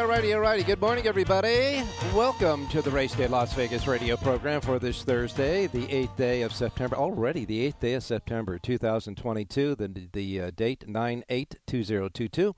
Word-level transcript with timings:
Alrighty, 0.00 0.30
alrighty. 0.30 0.64
Good 0.64 0.80
morning, 0.80 1.06
everybody. 1.06 1.82
Welcome 2.14 2.66
to 2.68 2.80
the 2.80 2.90
Race 2.90 3.14
Day 3.14 3.26
Las 3.26 3.52
Vegas 3.52 3.86
radio 3.86 4.16
program 4.16 4.62
for 4.62 4.78
this 4.78 5.02
Thursday, 5.02 5.66
the 5.66 5.86
8th 5.88 6.16
day 6.16 6.40
of 6.40 6.54
September. 6.54 6.96
Already 6.96 7.44
the 7.44 7.70
8th 7.70 7.80
day 7.80 7.92
of 7.92 8.02
September, 8.02 8.58
2022. 8.58 9.74
The, 9.74 10.08
the 10.14 10.40
uh, 10.40 10.50
date, 10.56 10.88
982022. 10.88 12.56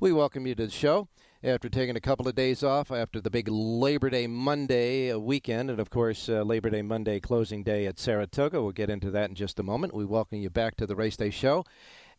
We 0.00 0.12
welcome 0.12 0.48
you 0.48 0.56
to 0.56 0.66
the 0.66 0.72
show 0.72 1.06
after 1.44 1.68
taking 1.68 1.94
a 1.94 2.00
couple 2.00 2.26
of 2.26 2.34
days 2.34 2.64
off 2.64 2.90
after 2.90 3.20
the 3.20 3.30
big 3.30 3.46
Labor 3.46 4.10
Day 4.10 4.26
Monday 4.26 5.12
uh, 5.12 5.18
weekend, 5.20 5.70
and 5.70 5.78
of 5.78 5.90
course, 5.90 6.28
uh, 6.28 6.42
Labor 6.42 6.70
Day 6.70 6.82
Monday 6.82 7.20
closing 7.20 7.62
day 7.62 7.86
at 7.86 8.00
Saratoga. 8.00 8.60
We'll 8.60 8.72
get 8.72 8.90
into 8.90 9.12
that 9.12 9.28
in 9.28 9.36
just 9.36 9.60
a 9.60 9.62
moment. 9.62 9.94
We 9.94 10.04
welcome 10.04 10.38
you 10.38 10.50
back 10.50 10.76
to 10.78 10.86
the 10.86 10.96
Race 10.96 11.16
Day 11.16 11.30
show. 11.30 11.64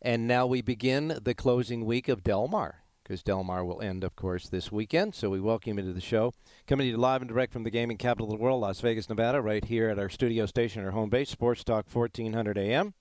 And 0.00 0.26
now 0.26 0.46
we 0.46 0.62
begin 0.62 1.18
the 1.22 1.34
closing 1.34 1.84
week 1.84 2.08
of 2.08 2.24
Del 2.24 2.48
Mar 2.48 2.81
because 3.02 3.22
Del 3.22 3.42
Mar 3.42 3.64
will 3.64 3.80
end, 3.80 4.04
of 4.04 4.14
course, 4.16 4.48
this 4.48 4.70
weekend. 4.70 5.14
So 5.14 5.30
we 5.30 5.40
welcome 5.40 5.78
you 5.78 5.84
to 5.84 5.92
the 5.92 6.00
show. 6.00 6.32
Coming 6.66 6.86
to 6.86 6.90
you 6.90 6.96
live 6.96 7.20
and 7.20 7.28
direct 7.28 7.52
from 7.52 7.64
the 7.64 7.70
gaming 7.70 7.96
capital 7.96 8.32
of 8.32 8.38
the 8.38 8.42
world, 8.42 8.60
Las 8.60 8.80
Vegas, 8.80 9.08
Nevada, 9.08 9.40
right 9.40 9.64
here 9.64 9.88
at 9.88 9.98
our 9.98 10.08
studio 10.08 10.46
station, 10.46 10.84
our 10.84 10.92
home 10.92 11.10
base, 11.10 11.30
Sports 11.30 11.64
Talk 11.64 11.86
1400 11.92 12.56
AM, 12.56 12.94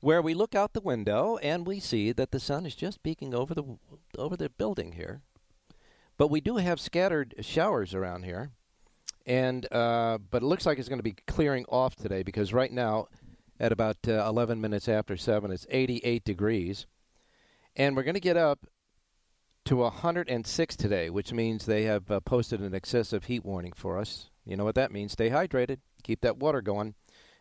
where 0.00 0.22
we 0.22 0.34
look 0.34 0.54
out 0.54 0.72
the 0.72 0.80
window 0.80 1.36
and 1.42 1.66
we 1.66 1.80
see 1.80 2.12
that 2.12 2.30
the 2.30 2.40
sun 2.40 2.64
is 2.64 2.74
just 2.74 3.02
peeking 3.02 3.34
over 3.34 3.54
the 3.54 3.64
over 4.16 4.36
the 4.36 4.48
building 4.48 4.92
here. 4.92 5.20
But 6.16 6.28
we 6.28 6.40
do 6.40 6.56
have 6.56 6.80
scattered 6.80 7.34
showers 7.40 7.94
around 7.94 8.22
here, 8.22 8.50
and 9.26 9.70
uh, 9.70 10.18
but 10.30 10.42
it 10.42 10.46
looks 10.46 10.64
like 10.64 10.78
it's 10.78 10.88
going 10.88 10.98
to 10.98 11.02
be 11.02 11.16
clearing 11.26 11.66
off 11.68 11.94
today 11.94 12.22
because 12.22 12.54
right 12.54 12.72
now, 12.72 13.08
at 13.60 13.70
about 13.70 13.96
uh, 14.08 14.24
11 14.26 14.60
minutes 14.60 14.88
after 14.88 15.16
seven, 15.16 15.50
it's 15.50 15.66
88 15.68 16.24
degrees, 16.24 16.86
and 17.74 17.94
we're 17.94 18.02
going 18.02 18.14
to 18.14 18.20
get 18.20 18.38
up 18.38 18.66
to 19.66 19.76
106 19.76 20.76
today, 20.76 21.10
which 21.10 21.32
means 21.32 21.66
they 21.66 21.82
have 21.82 22.08
uh, 22.08 22.20
posted 22.20 22.60
an 22.60 22.72
excessive 22.72 23.24
heat 23.24 23.44
warning 23.44 23.72
for 23.74 23.98
us. 23.98 24.30
You 24.44 24.56
know 24.56 24.64
what 24.64 24.76
that 24.76 24.92
means? 24.92 25.12
Stay 25.12 25.28
hydrated, 25.28 25.78
keep 26.04 26.20
that 26.20 26.36
water 26.36 26.62
going, 26.62 26.94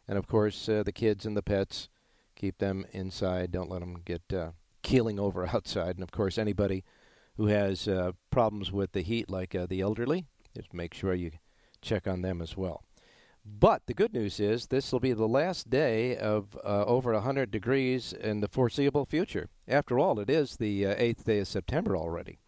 and 0.07 0.17
of 0.17 0.27
course, 0.27 0.67
uh, 0.67 0.81
the 0.81 0.91
kids 0.91 1.27
and 1.27 1.37
the 1.37 1.43
pets, 1.43 1.87
keep 2.35 2.57
them 2.57 2.87
inside. 2.91 3.51
Don't 3.51 3.69
let 3.69 3.81
them 3.81 4.01
get 4.03 4.23
uh, 4.33 4.51
keeling 4.81 5.19
over 5.19 5.45
outside. 5.53 5.97
And 5.97 6.03
of 6.03 6.11
course, 6.11 6.39
anybody 6.39 6.83
who 7.37 7.45
has 7.45 7.87
uh, 7.87 8.13
problems 8.31 8.71
with 8.71 8.93
the 8.93 9.01
heat, 9.01 9.29
like 9.29 9.53
uh, 9.53 9.67
the 9.67 9.81
elderly, 9.81 10.25
just 10.55 10.73
make 10.73 10.95
sure 10.95 11.13
you 11.13 11.31
check 11.83 12.07
on 12.07 12.23
them 12.23 12.41
as 12.41 12.57
well. 12.57 12.84
But 13.47 13.85
the 13.85 13.93
good 13.93 14.11
news 14.11 14.39
is 14.39 14.67
this 14.67 14.91
will 14.91 14.99
be 14.99 15.13
the 15.13 15.27
last 15.27 15.69
day 15.69 16.17
of 16.17 16.57
uh, 16.65 16.83
over 16.85 17.13
100 17.13 17.51
degrees 17.51 18.11
in 18.11 18.39
the 18.39 18.47
foreseeable 18.47 19.05
future. 19.05 19.49
After 19.67 19.99
all, 19.99 20.19
it 20.19 20.31
is 20.31 20.57
the 20.57 20.87
uh, 20.87 20.95
8th 20.95 21.23
day 21.25 21.39
of 21.39 21.47
September 21.47 21.95
already. 21.95 22.39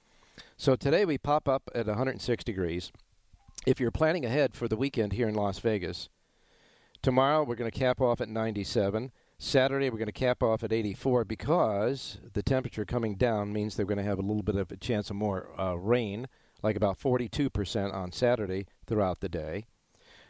So 0.57 0.75
today 0.75 1.05
we 1.05 1.19
pop 1.19 1.47
up 1.47 1.69
at 1.75 1.85
106 1.85 2.43
degrees. 2.43 2.91
If 3.67 3.79
you're 3.79 3.91
planning 3.91 4.25
ahead 4.25 4.55
for 4.55 4.67
the 4.67 4.75
weekend 4.75 5.13
here 5.13 5.27
in 5.27 5.35
Las 5.35 5.59
Vegas, 5.59 6.09
tomorrow 7.03 7.43
we're 7.43 7.55
going 7.55 7.69
to 7.69 7.79
cap 7.79 8.01
off 8.01 8.19
at 8.19 8.29
97. 8.29 9.11
Saturday 9.37 9.91
we're 9.91 9.99
going 9.99 10.07
to 10.07 10.11
cap 10.11 10.41
off 10.41 10.63
at 10.63 10.73
84 10.73 11.25
because 11.25 12.17
the 12.33 12.41
temperature 12.41 12.85
coming 12.85 13.13
down 13.15 13.53
means 13.53 13.75
they're 13.75 13.85
going 13.85 13.99
to 13.99 14.03
have 14.03 14.17
a 14.17 14.23
little 14.23 14.41
bit 14.41 14.55
of 14.55 14.71
a 14.71 14.77
chance 14.77 15.11
of 15.11 15.15
more 15.15 15.49
uh, 15.59 15.75
rain, 15.75 16.27
like 16.63 16.75
about 16.75 16.99
42% 16.99 17.93
on 17.93 18.11
Saturday 18.11 18.65
throughout 18.87 19.19
the 19.19 19.29
day. 19.29 19.65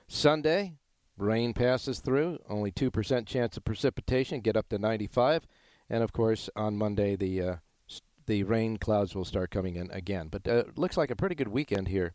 Sunday, 0.07 0.73
rain 1.17 1.53
passes 1.53 1.99
through, 1.99 2.39
only 2.49 2.71
2% 2.71 3.25
chance 3.25 3.57
of 3.57 3.65
precipitation, 3.65 4.41
get 4.41 4.55
up 4.55 4.69
to 4.69 4.79
95. 4.79 5.45
And 5.89 6.03
of 6.03 6.13
course, 6.13 6.49
on 6.55 6.77
Monday, 6.77 7.15
the 7.15 7.41
uh, 7.41 7.55
the 8.25 8.43
rain 8.43 8.77
clouds 8.77 9.15
will 9.15 9.25
start 9.25 9.51
coming 9.51 9.75
in 9.77 9.89
again. 9.91 10.27
But 10.27 10.47
uh, 10.47 10.63
looks 10.75 10.97
like 10.97 11.09
a 11.09 11.15
pretty 11.15 11.35
good 11.35 11.47
weekend 11.47 11.87
here 11.87 12.13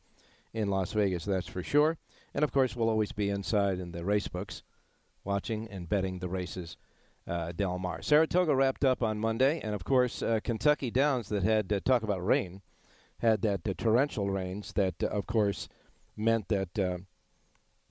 in 0.53 0.69
Las 0.69 0.93
Vegas, 0.93 1.25
that's 1.25 1.49
for 1.49 1.63
sure. 1.63 1.97
And 2.35 2.45
of 2.45 2.53
course, 2.53 2.77
we'll 2.77 2.91
always 2.91 3.13
be 3.13 3.31
inside 3.31 3.79
in 3.79 3.93
the 3.93 4.05
race 4.05 4.29
books, 4.29 4.63
watching 5.25 5.69
and 5.71 5.89
betting 5.89 6.19
the 6.19 6.29
races. 6.29 6.77
Uh, 7.25 7.53
Del 7.53 7.79
Mar. 7.79 8.03
Saratoga 8.03 8.53
wrapped 8.53 8.85
up 8.85 9.01
on 9.01 9.21
Monday, 9.21 9.61
and 9.63 9.77
of 9.77 9.85
course, 9.85 10.25
uh, 10.25 10.41
Kentucky 10.43 10.91
Downs 10.91 11.29
that 11.29 11.45
had 11.45 11.73
uh, 11.73 11.79
talk 11.85 12.03
about 12.03 12.27
rain, 12.27 12.63
had 13.19 13.43
that 13.43 13.61
uh, 13.67 13.75
torrential 13.79 14.29
rains 14.29 14.73
that, 14.73 14.97
uh, 15.01 15.07
of 15.07 15.29
course, 15.29 15.69
meant 16.17 16.49
that 16.49 16.77
uh, 16.77 16.99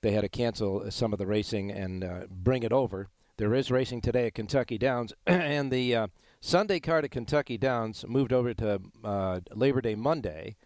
they 0.02 0.12
had 0.12 0.22
to 0.22 0.30
cancel 0.30 0.90
some 0.90 1.14
of 1.14 1.20
the 1.20 1.28
racing 1.28 1.72
and 1.72 2.04
uh, 2.04 2.22
bring 2.30 2.64
it 2.64 2.74
over. 2.74 3.10
There 3.38 3.54
is 3.54 3.72
racing 3.72 4.02
today 4.02 4.28
at 4.28 4.34
Kentucky 4.34 4.78
Downs, 4.78 5.14
and 5.28 5.72
the 5.72 5.96
uh, 5.96 6.08
Sunday 6.42 6.80
card 6.80 7.06
at 7.06 7.12
Kentucky 7.12 7.58
Downs 7.58 8.06
moved 8.08 8.34
over 8.34 8.54
to 8.56 8.82
uh, 9.04 9.40
Labor 9.54 9.82
Day 9.82 9.96
Monday. 9.96 10.58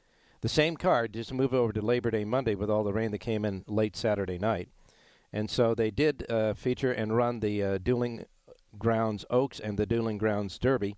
The 0.41 0.49
same 0.49 0.77
card 0.77 1.13
just 1.13 1.33
moved 1.33 1.53
over 1.53 1.73
to 1.73 1.81
Labor 1.81 2.11
Day 2.11 2.23
Monday 2.23 2.55
with 2.55 2.69
all 2.69 2.83
the 2.83 2.93
rain 2.93 3.11
that 3.11 3.19
came 3.19 3.45
in 3.45 3.63
late 3.67 3.95
Saturday 3.95 4.37
night. 4.37 4.69
And 5.33 5.49
so 5.49 5.75
they 5.75 5.91
did 5.91 6.29
uh, 6.29 6.53
feature 6.53 6.91
and 6.91 7.15
run 7.15 7.39
the 7.39 7.61
uh, 7.63 7.77
Dueling 7.77 8.25
Grounds 8.77 9.25
Oaks 9.29 9.59
and 9.59 9.77
the 9.77 9.85
Dueling 9.85 10.17
Grounds 10.17 10.57
Derby. 10.57 10.95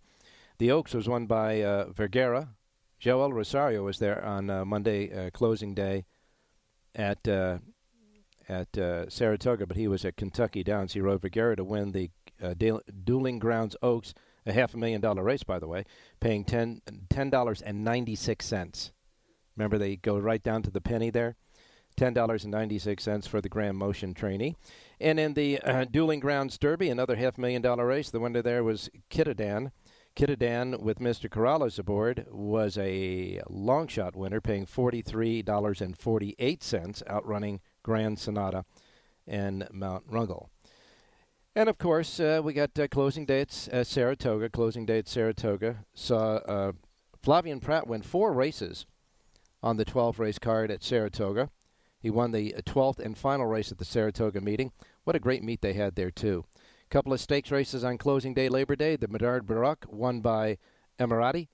The 0.59 0.71
Oaks 0.71 0.93
was 0.93 1.07
won 1.09 1.25
by 1.25 1.63
uh, 1.63 1.91
Vergara. 1.91 2.49
Joel 2.99 3.33
Rosario 3.33 3.83
was 3.83 3.99
there 3.99 4.23
on 4.23 4.47
Monday 4.67 5.29
closing 5.29 5.75
day 5.75 6.05
at 6.95 7.19
at 8.49 8.77
uh, 8.77 9.09
Saratoga, 9.09 9.65
but 9.65 9.77
he 9.77 9.87
was 9.87 10.05
at 10.05 10.17
Kentucky 10.17 10.63
Downs. 10.63 10.93
He 10.93 11.01
rode 11.01 11.21
Vergara 11.21 11.55
to 11.55 11.63
win 11.63 11.91
the 11.91 12.09
uh, 12.41 12.53
Dueling 13.03 13.39
Grounds 13.39 13.75
Oaks, 13.81 14.13
a 14.45 14.53
half 14.53 14.73
a 14.73 14.77
million 14.77 15.01
dollar 15.01 15.23
race, 15.23 15.43
by 15.43 15.59
the 15.59 15.67
way, 15.67 15.85
paying 16.19 16.45
ten 16.45 16.81
dollars 17.29 17.61
and 17.61 17.83
ninety 17.83 18.15
six 18.15 18.45
cents. 18.45 18.91
Remember, 19.55 19.77
they 19.77 19.95
go 19.95 20.17
right 20.17 20.41
down 20.41 20.61
to 20.63 20.71
the 20.71 20.81
penny 20.81 21.09
there. 21.09 21.35
Ten 21.95 22.13
dollars 22.13 22.43
and 22.43 22.51
ninety 22.51 22.77
six 22.77 23.03
cents 23.03 23.25
for 23.25 23.41
the 23.41 23.49
Graham 23.49 23.75
Motion 23.75 24.13
trainee, 24.13 24.55
and 24.99 25.19
in 25.19 25.33
the 25.33 25.59
uh, 25.61 25.85
Dueling 25.85 26.19
Grounds 26.19 26.57
Derby, 26.57 26.89
another 26.89 27.15
half 27.15 27.37
million 27.37 27.61
dollar 27.61 27.87
race. 27.87 28.11
The 28.11 28.19
winner 28.19 28.41
there 28.41 28.63
was 28.63 28.89
Kitadan. 29.09 29.71
Kitadan 30.15 30.79
with 30.79 30.97
Mr. 30.97 31.29
Corrales 31.29 31.77
aboard 31.77 32.25
was 32.31 32.75
a 32.77 33.39
long 33.49 33.87
shot 33.87 34.15
winner, 34.15 34.41
paying 34.41 34.65
forty 34.67 35.01
three 35.01 35.41
dollars 35.41 35.81
and 35.81 35.97
forty 35.97 36.35
eight 36.37 36.63
cents, 36.63 37.01
outrunning 37.09 37.61
Grand 37.87 38.19
Sonata 38.19 38.65
and 39.25 39.65
Mount 39.71 40.11
Rungle. 40.11 40.49
And 41.55 41.69
of 41.69 41.77
course, 41.77 42.19
uh, 42.19 42.41
we 42.43 42.51
got 42.51 42.77
uh, 42.77 42.89
closing 42.89 43.25
dates 43.25 43.69
at 43.71 43.87
Saratoga. 43.87 44.49
Closing 44.49 44.89
at 44.89 45.07
Saratoga 45.07 45.85
saw 45.93 46.35
uh, 46.35 46.71
Flavien 47.25 47.61
Prat 47.61 47.87
win 47.87 48.01
four 48.01 48.33
races 48.33 48.85
on 49.63 49.77
the 49.77 49.85
12 49.85 50.19
race 50.19 50.37
card 50.37 50.69
at 50.69 50.83
Saratoga. 50.83 51.49
He 51.97 52.09
won 52.09 52.31
the 52.31 52.53
12th 52.65 52.99
and 52.99 53.17
final 53.17 53.45
race 53.45 53.71
at 53.71 53.77
the 53.77 53.85
Saratoga 53.85 54.41
meeting. 54.41 54.73
What 55.05 55.15
a 55.15 55.19
great 55.19 55.41
meet 55.41 55.61
they 55.61 55.73
had 55.73 55.95
there, 55.95 56.11
too. 56.11 56.43
couple 56.89 57.13
of 57.13 57.21
stakes 57.21 57.51
races 57.51 57.85
on 57.85 57.97
closing 57.97 58.33
day, 58.33 58.49
Labor 58.49 58.75
Day. 58.75 58.97
The 58.97 59.07
Medard 59.07 59.45
Baruch, 59.45 59.85
won 59.87 60.19
by 60.19 60.57
Emirati. 60.99 61.47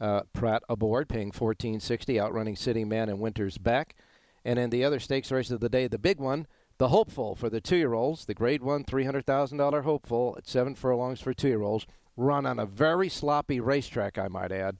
Uh, 0.00 0.22
Prat 0.32 0.62
aboard, 0.68 1.08
paying 1.08 1.32
14.60, 1.32 2.22
outrunning 2.22 2.54
City 2.54 2.84
Man 2.84 3.08
and 3.08 3.18
Winters 3.18 3.58
back. 3.58 3.96
And 4.44 4.58
in 4.58 4.70
the 4.70 4.84
other 4.84 5.00
stakes 5.00 5.30
race 5.30 5.50
of 5.50 5.60
the 5.60 5.68
day, 5.68 5.86
the 5.86 5.98
big 5.98 6.18
one, 6.18 6.46
the 6.78 6.88
Hopeful 6.88 7.34
for 7.34 7.50
the 7.50 7.60
two-year-olds, 7.60 8.24
the 8.24 8.34
Grade 8.34 8.62
One 8.62 8.84
$300,000 8.84 9.82
Hopeful 9.82 10.34
at 10.38 10.48
seven 10.48 10.74
furlongs 10.74 11.20
for 11.20 11.34
two-year-olds, 11.34 11.86
run 12.16 12.46
on 12.46 12.58
a 12.58 12.66
very 12.66 13.08
sloppy 13.08 13.60
racetrack, 13.60 14.18
I 14.18 14.28
might 14.28 14.52
add. 14.52 14.76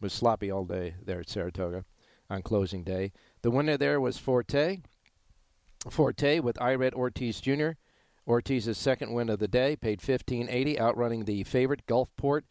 It 0.00 0.02
was 0.02 0.12
sloppy 0.12 0.50
all 0.50 0.64
day 0.64 0.94
there 1.04 1.20
at 1.20 1.28
Saratoga 1.28 1.84
on 2.28 2.42
closing 2.42 2.82
day. 2.82 3.12
The 3.42 3.50
winner 3.50 3.76
there 3.76 4.00
was 4.00 4.18
Forte. 4.18 4.78
Forte 5.88 6.40
with 6.40 6.56
Irad 6.56 6.94
Ortiz 6.94 7.40
Jr. 7.40 7.70
Ortiz's 8.26 8.78
second 8.78 9.12
win 9.12 9.30
of 9.30 9.38
the 9.38 9.48
day, 9.48 9.76
paid 9.76 10.00
15.80, 10.00 10.78
outrunning 10.78 11.24
the 11.24 11.44
favorite 11.44 11.86
Gulfport 11.86 12.42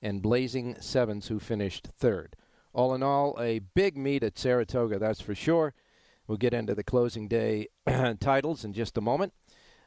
and 0.00 0.22
Blazing 0.22 0.76
Sevens, 0.80 1.28
who 1.28 1.38
finished 1.38 1.88
third. 1.96 2.34
All 2.78 2.94
in 2.94 3.02
all, 3.02 3.36
a 3.40 3.58
big 3.58 3.96
meet 3.96 4.22
at 4.22 4.38
Saratoga, 4.38 5.00
that's 5.00 5.20
for 5.20 5.34
sure. 5.34 5.74
We'll 6.28 6.38
get 6.38 6.54
into 6.54 6.76
the 6.76 6.84
closing 6.84 7.26
day 7.26 7.66
titles 8.20 8.64
in 8.64 8.72
just 8.72 8.96
a 8.96 9.00
moment. 9.00 9.32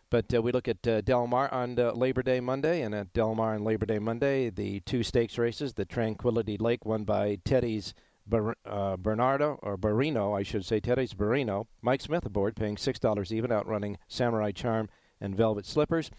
But 0.10 0.34
uh, 0.34 0.42
we 0.42 0.52
look 0.52 0.68
at 0.68 0.86
uh, 0.86 1.00
Del 1.00 1.26
Mar 1.26 1.50
on 1.54 1.80
uh, 1.80 1.94
Labor 1.94 2.22
Day 2.22 2.42
Monday, 2.42 2.82
and 2.82 2.94
at 2.94 3.14
Del 3.14 3.34
Mar 3.34 3.56
on 3.56 3.64
Labor 3.64 3.86
Day 3.86 4.00
Monday, 4.00 4.50
the 4.50 4.82
two 4.82 5.04
stakes 5.04 5.38
races, 5.38 5.76
the 5.76 5.86
Tranquility 5.86 6.58
Lake, 6.58 6.86
won 6.86 7.06
by 7.06 7.38
Teddy's 7.46 7.94
Ber- 8.28 8.58
uh, 8.66 8.98
Bernardo, 8.98 9.58
or 9.62 9.78
Barino, 9.78 10.38
I 10.38 10.44
should 10.44 10.66
say, 10.66 10.82
Teddy's 10.82 11.14
Barino. 11.14 11.68
Mike 11.82 12.02
Smith 12.02 12.26
aboard, 12.26 12.58
paying 12.58 12.76
$6 12.76 13.32
even, 13.32 13.54
outrunning 13.54 14.00
Samurai 14.10 14.52
Charm 14.52 14.90
and 15.22 15.34
Velvet 15.34 15.66
Slippers. 15.66 16.12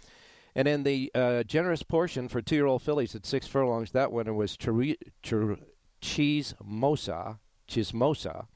And 0.55 0.67
in 0.67 0.85
the 0.85 1.11
uh, 1.15 1.43
generous 1.43 1.83
portion 1.83 2.29
for 2.29 2.41
two 2.41 2.55
year 2.55 2.65
old 2.65 2.81
fillies 2.81 3.15
at 3.15 3.27
six 3.27 3.47
furlongs, 3.47 3.91
that 3.91 4.11
winner 4.11 4.33
was 4.33 4.57
Cheese 6.03 6.55
Mosa, 6.63 7.39
Chismosa, 7.69 8.47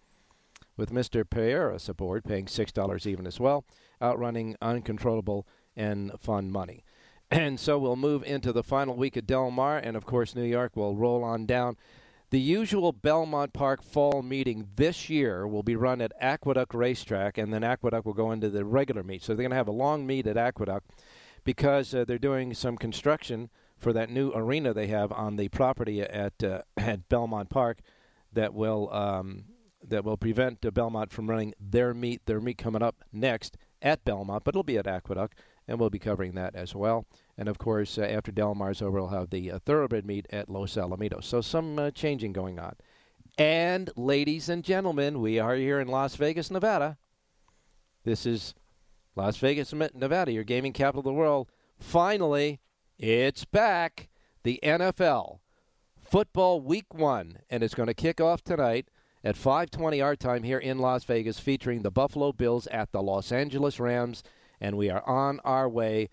with 0.77 0.91
Mr. 0.91 1.25
Pereras 1.25 1.89
aboard, 1.89 2.25
paying 2.25 2.45
$6 2.45 3.07
even 3.07 3.27
as 3.27 3.41
well, 3.41 3.65
outrunning 4.03 4.57
Uncontrollable 4.61 5.47
and 5.75 6.13
Fun 6.21 6.51
Money. 6.51 6.85
And 7.29 7.59
so 7.59 7.77
we'll 7.77 7.97
move 7.97 8.23
into 8.23 8.53
the 8.53 8.63
final 8.63 8.95
week 8.95 9.17
at 9.17 9.27
Del 9.27 9.51
Mar, 9.51 9.79
and 9.79 9.97
of 9.97 10.07
course, 10.07 10.37
New 10.37 10.45
York 10.45 10.77
will 10.77 10.95
roll 10.95 11.25
on 11.25 11.45
down. 11.45 11.77
The 12.31 12.39
usual 12.39 12.93
Belmont 12.93 13.53
Park 13.53 13.83
fall 13.83 14.23
meeting 14.23 14.69
this 14.77 15.11
year 15.11 15.45
will 15.45 15.65
be 15.65 15.75
run 15.75 16.01
at 16.01 16.13
Aqueduct 16.21 16.73
Racetrack, 16.73 17.37
and 17.37 17.53
then 17.53 17.65
Aqueduct 17.65 18.07
will 18.07 18.13
go 18.13 18.31
into 18.31 18.49
the 18.49 18.65
regular 18.65 19.03
meet. 19.03 19.25
So 19.25 19.33
they're 19.33 19.43
going 19.43 19.51
to 19.51 19.57
have 19.57 19.67
a 19.67 19.73
long 19.73 20.07
meet 20.07 20.29
at 20.29 20.37
Aqueduct 20.37 20.89
because 21.43 21.93
uh, 21.93 22.05
they're 22.05 22.17
doing 22.17 22.55
some 22.55 22.77
construction 22.77 23.51
for 23.79 23.93
that 23.93 24.11
new 24.11 24.33
arena 24.35 24.73
they 24.73 24.87
have 24.87 25.13
on 25.13 25.37
the 25.37 25.49
property 25.49 26.01
at 26.01 26.43
uh, 26.43 26.63
at 26.77 27.09
Belmont 27.09 27.51
Park 27.51 27.81
that 28.33 28.55
will 28.55 28.93
um, 28.93 29.45
that 29.87 30.05
will 30.05 30.17
prevent 30.17 30.65
uh, 30.65 30.71
Belmont 30.71 31.13
from 31.13 31.29
running 31.29 31.55
their 31.61 31.95
meet 31.95 32.25
their 32.27 32.41
meet 32.41 32.59
coming 32.59 32.83
up 32.83 33.05
next 33.13 33.57
at 33.83 34.05
Belmont, 34.05 34.45
but 34.45 34.53
it'll 34.53 34.63
be 34.63 34.79
at 34.79 34.87
Aqueduct, 34.87 35.39
and 35.69 35.79
we'll 35.79 35.91
be 35.91 35.99
covering 35.99 36.35
that 36.35 36.55
as 36.55 36.75
well. 36.75 37.07
And 37.37 37.49
of 37.49 37.59
course, 37.59 37.99
uh, 37.99 38.03
after 38.03 38.33
Del 38.33 38.55
Mar's 38.55 38.81
over, 38.81 39.01
we'll 39.01 39.09
have 39.09 39.31
the 39.31 39.53
uh, 39.53 39.59
thoroughbred 39.59 40.07
meet 40.07 40.27
at 40.31 40.49
Los 40.49 40.75
Alamitos. 40.75 41.25
So 41.25 41.41
some 41.41 41.79
uh, 41.79 41.91
changing 41.91 42.33
going 42.33 42.59
on. 42.59 42.75
And 43.39 43.91
ladies 43.97 44.49
and 44.49 44.65
gentlemen, 44.65 45.21
we 45.21 45.39
are 45.39 45.55
here 45.57 45.79
in 45.79 45.89
Las 45.89 46.17
Vegas, 46.17 46.51
Nevada. 46.51 46.97
This 48.05 48.25
is 48.25 48.55
Las 49.15 49.37
Vegas, 49.37 49.73
Nevada, 49.73 50.33
your 50.33 50.45
gaming 50.45 50.73
capital 50.73 51.01
of 51.01 51.05
the 51.05 51.13
world. 51.13 51.51
Finally, 51.79 52.61
it's 52.99 53.45
back. 53.45 54.09
The 54.43 54.59
NFL 54.63 55.41
football 55.99 56.61
week 56.61 56.95
one, 56.95 57.39
and 57.51 57.63
it's 57.63 57.75
going 57.75 57.89
to 57.89 57.95
kick 57.95 58.21
off 58.21 58.43
tonight 58.43 58.89
at 59.25 59.37
5:20 59.37 60.03
our 60.03 60.17
time 60.17 60.45
here 60.45 60.59
in 60.59 60.79
Las 60.79 61.05
Vegas, 61.05 61.39
featuring 61.39 61.83
the 61.83 61.91
Buffalo 61.91 62.33
Bills 62.33 62.67
at 62.69 62.93
the 62.93 63.03
Los 63.03 63.33
Angeles 63.33 63.81
Rams, 63.81 64.23
and 64.61 64.77
we 64.77 64.89
are 64.89 65.07
on 65.07 65.41
our 65.41 65.69
way 65.69 66.09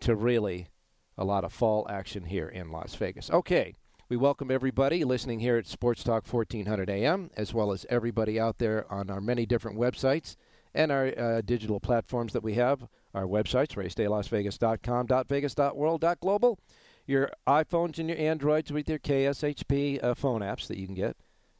to 0.00 0.14
really 0.14 0.68
a 1.16 1.24
lot 1.24 1.44
of 1.44 1.52
fall 1.52 1.86
action 1.88 2.24
here 2.24 2.48
in 2.48 2.70
Las 2.70 2.94
Vegas. 2.94 3.30
Okay. 3.30 3.74
We 4.10 4.18
welcome 4.18 4.50
everybody 4.50 5.02
listening 5.02 5.40
here 5.40 5.56
at 5.56 5.66
Sports 5.66 6.04
Talk 6.04 6.30
1400 6.30 6.90
AM, 6.90 7.30
as 7.38 7.54
well 7.54 7.72
as 7.72 7.86
everybody 7.88 8.38
out 8.38 8.58
there 8.58 8.84
on 8.92 9.08
our 9.08 9.20
many 9.20 9.46
different 9.46 9.78
websites 9.78 10.36
and 10.74 10.92
our 10.92 11.18
uh, 11.18 11.40
digital 11.40 11.80
platforms 11.80 12.34
that 12.34 12.42
we 12.42 12.54
have. 12.54 12.86
Our 13.14 13.24
websites, 13.24 13.76
racedaylasvegas.com, 13.76 15.26
.vegas.world, 15.28 16.04
.global. 16.20 16.58
Your 17.06 17.30
iPhones 17.46 17.98
and 17.98 18.08
your 18.08 18.18
Androids 18.18 18.72
with 18.72 18.88
your 18.88 18.98
KSHP 18.98 20.02
uh, 20.02 20.14
phone 20.14 20.40
apps 20.40 20.66
that 20.66 20.78
you 20.78 20.86
can 20.86 20.94
get 20.94 21.16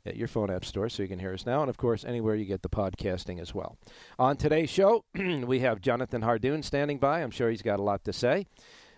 at 0.07 0.17
your 0.17 0.29
phone 0.29 0.51
app 0.51 0.65
store 0.65 0.89
so 0.89 1.03
you 1.03 1.09
can 1.09 1.19
hear 1.19 1.33
us 1.33 1.47
now. 1.47 1.61
And, 1.61 1.71
of 1.71 1.77
course, 1.77 2.05
anywhere 2.05 2.35
you 2.35 2.45
get 2.45 2.63
the 2.63 2.69
podcasting 2.69 3.41
as 3.41 3.55
well. 3.55 3.77
On 4.19 4.37
today's 4.37 4.71
show, 4.71 5.05
we 5.15 5.61
have 5.61 5.81
Jonathan 5.81 6.23
Hardoon 6.23 6.65
standing 6.65 6.99
by. 6.99 7.21
I'm 7.21 7.31
sure 7.31 7.51
he's 7.51 7.63
got 7.63 7.79
a 7.79 7.83
lot 7.83 8.05
to 8.05 8.13
say. 8.13 8.47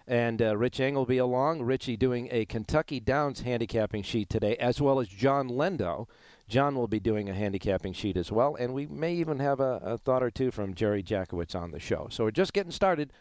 And 0.06 0.40
uh, 0.40 0.56
Rich 0.56 0.78
Eng 0.78 0.94
will 0.94 1.06
be 1.06 1.18
along. 1.18 1.62
Richie 1.62 1.96
doing 1.96 2.28
a 2.30 2.44
Kentucky 2.44 3.00
Downs 3.00 3.40
handicapping 3.40 4.04
sheet 4.04 4.28
today, 4.28 4.56
as 4.56 4.80
well 4.80 5.00
as 5.00 5.08
John 5.08 5.48
Lendo. 5.48 6.06
John 6.48 6.76
will 6.76 6.86
be 6.86 7.00
doing 7.00 7.28
a 7.28 7.34
handicapping 7.34 7.92
sheet 7.92 8.16
as 8.16 8.30
well, 8.30 8.54
and 8.54 8.72
we 8.72 8.86
may 8.86 9.14
even 9.14 9.40
have 9.40 9.58
a, 9.60 9.80
a 9.82 9.98
thought 9.98 10.22
or 10.22 10.30
two 10.30 10.50
from 10.50 10.74
Jerry 10.74 11.02
Jackowitz 11.02 11.54
on 11.54 11.72
the 11.72 11.80
show. 11.80 12.06
So 12.10 12.24
we're 12.24 12.30
just 12.30 12.52
getting 12.52 12.70
started 12.70 13.12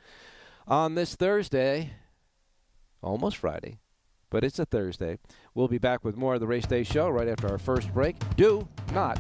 on 0.68 0.96
this 0.96 1.16
Thursday, 1.16 1.92
almost 3.02 3.38
Friday, 3.38 3.80
but 4.30 4.44
it's 4.44 4.60
a 4.60 4.66
Thursday. 4.66 5.18
We'll 5.56 5.68
be 5.68 5.80
back 5.80 6.06
with 6.06 6.16
more 6.18 6.36
of 6.36 6.40
the 6.40 6.48
Race 6.48 6.68
Day 6.68 6.84
Show 6.84 7.10
right 7.10 7.28
after 7.28 7.50
our 7.50 7.58
first 7.58 7.94
break. 7.94 8.16
Do 8.36 8.68
not 8.94 9.20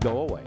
go 0.00 0.18
away. 0.18 0.44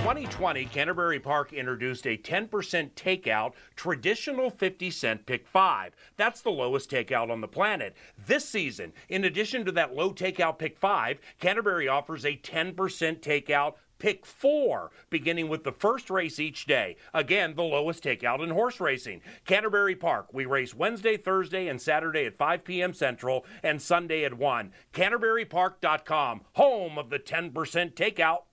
2020, 0.00 0.64
Canterbury 0.64 1.20
Park 1.20 1.52
introduced 1.52 2.06
a 2.06 2.16
10% 2.16 2.48
takeout 2.92 3.52
traditional 3.76 4.48
50 4.48 4.90
cent 4.90 5.26
pick 5.26 5.46
five. 5.46 5.94
That's 6.16 6.40
the 6.40 6.48
lowest 6.48 6.90
takeout 6.90 7.30
on 7.30 7.42
the 7.42 7.46
planet. 7.46 7.94
This 8.26 8.48
season, 8.48 8.94
in 9.10 9.24
addition 9.24 9.66
to 9.66 9.72
that 9.72 9.94
low 9.94 10.14
takeout 10.14 10.58
pick 10.58 10.78
five, 10.78 11.20
Canterbury 11.38 11.86
offers 11.86 12.24
a 12.24 12.34
10% 12.34 12.74
takeout 13.20 13.74
pick 13.98 14.24
four, 14.24 14.90
beginning 15.10 15.50
with 15.50 15.64
the 15.64 15.72
first 15.72 16.08
race 16.08 16.40
each 16.40 16.64
day. 16.64 16.96
Again, 17.12 17.54
the 17.54 17.62
lowest 17.62 18.02
takeout 18.02 18.42
in 18.42 18.48
horse 18.48 18.80
racing. 18.80 19.20
Canterbury 19.44 19.94
Park, 19.94 20.32
we 20.32 20.46
race 20.46 20.74
Wednesday, 20.74 21.18
Thursday, 21.18 21.68
and 21.68 21.78
Saturday 21.78 22.24
at 22.24 22.38
5 22.38 22.64
p.m. 22.64 22.94
Central 22.94 23.44
and 23.62 23.82
Sunday 23.82 24.24
at 24.24 24.32
1. 24.32 24.72
CanterburyPark.com, 24.94 26.40
home 26.54 26.96
of 26.96 27.10
the 27.10 27.18
10% 27.18 27.52
takeout. 27.92 28.44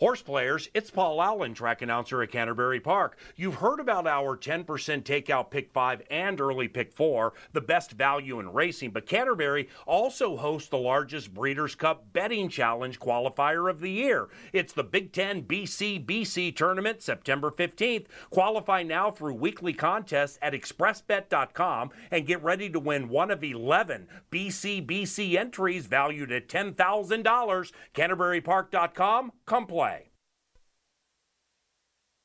Horse 0.00 0.22
players, 0.22 0.68
it's 0.74 0.92
Paul 0.92 1.20
Allen, 1.20 1.54
track 1.54 1.82
announcer 1.82 2.22
at 2.22 2.30
Canterbury 2.30 2.78
Park. 2.78 3.18
You've 3.34 3.56
heard 3.56 3.80
about 3.80 4.06
our 4.06 4.36
10% 4.36 4.64
takeout 5.02 5.50
pick 5.50 5.72
5 5.72 6.02
and 6.08 6.40
early 6.40 6.68
pick 6.68 6.92
4, 6.92 7.32
the 7.52 7.60
best 7.60 7.90
value 7.90 8.38
in 8.38 8.52
racing, 8.52 8.92
but 8.92 9.06
Canterbury 9.08 9.68
also 9.88 10.36
hosts 10.36 10.68
the 10.68 10.78
largest 10.78 11.34
Breeders' 11.34 11.74
Cup 11.74 12.12
betting 12.12 12.48
challenge 12.48 13.00
qualifier 13.00 13.68
of 13.68 13.80
the 13.80 13.90
year. 13.90 14.28
It's 14.52 14.72
the 14.72 14.84
Big 14.84 15.12
Ten 15.12 15.42
BCBC 15.42 16.54
tournament, 16.54 17.02
September 17.02 17.50
15th. 17.50 18.06
Qualify 18.30 18.84
now 18.84 19.10
through 19.10 19.34
weekly 19.34 19.72
contests 19.72 20.38
at 20.40 20.52
expressbet.com 20.52 21.90
and 22.12 22.24
get 22.24 22.40
ready 22.44 22.70
to 22.70 22.78
win 22.78 23.08
one 23.08 23.32
of 23.32 23.42
11 23.42 24.06
BCBC 24.30 25.34
entries 25.34 25.86
valued 25.86 26.30
at 26.30 26.48
$10,000. 26.48 27.72
CanterburyPark.com. 27.94 29.32
Come 29.44 29.66
play. 29.66 29.87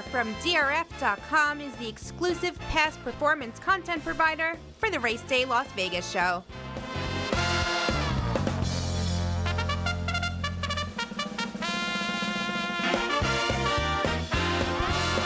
From 0.00 0.34
DRF.com 0.36 1.60
is 1.60 1.74
the 1.74 1.88
exclusive 1.88 2.58
past 2.70 3.02
performance 3.04 3.58
content 3.58 4.02
provider 4.02 4.56
for 4.78 4.88
the 4.88 4.98
Race 4.98 5.20
Day 5.22 5.44
Las 5.44 5.66
Vegas 5.72 6.10
show. 6.10 6.42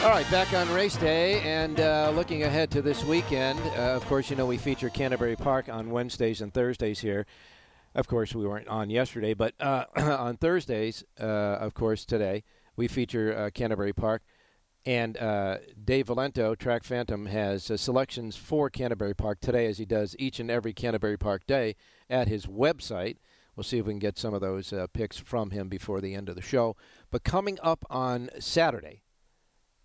All 0.03 0.13
right, 0.13 0.29
back 0.31 0.53
on 0.53 0.71
race 0.73 0.95
day 0.95 1.41
and 1.41 1.79
uh, 1.79 2.11
looking 2.15 2.43
ahead 2.43 2.71
to 2.71 2.81
this 2.81 3.03
weekend. 3.03 3.59
Uh, 3.59 3.93
of 3.93 4.05
course, 4.05 4.29
you 4.29 4.35
know 4.35 4.45
we 4.45 4.57
feature 4.57 4.89
Canterbury 4.89 5.35
Park 5.35 5.69
on 5.69 5.89
Wednesdays 5.89 6.41
and 6.41 6.53
Thursdays 6.53 6.99
here. 6.99 7.25
Of 7.93 8.07
course, 8.07 8.33
we 8.33 8.45
weren't 8.45 8.67
on 8.67 8.89
yesterday, 8.89 9.33
but 9.33 9.53
uh, 9.59 9.85
on 9.97 10.37
Thursdays, 10.37 11.03
uh, 11.19 11.23
of 11.23 11.73
course, 11.73 12.05
today 12.05 12.43
we 12.77 12.87
feature 12.87 13.37
uh, 13.37 13.49
Canterbury 13.49 13.91
Park. 13.91 14.21
And 14.87 15.17
uh, 15.17 15.57
Dave 15.83 16.07
Valento, 16.07 16.57
Track 16.57 16.83
Phantom, 16.83 17.25
has 17.25 17.65
selections 17.75 18.37
for 18.37 18.69
Canterbury 18.69 19.13
Park 19.13 19.39
today, 19.41 19.65
as 19.67 19.77
he 19.77 19.85
does 19.85 20.15
each 20.17 20.39
and 20.39 20.49
every 20.49 20.71
Canterbury 20.73 21.17
Park 21.17 21.45
day 21.45 21.75
at 22.09 22.27
his 22.27 22.45
website. 22.45 23.17
We'll 23.55 23.65
see 23.65 23.79
if 23.79 23.85
we 23.85 23.91
can 23.91 23.99
get 23.99 24.17
some 24.17 24.33
of 24.33 24.41
those 24.41 24.73
picks 24.93 25.17
from 25.17 25.49
him 25.51 25.67
before 25.67 25.99
the 25.99 26.15
end 26.15 26.29
of 26.29 26.35
the 26.35 26.41
show. 26.41 26.77
But 27.11 27.23
coming 27.23 27.59
up 27.61 27.85
on 27.89 28.29
Saturday, 28.39 29.01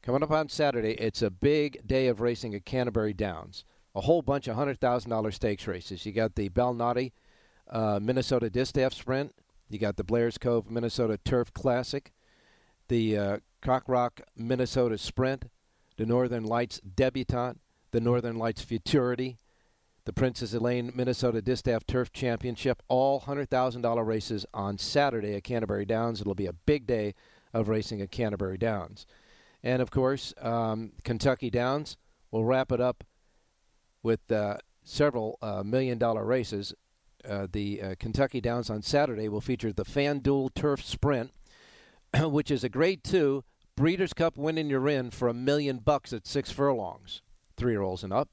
Coming 0.03 0.25
up 0.25 0.33
on 0.33 0.49
Saturday, 0.49 0.95
it's 0.95 1.23
a 1.23 1.31
big 1.31 1.87
day 1.87 2.09
of 2.09 2.21
racing 2.21 2.57
at 2.57 2.65
Canterbury 2.65 3.13
Downs. 3.13 3.65
A 3.95 4.01
whole 4.01 4.21
bunch 4.21 4.49
of 4.49 4.57
$100,000 4.57 5.33
stakes 5.33 5.69
races. 5.69 6.05
You 6.05 6.11
got 6.11 6.35
the 6.35 6.49
Balnati 6.49 7.13
uh, 7.71 8.01
Minnesota 8.03 8.51
Distaff 8.51 8.95
Sprint. 8.95 9.33
You 9.69 9.79
got 9.79 9.97
the 9.97 10.03
Blair's 10.03 10.39
Cove 10.39 10.69
Minnesota 10.69 11.21
Turf 11.25 11.53
Classic. 11.53 12.13
The 12.89 13.17
Cock 13.63 13.85
Rock 13.87 14.21
Minnesota 14.37 14.99
Sprint. 14.99 15.45
The 15.97 16.05
Northern 16.05 16.45
Lights 16.45 16.81
Debutante. 16.81 17.61
The 17.93 18.01
Northern 18.01 18.37
Lights 18.37 18.63
Futurity. 18.63 19.39
The 20.05 20.13
Princess 20.13 20.53
Elaine 20.53 20.93
Minnesota 20.95 21.41
Distaff 21.41 21.87
Turf 21.87 22.13
Championship. 22.13 22.83
All 22.89 23.21
$100,000 23.21 24.07
races 24.07 24.45
on 24.53 24.79
Saturday 24.79 25.37
at 25.37 25.45
Canterbury 25.45 25.85
Downs. 25.85 26.21
It'll 26.21 26.35
be 26.35 26.47
a 26.47 26.53
big 26.53 26.87
day 26.87 27.15
of 27.55 27.69
racing 27.69 28.01
at 28.01 28.11
Canterbury 28.11 28.59
Downs. 28.59 29.07
And 29.63 29.81
of 29.81 29.93
course, 29.93 30.35
um, 30.43 30.93
Kentucky 31.05 31.49
Downs 31.49 31.97
will 32.33 32.45
wrap 32.45 32.73
it 32.73 32.81
up 32.81 33.05
with 34.03 34.33
uh, 34.33 34.57
several 34.83 35.39
uh, 35.41 35.63
million 35.63 35.99
dollar 35.99 36.25
races. 36.25 36.75
Uh, 37.29 37.47
the 37.53 37.81
uh, 37.81 37.95
Kentucky 38.01 38.41
Downs 38.41 38.69
on 38.71 38.83
Saturday 38.83 39.29
will 39.29 39.41
feature 39.41 39.73
the 39.73 39.85
FanDuel 39.85 40.53
Turf 40.55 40.85
Sprint, 40.85 41.31
which 42.21 42.51
is 42.51 42.65
a 42.65 42.69
Grade 42.69 43.05
2 43.05 43.45
Breeders' 43.77 44.13
Cup 44.13 44.37
win 44.37 44.59
in 44.59 44.69
your 44.69 44.87
in 44.89 45.11
for 45.11 45.29
a 45.29 45.35
million 45.35 45.79
bucks 45.79 46.13
at 46.13 46.27
six 46.27 46.51
furlongs, 46.51 47.23
three 47.57 47.73
year 47.73 47.81
olds 47.83 48.05
and 48.05 48.13
up. 48.13 48.29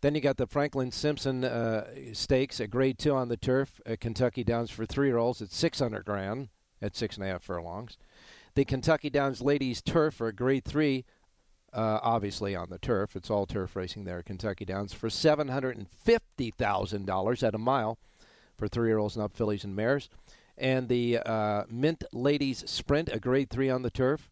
Then 0.00 0.14
you 0.16 0.20
got 0.20 0.36
the 0.36 0.46
Franklin 0.46 0.90
Simpson 0.90 1.44
uh, 1.44 1.86
Stakes 2.12 2.60
at 2.60 2.70
Grade 2.70 2.98
2 2.98 3.14
on 3.14 3.28
the 3.28 3.36
turf 3.36 3.80
at 3.86 4.00
Kentucky 4.00 4.42
Downs 4.42 4.68
for 4.70 4.84
three 4.84 5.06
year 5.06 5.18
olds 5.18 5.40
at 5.40 5.52
600 5.52 6.04
grand 6.04 6.48
at 6.80 6.96
six 6.96 7.16
and 7.16 7.24
a 7.24 7.28
half 7.28 7.44
furlongs. 7.44 7.96
The 8.54 8.64
Kentucky 8.64 9.10
Downs 9.10 9.40
Ladies 9.40 9.80
Turf 9.80 10.14
for 10.14 10.32
Grade 10.32 10.64
3, 10.64 11.04
uh, 11.72 12.00
obviously 12.02 12.56
on 12.56 12.68
the 12.68 12.80
turf. 12.80 13.14
It's 13.14 13.30
all 13.30 13.46
turf 13.46 13.76
racing 13.76 14.02
there 14.04 14.18
at 14.18 14.26
Kentucky 14.26 14.64
Downs 14.64 14.92
for 14.92 15.08
$750,000 15.08 17.42
at 17.42 17.54
a 17.54 17.58
mile 17.58 17.98
for 18.58 18.66
three 18.66 18.88
year 18.88 18.98
olds 18.98 19.14
and 19.14 19.24
up 19.24 19.32
fillies 19.32 19.62
and 19.62 19.76
mares. 19.76 20.08
And 20.58 20.88
the 20.88 21.18
uh, 21.18 21.62
Mint 21.70 22.02
Ladies 22.12 22.68
Sprint, 22.68 23.08
a 23.12 23.20
Grade 23.20 23.50
3 23.50 23.70
on 23.70 23.82
the 23.82 23.90
turf. 23.90 24.31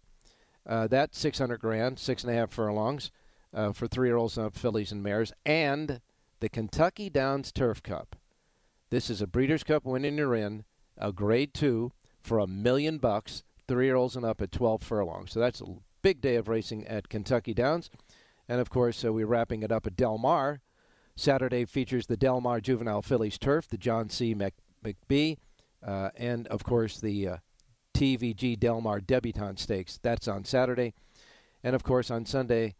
Uh, 0.67 0.87
that's 0.87 1.19
600 1.19 1.61
grand, 1.61 1.99
six 1.99 2.23
and 2.23 2.33
a 2.33 2.37
half 2.37 2.51
furlongs 2.51 3.11
uh, 3.53 3.73
for 3.73 3.87
three 3.87 4.09
year 4.09 4.17
olds 4.17 4.37
and 4.37 4.47
up 4.47 4.57
fillies 4.57 4.93
and 4.93 5.03
mares. 5.03 5.33
And 5.45 6.01
the 6.41 6.49
Kentucky 6.49 7.11
Downs 7.11 7.53
Turf 7.53 7.83
Cup. 7.83 8.17
This 8.91 9.09
is 9.11 9.23
a 9.23 9.27
Breeders' 9.27 9.63
Cup 9.63 9.85
winning 9.85 10.19
you're 10.19 10.35
in, 10.35 10.65
a 10.99 11.13
Grade 11.13 11.55
2 11.55 11.93
for 12.21 12.39
a 12.39 12.47
million 12.47 12.99
bucks 12.99 13.45
three 13.69 13.87
year 13.87 13.97
olds 13.97 14.17
and 14.17 14.25
up 14.25 14.41
at 14.41 14.53
12 14.53 14.83
furlongs. 14.83 15.33
So 15.33 15.41
that's 15.41 15.61
a 15.61 15.77
big 16.03 16.21
day 16.21 16.37
of 16.37 16.49
racing 16.49 16.87
at 16.87 17.09
Kentucky 17.09 17.55
Downs. 17.55 17.91
And 18.49 18.61
of 18.61 18.69
course, 18.69 19.05
uh, 19.05 19.13
we're 19.13 19.27
wrapping 19.27 19.63
it 19.63 19.71
up 19.71 19.87
at 19.87 19.97
Del 19.97 20.19
Mar. 20.19 20.61
Saturday 21.15 21.65
features 21.65 22.07
the 22.07 22.17
Del 22.17 22.41
Mar 22.41 22.61
Juvenile 22.61 23.03
Fillies 23.03 23.39
Turf, 23.39 23.69
the 23.69 23.77
John 23.77 24.09
C. 24.09 24.35
Mc- 24.35 24.55
McBee, 24.85 25.37
uh, 25.87 26.11
and 26.17 26.49
of 26.49 26.65
course 26.65 26.99
the 27.01 27.29
uh, 27.29 27.37
TVG 28.01 28.59
Del 28.59 28.81
Mar 28.81 28.99
Debutante 28.99 29.61
Stakes. 29.61 29.99
That's 30.03 30.27
on 30.27 30.47
Saturday. 30.47 30.95
And 31.63 31.77
of 31.77 31.83
course, 31.83 32.11
on 32.11 32.25
Sunday 32.25 32.75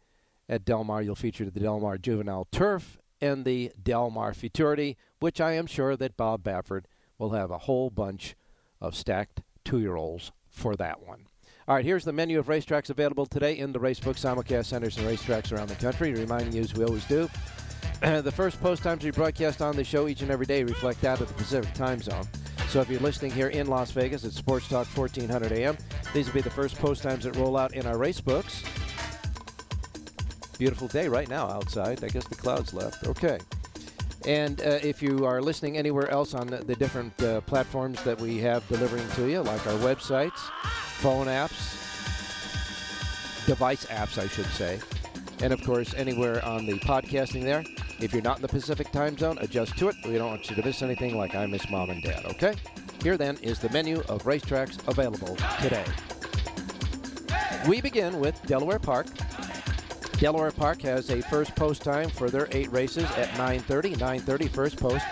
at 0.49 0.65
Del 0.65 0.83
Mar, 0.83 1.03
you'll 1.03 1.13
feature 1.13 1.47
the 1.47 1.59
Del 1.59 1.79
Mar 1.79 1.99
Juvenile 1.99 2.47
Turf 2.51 2.97
and 3.21 3.45
the 3.45 3.71
Del 3.81 4.09
Mar 4.09 4.33
Futurity, 4.33 4.97
which 5.19 5.39
I 5.39 5.51
am 5.51 5.67
sure 5.67 5.95
that 5.95 6.17
Bob 6.17 6.43
Baffert 6.43 6.85
will 7.19 7.29
have 7.31 7.51
a 7.51 7.59
whole 7.59 7.91
bunch 7.91 8.35
of 8.81 8.95
stacked 8.95 9.43
two 9.63 9.79
year 9.79 9.95
olds 9.95 10.31
for 10.49 10.75
that 10.77 11.05
one. 11.05 11.27
All 11.67 11.75
right, 11.75 11.85
here's 11.85 12.03
the 12.03 12.11
menu 12.11 12.39
of 12.39 12.47
racetracks 12.47 12.89
available 12.89 13.27
today 13.27 13.59
in 13.59 13.71
the 13.71 13.79
Racebook 13.79 14.17
simulcast 14.17 14.65
centers 14.65 14.97
and 14.97 15.05
racetracks 15.05 15.53
around 15.53 15.69
the 15.69 15.75
country. 15.75 16.11
Reminding 16.13 16.53
you, 16.53 16.61
as 16.61 16.73
we 16.73 16.83
always 16.83 17.05
do, 17.05 17.29
the 18.01 18.31
first 18.31 18.59
post 18.59 18.81
times 18.81 19.03
we 19.03 19.11
broadcast 19.11 19.61
on 19.61 19.75
the 19.75 19.83
show 19.83 20.07
each 20.07 20.23
and 20.23 20.31
every 20.31 20.47
day 20.47 20.63
reflect 20.63 20.99
that 21.01 21.21
of 21.21 21.27
the 21.27 21.33
Pacific 21.35 21.71
time 21.75 22.01
zone. 22.01 22.25
So 22.71 22.79
if 22.79 22.89
you're 22.89 23.01
listening 23.01 23.31
here 23.31 23.49
in 23.49 23.67
Las 23.67 23.91
Vegas 23.91 24.23
at 24.23 24.31
Sports 24.31 24.69
Talk 24.69 24.87
1400 24.87 25.51
AM, 25.51 25.77
these 26.13 26.27
will 26.27 26.35
be 26.35 26.39
the 26.39 26.49
first 26.49 26.77
post 26.77 27.03
times 27.03 27.25
that 27.25 27.35
roll 27.35 27.57
out 27.57 27.73
in 27.73 27.85
our 27.85 27.97
race 27.97 28.21
books. 28.21 28.63
Beautiful 30.57 30.87
day 30.87 31.09
right 31.09 31.27
now 31.27 31.49
outside. 31.49 32.01
I 32.01 32.07
guess 32.07 32.25
the 32.29 32.35
clouds 32.35 32.73
left. 32.73 33.05
Okay. 33.05 33.39
And 34.25 34.61
uh, 34.61 34.79
if 34.81 35.01
you 35.03 35.25
are 35.25 35.41
listening 35.41 35.77
anywhere 35.77 36.09
else 36.09 36.33
on 36.33 36.47
the, 36.47 36.59
the 36.59 36.75
different 36.77 37.21
uh, 37.21 37.41
platforms 37.41 38.01
that 38.05 38.21
we 38.21 38.37
have 38.37 38.65
delivering 38.69 39.05
to 39.15 39.27
you, 39.29 39.41
like 39.41 39.67
our 39.67 39.77
websites, 39.79 40.39
phone 41.01 41.27
apps, 41.27 41.75
device 43.47 43.85
apps, 43.87 44.17
I 44.17 44.29
should 44.29 44.45
say, 44.45 44.79
and 45.43 45.51
of 45.51 45.61
course, 45.65 45.93
anywhere 45.95 46.41
on 46.45 46.65
the 46.65 46.79
podcasting 46.79 47.43
there. 47.43 47.65
If 48.01 48.13
you're 48.13 48.21
not 48.21 48.37
in 48.37 48.41
the 48.41 48.47
Pacific 48.47 48.91
time 48.91 49.17
zone, 49.17 49.37
adjust 49.41 49.77
to 49.77 49.89
it. 49.89 49.95
We 50.05 50.17
don't 50.17 50.29
want 50.29 50.49
you 50.49 50.55
to 50.55 50.65
miss 50.65 50.81
anything 50.81 51.17
like 51.17 51.35
I 51.35 51.45
miss 51.45 51.69
mom 51.69 51.89
and 51.89 52.01
dad, 52.01 52.25
okay? 52.25 52.55
Here 53.03 53.17
then 53.17 53.37
is 53.41 53.59
the 53.59 53.69
menu 53.69 53.99
of 54.09 54.23
racetracks 54.23 54.77
available 54.87 55.37
today. 55.61 55.85
We 57.67 57.79
begin 57.81 58.19
with 58.19 58.41
Delaware 58.47 58.79
Park, 58.79 59.07
Delaware 60.21 60.51
Park 60.51 60.83
has 60.83 61.09
a 61.09 61.19
first 61.19 61.55
post 61.55 61.81
time 61.81 62.07
for 62.07 62.29
their 62.29 62.47
eight 62.51 62.71
races 62.71 63.05
at 63.13 63.29
9.30. 63.29 63.95
9.30 63.95 64.49
first 64.51 64.77
post 64.77 65.03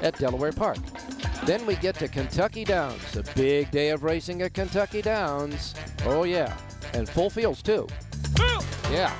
at 0.00 0.18
Delaware 0.18 0.52
Park. 0.52 0.78
Then 1.44 1.66
we 1.66 1.76
get 1.76 1.96
to 1.96 2.08
Kentucky 2.08 2.64
Downs, 2.64 3.14
a 3.14 3.22
big 3.34 3.70
day 3.70 3.90
of 3.90 4.04
racing 4.04 4.40
at 4.40 4.54
Kentucky 4.54 5.02
Downs. 5.02 5.74
Oh, 6.06 6.22
yeah. 6.22 6.56
And 6.94 7.06
full 7.06 7.28
fields, 7.28 7.60
too. 7.60 7.86
Yeah. 8.90 9.14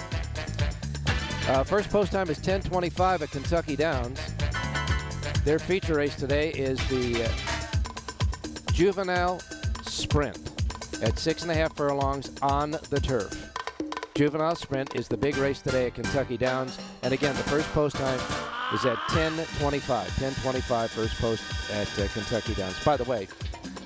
Uh, 1.47 1.63
first 1.63 1.91
post 1.91 2.11
time 2.11 2.31
is 2.31 2.39
10:25 2.39 3.21
at 3.21 3.31
Kentucky 3.31 3.77
Downs. 3.77 4.19
Their 5.45 5.59
feature 5.59 5.97
race 5.97 6.17
today 6.17 6.51
is 6.53 6.79
the 6.89 7.25
uh, 7.25 7.29
Juvenile 8.73 9.41
Sprint. 9.83 10.39
at 11.03 11.19
six 11.19 11.43
and 11.43 11.51
a 11.51 11.55
half 11.55 11.77
furlongs 11.77 12.31
on 12.41 12.71
the 12.71 12.99
turf. 12.99 13.53
Juvenile 14.15 14.55
Sprint 14.55 14.95
is 14.95 15.07
the 15.07 15.19
big 15.19 15.37
race 15.37 15.61
today 15.61 15.87
at 15.89 15.95
Kentucky 15.95 16.39
Downs. 16.39 16.79
And 17.03 17.13
again, 17.13 17.37
the 17.37 17.43
first 17.43 17.71
post 17.73 17.97
time 17.97 18.21
is 18.73 18.87
at 18.87 18.97
10:25. 19.09 20.07
10:25 20.17 20.89
first 20.89 21.15
post 21.17 21.43
at 21.71 21.99
uh, 21.99 22.09
Kentucky 22.15 22.55
Downs. 22.55 22.83
By 22.83 22.97
the 22.97 23.05
way, 23.05 23.29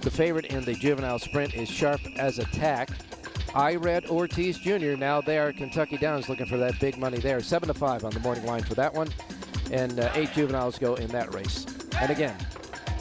the 0.02 0.10
favorite 0.12 0.46
in 0.46 0.64
the 0.64 0.74
Juvenile 0.74 1.18
Sprint 1.18 1.54
is 1.54 1.68
Sharp 1.68 2.00
as 2.18 2.38
Attack. 2.38 2.90
I 2.90 3.07
read 3.54 4.06
Ortiz 4.06 4.58
Jr. 4.58 4.96
Now 4.96 5.20
they 5.20 5.38
are 5.38 5.52
Kentucky 5.52 5.96
Downs 5.96 6.28
looking 6.28 6.46
for 6.46 6.56
that 6.58 6.78
big 6.80 6.98
money 6.98 7.18
there. 7.18 7.40
Seven 7.40 7.68
to 7.68 7.74
five 7.74 8.04
on 8.04 8.10
the 8.12 8.20
morning 8.20 8.44
line 8.46 8.62
for 8.62 8.74
that 8.74 8.92
one, 8.92 9.08
and 9.70 9.98
uh, 10.00 10.10
eight 10.14 10.32
juveniles 10.32 10.78
go 10.78 10.94
in 10.94 11.08
that 11.08 11.34
race. 11.34 11.66
And 12.00 12.10
again, 12.10 12.36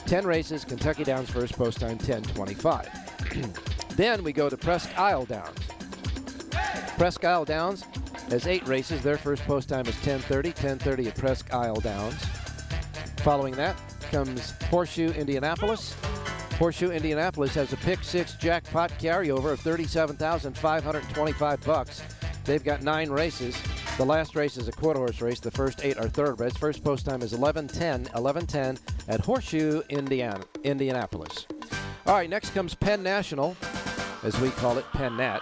10 0.06 0.26
races, 0.26 0.64
Kentucky 0.64 1.04
Downs 1.04 1.30
first 1.30 1.54
post 1.54 1.80
time 1.80 1.98
10:25. 1.98 3.88
then 3.96 4.24
we 4.24 4.32
go 4.32 4.50
to 4.50 4.58
Presque 4.58 4.98
Isle 4.98 5.26
Downs. 5.26 5.60
Presque 6.98 7.24
Isle 7.26 7.46
Downs 7.46 7.84
has 8.30 8.48
eight 8.48 8.66
races. 8.68 9.02
Their 9.02 9.18
first 9.18 9.44
post 9.44 9.70
time 9.70 9.86
is 9.86 9.96
10:30. 9.96 10.54
10:30 10.56 11.08
at 11.08 11.16
Presque 11.16 11.54
Isle 11.54 11.82
Downs. 11.82 12.24
Following 13.18 13.54
that 13.56 13.76
comes 14.12 14.54
Horseshoe 14.70 15.12
Indianapolis. 15.12 15.96
Horseshoe 16.58 16.90
Indianapolis 16.90 17.54
has 17.54 17.72
a 17.72 17.78
pick 17.78 18.04
six 18.04 18.34
jackpot 18.34 18.90
carryover 18.98 19.52
of 19.52 19.60
37,525 19.60 21.64
bucks. 21.64 22.02
They've 22.46 22.64
got 22.64 22.82
nine 22.82 23.12
races. 23.12 23.56
The 23.98 24.06
last 24.06 24.36
race 24.36 24.58
is 24.58 24.68
a 24.68 24.72
quarter 24.72 25.00
horse 25.00 25.22
race. 25.22 25.40
The 25.40 25.52
first 25.52 25.82
eight 25.84 26.00
are 26.00 26.10
thoroughbreds. 26.10 26.58
First 26.58 26.84
post 26.84 27.06
time 27.06 27.22
is 27.22 27.34
11:10. 27.34 28.08
11:10 28.16 28.80
at 29.08 29.20
Horseshoe 29.20 29.84
Indiana, 29.90 30.44
Indianapolis. 30.64 31.46
All 32.08 32.16
right, 32.16 32.30
next 32.30 32.56
comes 32.56 32.74
Penn 32.74 33.04
National, 33.04 33.56
as 34.24 34.40
we 34.40 34.50
call 34.50 34.80
it, 34.80 34.86
Penn 34.94 35.16
Nat. 35.18 35.42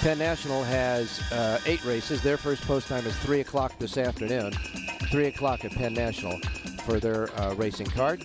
Penn 0.00 0.18
National 0.18 0.64
has 0.64 1.20
uh, 1.30 1.60
eight 1.64 1.84
races. 1.84 2.22
Their 2.22 2.38
first 2.38 2.62
post 2.62 2.88
time 2.88 3.06
is 3.06 3.16
3 3.18 3.40
o'clock 3.40 3.78
this 3.78 3.98
afternoon. 3.98 4.52
3 5.12 5.26
o'clock 5.26 5.64
at 5.64 5.70
Penn 5.72 5.94
National 5.94 6.40
for 6.84 6.98
their 6.98 7.30
uh, 7.38 7.54
racing 7.54 7.86
card. 7.86 8.24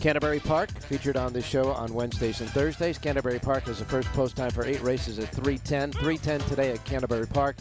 Canterbury 0.00 0.40
Park, 0.40 0.70
featured 0.70 1.16
on 1.16 1.32
this 1.32 1.44
show 1.44 1.70
on 1.72 1.92
Wednesdays 1.92 2.40
and 2.40 2.48
Thursdays. 2.50 2.98
Canterbury 2.98 3.38
Park 3.38 3.64
has 3.64 3.80
the 3.80 3.84
first 3.84 4.08
post 4.08 4.36
time 4.36 4.50
for 4.50 4.64
eight 4.64 4.82
races 4.82 5.18
at 5.18 5.28
310. 5.34 5.92
310 5.92 6.40
today 6.48 6.72
at 6.72 6.82
Canterbury 6.84 7.26
Park. 7.26 7.56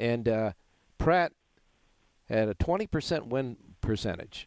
And 0.00 0.26
uh, 0.26 0.52
Prat 0.96 1.32
had 2.30 2.48
a 2.48 2.54
20% 2.54 3.26
win 3.26 3.58
percentage. 3.82 4.46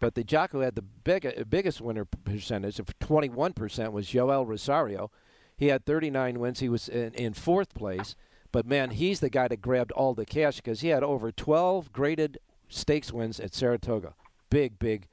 But 0.00 0.14
the 0.14 0.24
Jocko 0.24 0.60
had 0.60 0.74
the 0.74 0.82
big, 0.82 1.50
biggest 1.50 1.80
winner 1.80 2.04
percentage 2.04 2.78
of 2.78 2.86
21% 3.00 3.92
was 3.92 4.08
Joel 4.08 4.46
Rosario. 4.46 5.10
He 5.56 5.66
had 5.66 5.84
39 5.84 6.38
wins. 6.38 6.60
He 6.60 6.68
was 6.68 6.88
in, 6.88 7.12
in 7.14 7.34
fourth 7.34 7.74
place. 7.74 8.14
But 8.52 8.66
man, 8.66 8.90
he's 8.90 9.20
the 9.20 9.28
guy 9.28 9.48
that 9.48 9.60
grabbed 9.60 9.92
all 9.92 10.14
the 10.14 10.24
cash 10.24 10.56
because 10.56 10.80
he 10.80 10.88
had 10.88 11.02
over 11.02 11.32
12 11.32 11.92
graded 11.92 12.38
stakes 12.68 13.12
wins 13.12 13.40
at 13.40 13.54
Saratoga. 13.54 14.14
Big, 14.50 14.78
big 14.78 15.08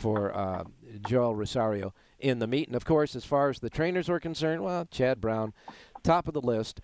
for 0.00 0.34
uh, 0.34 0.64
Joel 1.06 1.36
Rosario 1.36 1.92
in 2.18 2.38
the 2.38 2.46
meet. 2.46 2.66
And 2.66 2.76
of 2.76 2.84
course, 2.84 3.14
as 3.14 3.24
far 3.24 3.50
as 3.50 3.60
the 3.60 3.70
trainers 3.70 4.08
were 4.08 4.20
concerned, 4.20 4.62
well, 4.62 4.86
Chad 4.90 5.20
Brown, 5.20 5.52
top 6.02 6.26
of 6.26 6.34
the 6.34 6.40
list, 6.40 6.80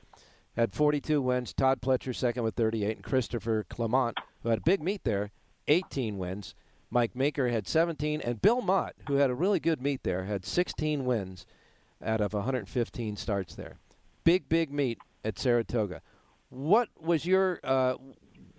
had 0.54 0.72
42 0.72 1.20
wins. 1.20 1.52
Todd 1.52 1.80
Pletcher 1.80 2.14
second 2.14 2.42
with 2.42 2.54
38, 2.54 2.96
and 2.96 3.04
Christopher 3.04 3.64
Clement, 3.68 4.18
who 4.42 4.50
had 4.50 4.58
a 4.58 4.62
big 4.62 4.82
meet 4.82 5.04
there, 5.04 5.30
18 5.68 6.18
wins. 6.18 6.54
Mike 6.90 7.16
Maker 7.16 7.48
had 7.48 7.66
17, 7.66 8.20
and 8.20 8.40
Bill 8.40 8.60
Mott, 8.60 8.94
who 9.08 9.14
had 9.14 9.30
a 9.30 9.34
really 9.34 9.60
good 9.60 9.82
meet 9.82 10.02
there, 10.02 10.24
had 10.24 10.44
16 10.44 11.04
wins 11.04 11.46
out 12.04 12.20
of 12.20 12.32
115 12.32 13.16
starts 13.16 13.54
there. 13.54 13.78
Big, 14.24 14.48
big 14.48 14.72
meet 14.72 14.98
at 15.24 15.38
Saratoga. 15.38 16.00
What 16.48 16.88
was 17.00 17.26
your, 17.26 17.60
uh, 17.64 17.94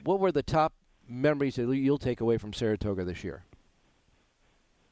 what 0.04 0.20
were 0.20 0.32
the 0.32 0.44
top 0.44 0.74
memories 1.08 1.56
that 1.56 1.74
you'll 1.74 1.98
take 1.98 2.22
away 2.22 2.38
from 2.38 2.54
Saratoga 2.54 3.06
this 3.06 3.24
year? 3.24 3.44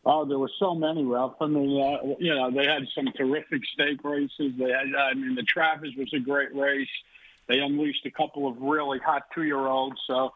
Oh, 0.06 0.24
there 0.24 0.38
were 0.38 0.52
so 0.60 0.76
many, 0.76 1.04
Ralph. 1.04 1.34
I 1.42 1.48
mean, 1.48 1.82
uh, 1.82 2.16
you 2.20 2.34
know, 2.34 2.52
they 2.52 2.66
had 2.66 2.84
some 2.94 3.08
terrific 3.18 3.62
stake 3.74 4.04
races. 4.04 4.54
They 4.58 4.70
had, 4.70 4.94
I 4.96 5.16
mean, 5.16 5.34
the 5.34 5.44
Travers 5.44 5.94
was 5.98 6.14
a 6.14 6.20
great 6.20 6.54
race. 6.56 6.88
They 7.48 7.60
unleashed 7.60 8.06
a 8.06 8.12
couple 8.12 8.48
of 8.48 8.62
really 8.62 9.00
hot 9.00 9.24
two-year-olds. 9.34 9.98
So 10.08 10.32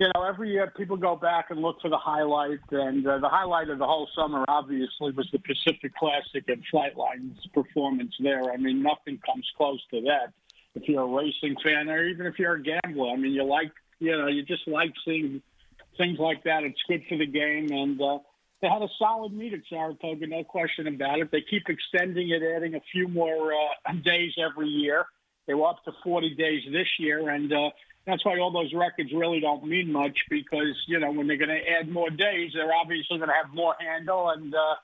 you 0.00 0.08
know, 0.14 0.22
every 0.22 0.50
year 0.50 0.72
people 0.74 0.96
go 0.96 1.14
back 1.14 1.50
and 1.50 1.60
look 1.60 1.76
for 1.82 1.90
the 1.90 1.98
highlight, 1.98 2.58
and 2.70 3.06
uh, 3.06 3.18
the 3.18 3.28
highlight 3.28 3.68
of 3.68 3.78
the 3.78 3.84
whole 3.84 4.08
summer, 4.16 4.46
obviously, 4.48 5.12
was 5.12 5.28
the 5.30 5.38
Pacific 5.38 5.94
Classic 5.94 6.42
and 6.48 6.64
Flightline's 6.72 7.46
performance 7.52 8.14
there. 8.18 8.50
I 8.50 8.56
mean, 8.56 8.82
nothing 8.82 9.20
comes 9.26 9.46
close 9.58 9.80
to 9.92 10.00
that. 10.02 10.32
If 10.74 10.88
you're 10.88 11.02
a 11.02 11.06
racing 11.06 11.56
fan, 11.62 11.90
or 11.90 12.02
even 12.06 12.24
if 12.24 12.38
you're 12.38 12.54
a 12.54 12.62
gambler, 12.62 13.10
I 13.10 13.16
mean, 13.16 13.32
you 13.32 13.44
like, 13.44 13.72
you 13.98 14.16
know, 14.16 14.26
you 14.28 14.42
just 14.42 14.66
like 14.66 14.94
seeing 15.04 15.42
things 15.98 16.18
like 16.18 16.44
that. 16.44 16.62
It's 16.62 16.80
good 16.88 17.02
for 17.06 17.18
the 17.18 17.26
game, 17.26 17.68
and 17.70 18.00
uh, 18.00 18.20
they 18.62 18.68
had 18.68 18.80
a 18.80 18.88
solid 18.98 19.34
meet 19.34 19.52
at 19.52 19.60
Saratoga, 19.68 20.26
no 20.26 20.44
question 20.44 20.86
about 20.86 21.18
it. 21.18 21.30
They 21.30 21.42
keep 21.42 21.64
extending 21.68 22.30
it, 22.30 22.42
adding 22.42 22.74
a 22.74 22.80
few 22.90 23.06
more 23.06 23.52
uh, 23.52 23.92
days 24.02 24.32
every 24.38 24.68
year. 24.68 25.04
They 25.46 25.52
were 25.52 25.68
up 25.68 25.84
to 25.84 25.92
40 26.02 26.36
days 26.36 26.62
this 26.72 26.88
year, 26.98 27.28
and 27.28 27.52
uh, 27.52 27.70
that's 28.06 28.24
why 28.24 28.38
all 28.38 28.50
those 28.50 28.72
records 28.72 29.12
really 29.12 29.40
don't 29.40 29.64
mean 29.64 29.92
much 29.92 30.18
because 30.28 30.76
you 30.86 30.98
know 30.98 31.10
when 31.10 31.26
they're 31.26 31.36
going 31.36 31.50
to 31.50 31.68
add 31.68 31.88
more 31.88 32.10
days, 32.10 32.52
they're 32.54 32.72
obviously 32.72 33.18
going 33.18 33.28
to 33.28 33.34
have 33.34 33.54
more 33.54 33.74
handle 33.78 34.30
and 34.30 34.54
uh, 34.54 34.74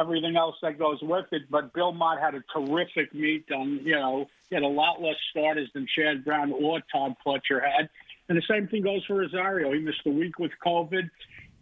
everything 0.00 0.36
else 0.36 0.56
that 0.62 0.78
goes 0.78 0.98
with 1.02 1.26
it. 1.32 1.42
But 1.50 1.72
Bill 1.72 1.92
Mott 1.92 2.20
had 2.20 2.34
a 2.34 2.42
terrific 2.54 3.14
meet. 3.14 3.50
On 3.52 3.80
you 3.82 3.94
know 3.94 4.26
he 4.48 4.54
had 4.54 4.64
a 4.64 4.68
lot 4.68 5.00
less 5.00 5.16
starters 5.30 5.68
than 5.74 5.86
Chad 5.96 6.24
Brown 6.24 6.52
or 6.52 6.80
Todd 6.92 7.14
Pletcher 7.26 7.62
had, 7.62 7.88
and 8.28 8.36
the 8.36 8.42
same 8.48 8.68
thing 8.68 8.82
goes 8.82 9.04
for 9.06 9.16
Rosario. 9.16 9.72
He 9.72 9.80
missed 9.80 10.02
a 10.06 10.10
week 10.10 10.38
with 10.38 10.52
COVID, 10.64 11.08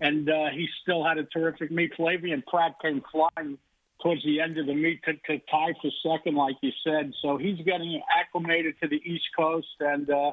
and 0.01 0.29
uh, 0.29 0.51
he 0.53 0.69
still 0.83 1.05
had 1.05 1.19
a 1.19 1.25
terrific 1.25 1.71
meet. 1.71 1.93
Flavien 1.97 2.45
Prat 2.47 2.75
came 2.83 3.03
flying 3.13 3.59
towards 4.03 4.23
the 4.25 4.41
end 4.41 4.59
of 4.59 4.67
the 4.67 4.75
meet 4.75 5.03
to, 5.05 5.15
to 5.15 5.39
tie 5.51 5.73
for 5.81 5.91
second, 6.07 6.35
like 6.35 6.57
you 6.63 6.71
said. 6.85 7.13
So 7.23 7.37
he's 7.39 7.59
getting 7.59 8.01
acclimated 8.15 8.75
to 8.83 8.89
the 8.89 9.01
East 9.05 9.25
Coast, 9.37 9.69
and 9.81 10.09
uh, 10.11 10.33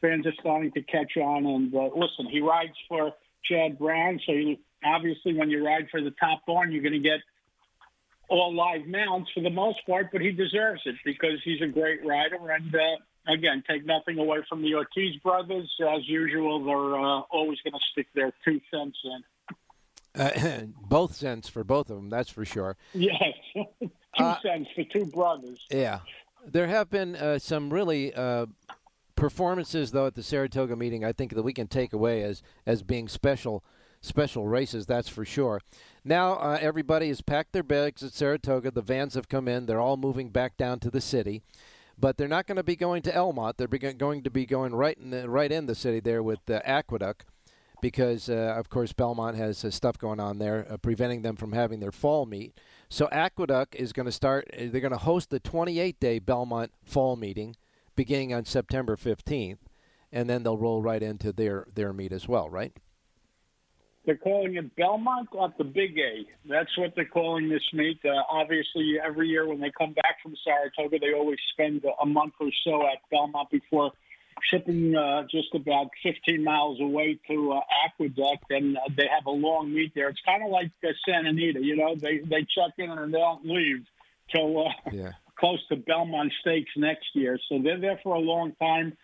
fans 0.00 0.26
are 0.26 0.34
starting 0.40 0.72
to 0.72 0.82
catch 0.82 1.16
on. 1.16 1.46
And 1.46 1.74
uh, 1.74 1.90
listen, 1.94 2.26
he 2.30 2.40
rides 2.40 2.76
for 2.88 3.12
Chad 3.44 3.78
Brown. 3.78 4.20
So 4.26 4.32
you, 4.32 4.56
obviously, 4.84 5.34
when 5.34 5.50
you 5.50 5.64
ride 5.64 5.88
for 5.90 6.00
the 6.00 6.12
top 6.12 6.42
barn, 6.46 6.72
you're 6.72 6.82
going 6.82 6.92
to 6.92 6.98
get 6.98 7.20
all 8.28 8.54
live 8.54 8.86
mounts 8.86 9.30
for 9.34 9.40
the 9.42 9.50
most 9.50 9.78
part. 9.86 10.08
But 10.12 10.20
he 10.20 10.32
deserves 10.32 10.82
it 10.86 10.96
because 11.04 11.40
he's 11.44 11.60
a 11.62 11.66
great 11.66 12.04
rider. 12.04 12.50
And 12.50 12.74
uh, 12.74 13.32
again, 13.32 13.62
take 13.68 13.84
nothing 13.84 14.18
away 14.18 14.38
from 14.48 14.62
the 14.62 14.74
Ortiz 14.74 15.16
brothers. 15.22 15.70
As 15.80 16.08
usual, 16.08 16.64
they're 16.64 16.98
uh, 16.98 17.20
always 17.30 17.58
going 17.62 17.74
to 17.74 17.80
stick 17.92 18.06
their 18.14 18.32
two 18.44 18.60
cents 18.70 18.98
in. 19.04 19.22
Uh, 20.14 20.62
both 20.88 21.14
cents 21.14 21.48
for 21.48 21.64
both 21.64 21.90
of 21.90 21.96
them, 21.96 22.10
that's 22.10 22.30
for 22.30 22.44
sure. 22.44 22.76
Yes, 22.94 23.34
two 23.54 23.90
uh, 24.18 24.40
cents 24.40 24.68
for 24.74 24.84
two 24.84 25.06
brothers. 25.06 25.64
Yeah, 25.70 26.00
there 26.46 26.66
have 26.66 26.90
been 26.90 27.16
uh, 27.16 27.38
some 27.38 27.72
really 27.72 28.12
uh, 28.12 28.46
performances 29.20 29.92
though 29.92 30.06
at 30.06 30.14
the 30.14 30.22
Saratoga 30.22 30.74
meeting. 30.74 31.04
I 31.04 31.12
think 31.12 31.34
that 31.34 31.42
we 31.42 31.52
can 31.52 31.68
take 31.68 31.92
away 31.92 32.22
as 32.22 32.42
as 32.66 32.82
being 32.82 33.06
special 33.06 33.62
special 34.00 34.46
races. 34.48 34.86
That's 34.86 35.08
for 35.08 35.24
sure. 35.24 35.60
Now 36.04 36.32
uh, 36.34 36.58
everybody 36.60 37.08
has 37.08 37.20
packed 37.20 37.52
their 37.52 37.62
bags 37.62 38.02
at 38.02 38.14
Saratoga. 38.14 38.70
The 38.70 38.82
vans 38.82 39.14
have 39.14 39.28
come 39.28 39.46
in. 39.46 39.66
They're 39.66 39.80
all 39.80 39.98
moving 39.98 40.30
back 40.30 40.56
down 40.56 40.80
to 40.80 40.90
the 40.90 41.00
city. 41.00 41.42
But 41.98 42.16
they're 42.16 42.28
not 42.28 42.46
going 42.46 42.56
to 42.56 42.62
be 42.62 42.76
going 42.76 43.02
to 43.02 43.12
Elmont. 43.12 43.58
They're 43.58 43.92
going 43.92 44.22
to 44.22 44.30
be 44.30 44.46
going 44.46 44.74
right 44.74 44.96
in 44.96 45.10
the, 45.10 45.28
right 45.28 45.52
in 45.52 45.66
the 45.66 45.74
city 45.74 46.00
there 46.00 46.22
with 46.22 46.38
the 46.46 46.66
Aqueduct 46.66 47.26
because, 47.82 48.28
uh, 48.28 48.54
of 48.56 48.70
course, 48.70 48.92
Belmont 48.92 49.36
has 49.36 49.64
uh, 49.64 49.70
stuff 49.70 49.98
going 49.98 50.20
on 50.20 50.38
there, 50.38 50.66
uh, 50.70 50.76
preventing 50.76 51.22
them 51.22 51.36
from 51.36 51.52
having 51.52 51.80
their 51.80 51.92
fall 51.92 52.26
meet. 52.26 52.58
So 52.88 53.08
Aqueduct 53.10 53.74
is 53.74 53.92
going 53.92 54.06
to 54.06 54.12
start. 54.12 54.48
Uh, 54.52 54.66
they're 54.70 54.80
going 54.80 54.92
to 54.92 54.98
host 54.98 55.30
the 55.30 55.40
28-day 55.40 56.20
Belmont 56.20 56.72
Fall 56.84 57.16
meeting, 57.16 57.56
beginning 57.96 58.32
on 58.32 58.44
September 58.44 58.96
15th, 58.96 59.58
and 60.12 60.28
then 60.28 60.42
they'll 60.42 60.58
roll 60.58 60.82
right 60.82 61.02
into 61.02 61.32
their 61.32 61.66
their 61.74 61.92
meet 61.92 62.12
as 62.12 62.28
well, 62.28 62.48
right? 62.48 62.72
They're 64.06 64.16
calling 64.16 64.56
it 64.56 64.74
Belmont 64.76 65.28
at 65.42 65.58
the 65.58 65.64
Big 65.64 65.98
A. 65.98 66.26
That's 66.48 66.76
what 66.78 66.94
they're 66.96 67.04
calling 67.04 67.48
this 67.48 67.62
meet. 67.72 68.00
Uh, 68.04 68.22
obviously, 68.30 68.96
every 69.04 69.28
year 69.28 69.46
when 69.46 69.60
they 69.60 69.70
come 69.76 69.92
back 69.92 70.16
from 70.22 70.34
Saratoga, 70.42 70.98
they 70.98 71.12
always 71.12 71.38
spend 71.52 71.84
a 72.00 72.06
month 72.06 72.32
or 72.40 72.48
so 72.64 72.86
at 72.86 72.98
Belmont 73.10 73.50
before 73.50 73.92
shipping 74.50 74.96
uh, 74.96 75.24
just 75.30 75.54
about 75.54 75.88
15 76.02 76.42
miles 76.42 76.80
away 76.80 77.18
to 77.28 77.52
uh, 77.52 77.60
Aqueduct, 77.84 78.44
and 78.50 78.76
uh, 78.76 78.80
they 78.96 79.06
have 79.06 79.26
a 79.26 79.30
long 79.30 79.72
meet 79.72 79.94
there. 79.94 80.08
It's 80.08 80.20
kind 80.24 80.42
of 80.42 80.50
like 80.50 80.70
uh, 80.84 80.88
Santa 81.06 81.28
Anita, 81.28 81.60
you 81.62 81.76
know. 81.76 81.94
They 81.94 82.18
they 82.18 82.40
check 82.42 82.72
in 82.78 82.90
and 82.90 83.12
they 83.12 83.18
don't 83.18 83.44
leave 83.44 83.84
till 84.34 84.66
uh, 84.66 84.70
yeah. 84.92 85.12
Close 85.40 85.58
to 85.70 85.76
Belmont 85.76 86.32
Stakes 86.42 86.70
next 86.76 87.06
year. 87.14 87.38
So 87.48 87.58
they're 87.62 87.80
there 87.80 87.98
for 88.02 88.14
a 88.14 88.20
long 88.20 88.52
time. 88.60 88.96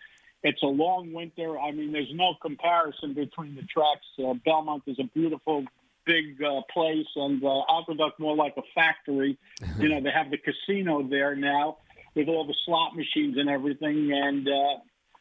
It's 0.43 0.61
a 0.61 0.67
long 0.67 1.11
winter. 1.11 1.59
I 1.59 1.71
mean, 1.71 1.91
there's 1.91 2.13
no 2.13 2.35
comparison 2.41 3.13
between 3.13 3.55
the 3.55 3.63
tracks. 3.63 4.05
Uh, 4.17 4.35
Belmont 4.45 4.83
is 4.85 4.97
a 4.99 5.09
beautiful, 5.13 5.65
big 6.05 6.41
uh, 6.41 6.61
place, 6.71 7.07
and 7.15 7.43
uh, 7.43 7.61
Aqueduct 7.69 8.19
more 8.19 8.35
like 8.35 8.53
a 8.55 8.61
factory. 8.75 9.37
you 9.79 9.89
know, 9.89 9.99
they 9.99 10.11
have 10.11 10.29
the 10.29 10.37
casino 10.37 11.01
there 11.09 11.35
now 11.35 11.77
with 12.15 12.27
all 12.27 12.45
the 12.45 12.55
slot 12.65 12.95
machines 12.95 13.37
and 13.37 13.49
everything, 13.49 14.11
and 14.13 14.47
uh, 14.47 14.79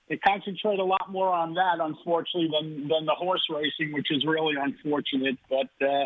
they 0.08 0.18
concentrate 0.18 0.78
a 0.78 0.84
lot 0.84 1.10
more 1.10 1.32
on 1.32 1.54
that, 1.54 1.78
unfortunately, 1.80 2.50
than 2.52 2.88
than 2.88 3.06
the 3.06 3.14
horse 3.14 3.42
racing, 3.50 3.94
which 3.94 4.10
is 4.10 4.24
really 4.26 4.54
unfortunate. 4.60 5.38
But 5.48 5.70
uh, 5.84 6.04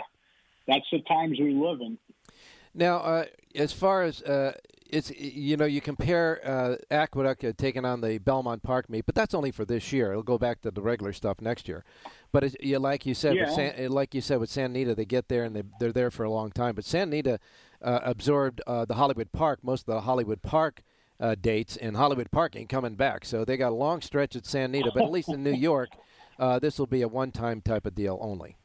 that's 0.68 0.86
the 0.92 1.00
times 1.00 1.38
we 1.38 1.52
live 1.52 1.80
in. 1.80 1.98
Now, 2.74 2.98
uh, 2.98 3.24
as 3.54 3.72
far 3.72 4.02
as 4.02 4.22
uh, 4.22 4.52
it's 4.92 5.10
you 5.10 5.56
know 5.56 5.64
you 5.64 5.80
compare 5.80 6.40
uh, 6.44 6.76
Aqueduct 6.90 7.44
uh, 7.44 7.52
taking 7.56 7.84
on 7.84 8.00
the 8.00 8.18
Belmont 8.18 8.62
Park 8.62 8.90
meet, 8.90 9.06
but 9.06 9.14
that's 9.14 9.34
only 9.34 9.50
for 9.50 9.64
this 9.64 9.92
year. 9.92 10.10
It'll 10.10 10.22
go 10.22 10.38
back 10.38 10.60
to 10.62 10.70
the 10.70 10.82
regular 10.82 11.12
stuff 11.12 11.40
next 11.40 11.68
year. 11.68 11.84
But 12.32 12.44
it, 12.44 12.56
you, 12.62 12.78
like 12.78 13.06
you 13.06 13.14
said, 13.14 13.36
yeah. 13.36 13.44
with 13.44 13.54
San, 13.54 13.86
uh, 13.86 13.88
like 13.88 14.14
you 14.14 14.20
said 14.20 14.40
with 14.40 14.50
Santa 14.50 14.70
Anita, 14.70 14.94
they 14.94 15.04
get 15.04 15.28
there 15.28 15.44
and 15.44 15.54
they 15.54 15.62
they're 15.78 15.92
there 15.92 16.10
for 16.10 16.24
a 16.24 16.30
long 16.30 16.50
time. 16.50 16.74
But 16.74 16.84
San 16.84 17.08
Anita 17.08 17.38
uh, 17.82 18.00
absorbed 18.02 18.60
uh, 18.66 18.84
the 18.84 18.94
Hollywood 18.94 19.32
Park, 19.32 19.60
most 19.62 19.82
of 19.88 19.94
the 19.94 20.00
Hollywood 20.02 20.42
Park 20.42 20.82
uh, 21.18 21.34
dates, 21.40 21.76
and 21.76 21.96
Hollywood 21.96 22.30
Park 22.30 22.56
ain't 22.56 22.68
coming 22.68 22.94
back. 22.94 23.24
So 23.24 23.44
they 23.44 23.56
got 23.56 23.72
a 23.72 23.76
long 23.76 24.00
stretch 24.00 24.36
at 24.36 24.46
San 24.46 24.70
Anita, 24.70 24.90
but 24.94 25.04
at 25.04 25.10
least 25.10 25.28
in 25.28 25.42
New 25.42 25.54
York, 25.54 25.90
uh, 26.38 26.58
this 26.58 26.78
will 26.78 26.86
be 26.86 27.02
a 27.02 27.08
one-time 27.08 27.60
type 27.60 27.86
of 27.86 27.94
deal 27.94 28.18
only. 28.20 28.56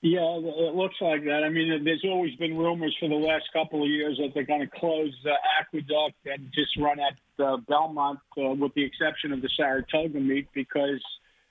Yeah, 0.00 0.38
it 0.38 0.74
looks 0.76 0.94
like 1.00 1.24
that. 1.24 1.42
I 1.44 1.48
mean, 1.48 1.82
there's 1.84 2.04
always 2.04 2.34
been 2.36 2.56
rumors 2.56 2.96
for 3.00 3.08
the 3.08 3.16
last 3.16 3.46
couple 3.52 3.82
of 3.82 3.88
years 3.88 4.16
that 4.18 4.30
they're 4.32 4.44
going 4.44 4.60
to 4.60 4.78
close 4.78 5.12
uh, 5.26 5.30
Aqueduct 5.60 6.14
and 6.24 6.52
just 6.54 6.76
run 6.76 7.00
at 7.00 7.44
uh, 7.44 7.56
Belmont, 7.68 8.20
uh, 8.36 8.50
with 8.50 8.74
the 8.74 8.84
exception 8.84 9.32
of 9.32 9.42
the 9.42 9.48
Saratoga 9.56 10.20
meet, 10.20 10.46
because 10.54 11.02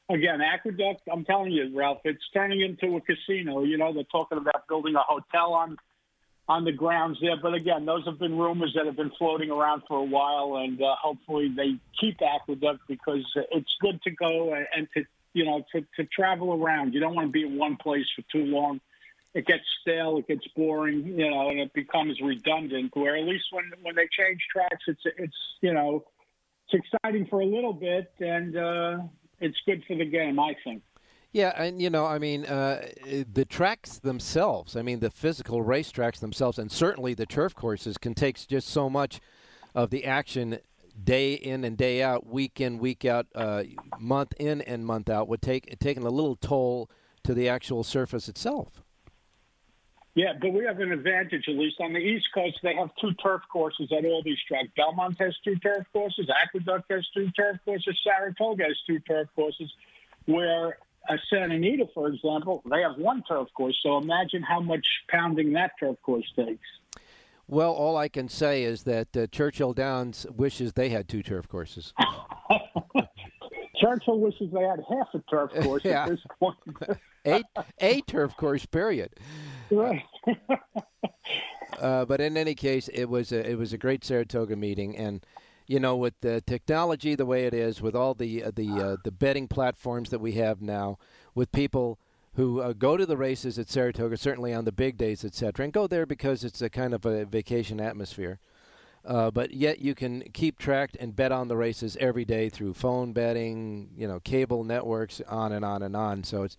again, 0.09 0.39
Aqueduct. 0.41 1.01
I'm 1.11 1.25
telling 1.25 1.51
you, 1.51 1.77
Ralph, 1.77 1.99
it's 2.05 2.23
turning 2.33 2.61
into 2.61 2.95
a 2.95 3.01
casino. 3.01 3.63
You 3.63 3.77
know, 3.77 3.93
they're 3.93 4.03
talking 4.03 4.37
about 4.37 4.65
building 4.69 4.95
a 4.95 5.03
hotel 5.05 5.53
on 5.53 5.77
on 6.47 6.63
the 6.63 6.71
grounds 6.71 7.17
there. 7.21 7.35
But 7.41 7.53
again, 7.53 7.85
those 7.85 8.05
have 8.05 8.17
been 8.17 8.37
rumors 8.37 8.73
that 8.75 8.85
have 8.85 8.95
been 8.95 9.11
floating 9.17 9.51
around 9.51 9.83
for 9.89 9.97
a 9.97 10.05
while, 10.05 10.63
and 10.63 10.81
uh, 10.81 10.95
hopefully 11.01 11.53
they 11.53 11.75
keep 11.99 12.21
Aqueduct 12.21 12.79
because 12.87 13.25
it's 13.51 13.75
good 13.81 14.01
to 14.03 14.11
go 14.11 14.53
and 14.53 14.87
to 14.95 15.03
you 15.37 15.45
know 15.45 15.63
to, 15.71 15.81
to 15.95 16.03
travel 16.05 16.53
around. 16.53 16.93
You 16.93 16.99
don't 16.99 17.15
want 17.15 17.27
to 17.27 17.31
be 17.31 17.43
in 17.43 17.57
one 17.57 17.77
place 17.77 18.05
for 18.15 18.23
too 18.31 18.45
long. 18.45 18.81
It 19.33 19.45
gets 19.45 19.63
stale, 19.81 20.17
it 20.17 20.27
gets 20.27 20.47
boring, 20.55 21.05
you 21.05 21.29
know, 21.29 21.49
and 21.49 21.59
it 21.59 21.71
becomes 21.73 22.19
redundant. 22.21 22.95
Where 22.95 23.15
at 23.15 23.23
least 23.23 23.45
when 23.51 23.71
when 23.83 23.95
they 23.95 24.07
change 24.11 24.41
tracks, 24.51 24.83
it's 24.87 25.01
it's 25.17 25.37
you 25.61 25.73
know 25.73 26.05
it's 26.67 26.83
exciting 26.83 27.27
for 27.27 27.41
a 27.41 27.45
little 27.45 27.73
bit, 27.73 28.11
and 28.19 28.57
uh, 28.57 28.97
it's 29.39 29.57
good 29.65 29.83
for 29.87 29.95
the 29.95 30.05
game, 30.05 30.39
I 30.39 30.55
think. 30.63 30.81
Yeah, 31.31 31.53
and 31.55 31.79
you 31.81 31.89
know, 31.89 32.05
I 32.05 32.17
mean, 32.17 32.45
uh, 32.45 32.87
the 33.31 33.45
tracks 33.45 33.99
themselves. 33.99 34.75
I 34.75 34.81
mean, 34.81 35.01
the 35.01 35.11
physical 35.11 35.63
racetracks 35.63 36.19
themselves, 36.19 36.57
and 36.57 36.71
certainly 36.71 37.13
the 37.13 37.25
turf 37.27 37.53
courses 37.53 37.97
can 37.97 38.15
take 38.15 38.47
just 38.47 38.67
so 38.69 38.89
much 38.89 39.19
of 39.75 39.91
the 39.91 40.05
action 40.05 40.57
day 41.03 41.33
in 41.33 41.63
and 41.63 41.77
day 41.77 42.01
out, 42.01 42.27
week 42.27 42.59
in, 42.59 42.77
week 42.77 43.05
out, 43.05 43.27
uh, 43.35 43.63
month 43.99 44.33
in 44.39 44.61
and 44.61 44.85
month 44.85 45.09
out. 45.09 45.27
Would 45.27 45.41
take 45.41 45.77
taking 45.79 46.03
a 46.03 46.09
little 46.09 46.35
toll 46.35 46.89
to 47.23 47.33
the 47.33 47.49
actual 47.49 47.83
surface 47.83 48.27
itself. 48.29 48.81
Yeah, 50.15 50.33
but 50.41 50.51
we 50.51 50.65
have 50.65 50.79
an 50.79 50.91
advantage, 50.91 51.45
at 51.47 51.53
least 51.53 51.75
on 51.79 51.93
the 51.93 51.99
East 51.99 52.25
Coast. 52.33 52.57
They 52.63 52.73
have 52.73 52.89
two 52.99 53.13
turf 53.23 53.43
courses 53.53 53.91
at 53.95 54.03
all 54.03 54.23
these 54.23 54.39
tracks. 54.47 54.69
Belmont 54.75 55.15
has 55.19 55.35
two 55.43 55.57
turf 55.57 55.85
courses. 55.93 56.27
Aqueduct 56.43 56.91
has 56.91 57.07
two 57.13 57.29
turf 57.31 57.57
courses. 57.63 57.99
Saratoga 58.03 58.63
has 58.63 58.77
two 58.87 58.97
turf 59.01 59.27
courses. 59.35 59.71
Where 60.25 60.79
uh, 61.07 61.17
Santa 61.29 61.53
Anita, 61.53 61.87
for 61.93 62.07
example, 62.07 62.63
they 62.67 62.81
have 62.81 62.97
one 62.97 63.21
turf 63.27 63.47
course. 63.53 63.77
So 63.83 63.99
imagine 63.99 64.41
how 64.41 64.59
much 64.59 64.87
pounding 65.07 65.53
that 65.53 65.73
turf 65.79 65.97
course 66.01 66.25
takes. 66.35 66.67
Well, 67.47 67.71
all 67.71 67.95
I 67.95 68.09
can 68.09 68.27
say 68.27 68.63
is 68.63 68.83
that 68.83 69.15
uh, 69.15 69.27
Churchill 69.27 69.73
Downs 69.73 70.25
wishes 70.29 70.73
they 70.73 70.89
had 70.89 71.07
two 71.07 71.23
turf 71.23 71.47
courses. 71.47 71.93
Churchill 73.79 74.19
wishes 74.19 74.51
they 74.51 74.63
had 74.63 74.83
half 74.89 75.07
a 75.13 75.19
turf 75.29 75.51
course 75.63 75.83
yeah. 75.85 76.03
at 76.03 76.09
this 76.09 76.19
point. 76.39 76.57
a, 77.25 77.43
a 77.79 78.01
turf 78.01 78.35
course, 78.35 78.65
period. 78.65 79.13
Right. 79.71 80.03
uh, 81.79 82.05
but 82.05 82.19
in 82.19 82.35
any 82.35 82.55
case, 82.55 82.89
it 82.89 83.05
was 83.05 83.31
a, 83.31 83.49
it 83.49 83.57
was 83.57 83.71
a 83.71 83.77
great 83.77 84.03
Saratoga 84.03 84.55
meeting, 84.55 84.97
and 84.97 85.25
you 85.67 85.79
know, 85.79 85.95
with 85.95 86.15
the 86.21 86.41
technology 86.41 87.15
the 87.15 87.25
way 87.25 87.45
it 87.45 87.53
is, 87.53 87.81
with 87.81 87.95
all 87.95 88.13
the 88.13 88.43
uh, 88.43 88.51
the 88.55 88.69
uh, 88.69 88.97
the 89.03 89.11
betting 89.11 89.47
platforms 89.47 90.09
that 90.09 90.19
we 90.19 90.33
have 90.33 90.61
now, 90.61 90.97
with 91.35 91.51
people 91.51 91.99
who 92.37 92.61
uh, 92.61 92.71
go 92.71 92.95
to 92.95 93.05
the 93.05 93.17
races 93.17 93.57
at 93.57 93.67
Saratoga, 93.67 94.15
certainly 94.15 94.53
on 94.53 94.63
the 94.63 94.71
big 94.71 94.95
days, 94.95 95.25
etc., 95.25 95.63
and 95.63 95.73
go 95.73 95.87
there 95.87 96.05
because 96.05 96.43
it's 96.43 96.61
a 96.61 96.69
kind 96.69 96.93
of 96.93 97.03
a 97.03 97.25
vacation 97.25 97.81
atmosphere. 97.81 98.39
Uh, 99.03 99.31
but 99.31 99.53
yet 99.53 99.79
you 99.79 99.95
can 99.95 100.21
keep 100.33 100.59
track 100.59 100.91
and 100.99 101.15
bet 101.15 101.31
on 101.31 101.47
the 101.47 101.57
races 101.57 101.97
every 101.99 102.25
day 102.25 102.47
through 102.47 102.75
phone 102.75 103.11
betting, 103.11 103.89
you 103.97 104.07
know, 104.07 104.19
cable 104.19 104.63
networks, 104.63 105.19
on 105.27 105.51
and 105.51 105.65
on 105.65 105.81
and 105.81 105.95
on. 105.95 106.23
So 106.23 106.43
it's, 106.43 106.57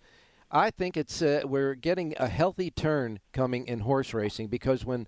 I 0.51 0.69
think 0.69 0.97
it's 0.97 1.21
uh, 1.21 1.43
we're 1.45 1.75
getting 1.75 2.13
a 2.17 2.27
healthy 2.27 2.71
turn 2.71 3.19
coming 3.31 3.65
in 3.65 3.79
horse 3.79 4.13
racing 4.13 4.47
because 4.47 4.83
when 4.83 5.07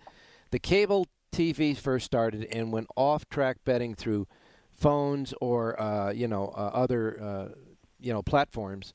the 0.51 0.59
cable 0.59 1.05
TV 1.33 1.75
first 1.75 2.05
started 2.05 2.47
and 2.49 2.71
went 2.71 2.87
off 2.95 3.27
track 3.27 3.57
betting 3.65 3.93
through 3.93 4.25
phones 4.71 5.33
or 5.41 5.79
uh, 5.81 6.11
you 6.11 6.29
know 6.29 6.53
uh, 6.55 6.71
other 6.73 7.21
uh, 7.21 7.47
you 7.99 8.13
know 8.13 8.21
platforms, 8.21 8.93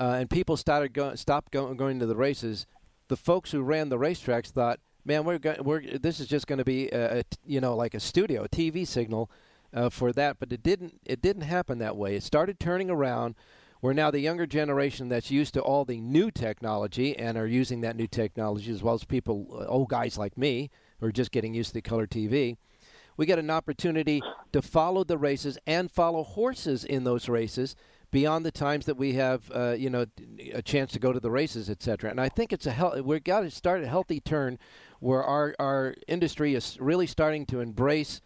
uh, 0.00 0.16
and 0.18 0.30
people 0.30 0.56
started 0.56 0.94
go- 0.94 1.14
stopped 1.14 1.52
go- 1.52 1.74
going 1.74 1.98
to 2.00 2.06
the 2.06 2.16
races. 2.16 2.66
The 3.08 3.16
folks 3.16 3.52
who 3.52 3.60
ran 3.60 3.90
the 3.90 3.98
racetracks 3.98 4.48
thought, 4.48 4.80
"Man, 5.04 5.24
we're 5.24 5.38
go- 5.38 5.60
we're 5.62 5.82
this 5.98 6.18
is 6.18 6.26
just 6.26 6.46
going 6.46 6.58
to 6.58 6.64
be 6.64 6.90
you 7.44 7.60
know 7.60 7.76
like 7.76 7.94
a 7.94 8.00
studio, 8.00 8.44
a 8.44 8.48
TV 8.48 8.86
signal 8.86 9.30
uh, 9.74 9.90
for 9.90 10.12
that." 10.12 10.38
But 10.40 10.52
it 10.52 10.62
didn't. 10.62 11.00
It 11.04 11.20
didn't 11.20 11.42
happen 11.42 11.78
that 11.78 11.96
way. 11.96 12.16
It 12.16 12.22
started 12.22 12.58
turning 12.58 12.90
around. 12.90 13.34
We're 13.82 13.94
now 13.94 14.10
the 14.10 14.20
younger 14.20 14.46
generation 14.46 15.08
that's 15.08 15.30
used 15.30 15.54
to 15.54 15.60
all 15.62 15.84
the 15.86 16.00
new 16.00 16.30
technology 16.30 17.16
and 17.16 17.38
are 17.38 17.46
using 17.46 17.80
that 17.80 17.96
new 17.96 18.06
technology 18.06 18.70
as 18.70 18.82
well 18.82 18.94
as 18.94 19.04
people, 19.04 19.46
uh, 19.52 19.64
old 19.64 19.88
guys 19.88 20.18
like 20.18 20.36
me, 20.36 20.70
who 21.00 21.06
are 21.06 21.12
just 21.12 21.30
getting 21.30 21.54
used 21.54 21.70
to 21.70 21.74
the 21.74 21.82
color 21.82 22.06
TV, 22.06 22.58
we 23.16 23.24
get 23.24 23.38
an 23.38 23.50
opportunity 23.50 24.22
to 24.52 24.60
follow 24.62 25.02
the 25.02 25.16
races 25.16 25.58
and 25.66 25.90
follow 25.90 26.22
horses 26.22 26.84
in 26.84 27.04
those 27.04 27.28
races 27.28 27.74
beyond 28.10 28.44
the 28.44 28.50
times 28.50 28.86
that 28.86 28.96
we 28.96 29.14
have, 29.14 29.50
uh, 29.54 29.74
you 29.78 29.90
know, 29.90 30.06
a 30.52 30.62
chance 30.62 30.92
to 30.92 30.98
go 30.98 31.12
to 31.12 31.20
the 31.20 31.30
races, 31.30 31.70
etc. 31.70 32.10
And 32.10 32.20
I 32.20 32.28
think 32.28 32.52
it's 32.52 32.66
a 32.66 32.72
hel- 32.72 33.02
we've 33.02 33.24
got 33.24 33.40
to 33.40 33.50
start 33.50 33.82
a 33.82 33.88
healthy 33.88 34.20
turn 34.20 34.58
where 34.98 35.22
our 35.22 35.54
our 35.58 35.94
industry 36.08 36.54
is 36.54 36.76
really 36.80 37.06
starting 37.06 37.46
to 37.46 37.60
embrace 37.60 38.20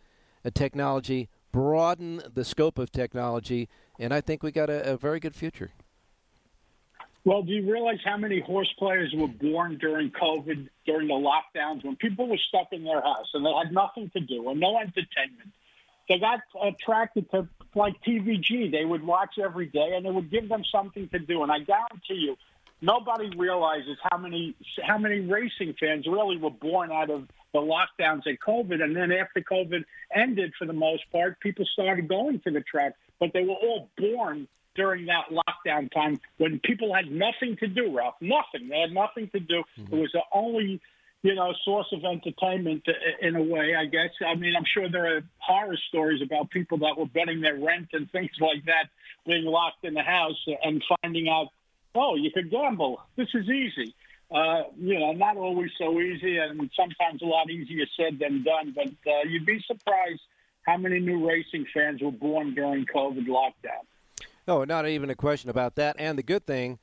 a 0.45 0.51
technology, 0.51 1.29
broaden 1.53 2.23
the 2.33 2.45
scope 2.45 2.79
of 2.79 2.91
technology, 2.91 3.69
and 3.99 4.13
I 4.13 4.21
think 4.21 4.43
we 4.43 4.51
got 4.51 4.71
a, 4.71 4.93
a 4.93 4.97
very 4.97 5.21
good 5.21 5.35
future. 5.35 5.73
Well, 7.25 7.43
do 7.43 7.53
you 7.53 7.71
realize 7.73 8.01
how 8.05 8.19
many 8.19 8.41
horse 8.41 8.71
players 8.79 9.15
were 9.17 9.29
born 9.29 9.79
during 9.79 10.11
COVID, 10.11 10.69
during 10.85 11.09
the 11.09 11.15
lockdowns, 11.15 11.83
when 11.83 11.97
people 11.97 12.29
were 12.29 12.41
stuck 12.49 12.69
in 12.73 12.85
their 12.85 13.01
house 13.01 13.29
and 13.33 13.47
they 13.47 13.53
had 13.53 13.73
nothing 13.73 14.11
to 14.11 14.21
do 14.21 14.51
and 14.51 14.61
no 14.61 14.77
entertainment? 14.79 15.51
They 16.09 16.19
got 16.19 16.41
attracted 16.63 17.31
to 17.31 17.49
like 17.75 17.95
TVG. 18.07 18.71
They 18.71 18.85
would 18.85 19.03
watch 19.03 19.39
every 19.43 19.67
day, 19.67 19.95
and 19.97 20.07
it 20.07 20.13
would 20.13 20.31
give 20.31 20.49
them 20.49 20.63
something 20.71 21.09
to 21.09 21.19
do. 21.19 21.43
And 21.43 21.51
I 21.51 21.61
guarantee 21.61 22.15
you, 22.15 22.37
nobody 22.81 23.31
realizes 23.37 23.97
how 24.11 24.19
many 24.19 24.55
how 24.83 24.99
many 24.99 25.21
racing 25.21 25.75
fans 25.81 26.07
really 26.07 26.37
were 26.37 26.51
born 26.51 26.93
out 26.93 27.11
of 27.11 27.29
the 27.53 27.61
lockdowns 27.61 28.27
at 28.27 28.39
COVID. 28.47 28.83
And 28.83 28.95
then 28.95 29.13
after 29.13 29.41
COVID 29.41 29.85
ended, 30.15 30.53
for 30.59 30.67
the 30.67 30.73
most 30.73 31.05
part, 31.11 31.41
people 31.41 31.65
started 31.73 32.09
going 32.09 32.41
to 32.41 32.51
the 32.51 32.61
track, 32.61 32.95
but 33.19 33.33
they 33.33 33.45
were 33.45 33.55
all 33.55 33.89
born 33.97 34.49
during 34.75 35.07
that 35.07 35.27
lockdown 35.31 35.91
time 35.93 36.21
when 36.39 36.59
people 36.61 36.93
had 36.93 37.11
nothing 37.11 37.57
to 37.59 37.69
do, 37.69 37.97
Ralph. 37.97 38.17
Nothing. 38.21 38.69
They 38.69 38.81
had 38.81 38.93
nothing 38.93 39.31
to 39.31 39.41
do. 39.41 39.63
Mm-hmm. 39.79 39.95
It 39.95 40.01
was 40.01 40.11
the 40.13 40.23
only, 40.33 40.81
you 41.25 41.35
know, 41.35 41.55
source 41.65 41.87
of 41.93 42.05
entertainment 42.05 42.87
in 43.23 43.35
a 43.35 43.43
way, 43.43 43.75
I 43.75 43.87
guess. 43.87 44.11
I 44.25 44.35
mean, 44.35 44.55
I'm 44.55 44.67
sure 44.67 44.91
there 44.91 45.17
are 45.17 45.23
horror 45.39 45.79
stories 45.89 46.21
about 46.21 46.51
people 46.51 46.77
that 46.79 46.99
were 46.99 47.07
betting 47.07 47.41
their 47.41 47.57
rent 47.57 47.89
and 47.95 48.11
things 48.13 48.31
like 48.41 48.67
that 48.67 48.91
being 49.27 49.47
locked 49.47 49.85
in 49.85 49.95
the 49.95 50.03
house 50.03 50.37
and 50.63 50.85
finding 51.01 51.31
out, 51.31 51.49
oh, 51.95 52.15
you 52.15 52.31
could 52.31 52.51
gamble. 52.51 53.01
This 53.17 53.29
is 53.33 53.49
easy. 53.49 53.95
Uh, 54.31 54.65
you 54.77 54.99
know, 54.99 55.13
not 55.13 55.39
always 55.39 55.71
so 55.79 55.99
easy 55.99 56.37
and 56.37 56.71
sometimes 56.77 57.23
a 57.23 57.25
lot 57.25 57.49
easier 57.49 57.87
said 57.99 58.19
than 58.19 58.43
done, 58.43 58.75
but 58.77 58.89
uh, 59.11 59.23
you'd 59.27 59.47
be 59.47 59.65
surprised 59.67 60.21
how 60.67 60.77
many 60.77 61.01
new 61.01 61.27
racing 61.27 61.65
fans 61.73 62.03
were 62.03 62.13
born 62.13 62.55
during 62.55 62.85
COVID 62.85 63.27
lockdown. 63.27 63.85
No, 64.47 64.65
not 64.65 64.87
even 64.87 65.09
a 65.09 65.15
question 65.15 65.49
about 65.49 65.77
that. 65.77 65.97
And 65.99 66.19
the 66.19 66.23
good 66.23 66.45
thing, 66.45 66.79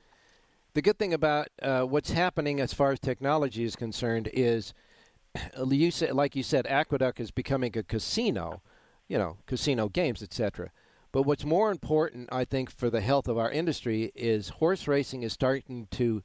the 0.73 0.81
good 0.81 0.97
thing 0.97 1.13
about 1.13 1.49
uh, 1.61 1.81
what's 1.81 2.11
happening 2.11 2.59
as 2.59 2.73
far 2.73 2.91
as 2.91 2.99
technology 2.99 3.63
is 3.63 3.75
concerned 3.75 4.29
is, 4.33 4.73
you 5.69 5.91
said, 5.91 6.13
like 6.13 6.35
you 6.35 6.43
said, 6.43 6.65
Aqueduct 6.67 7.19
is 7.19 7.31
becoming 7.31 7.77
a 7.77 7.83
casino, 7.83 8.61
you 9.07 9.17
know, 9.17 9.37
casino 9.45 9.89
games, 9.89 10.23
etc. 10.23 10.71
But 11.11 11.23
what's 11.23 11.43
more 11.43 11.71
important, 11.71 12.29
I 12.31 12.45
think, 12.45 12.71
for 12.71 12.89
the 12.89 13.01
health 13.01 13.27
of 13.27 13.37
our 13.37 13.51
industry 13.51 14.11
is 14.15 14.49
horse 14.49 14.87
racing 14.87 15.23
is 15.23 15.33
starting 15.33 15.87
to 15.91 16.23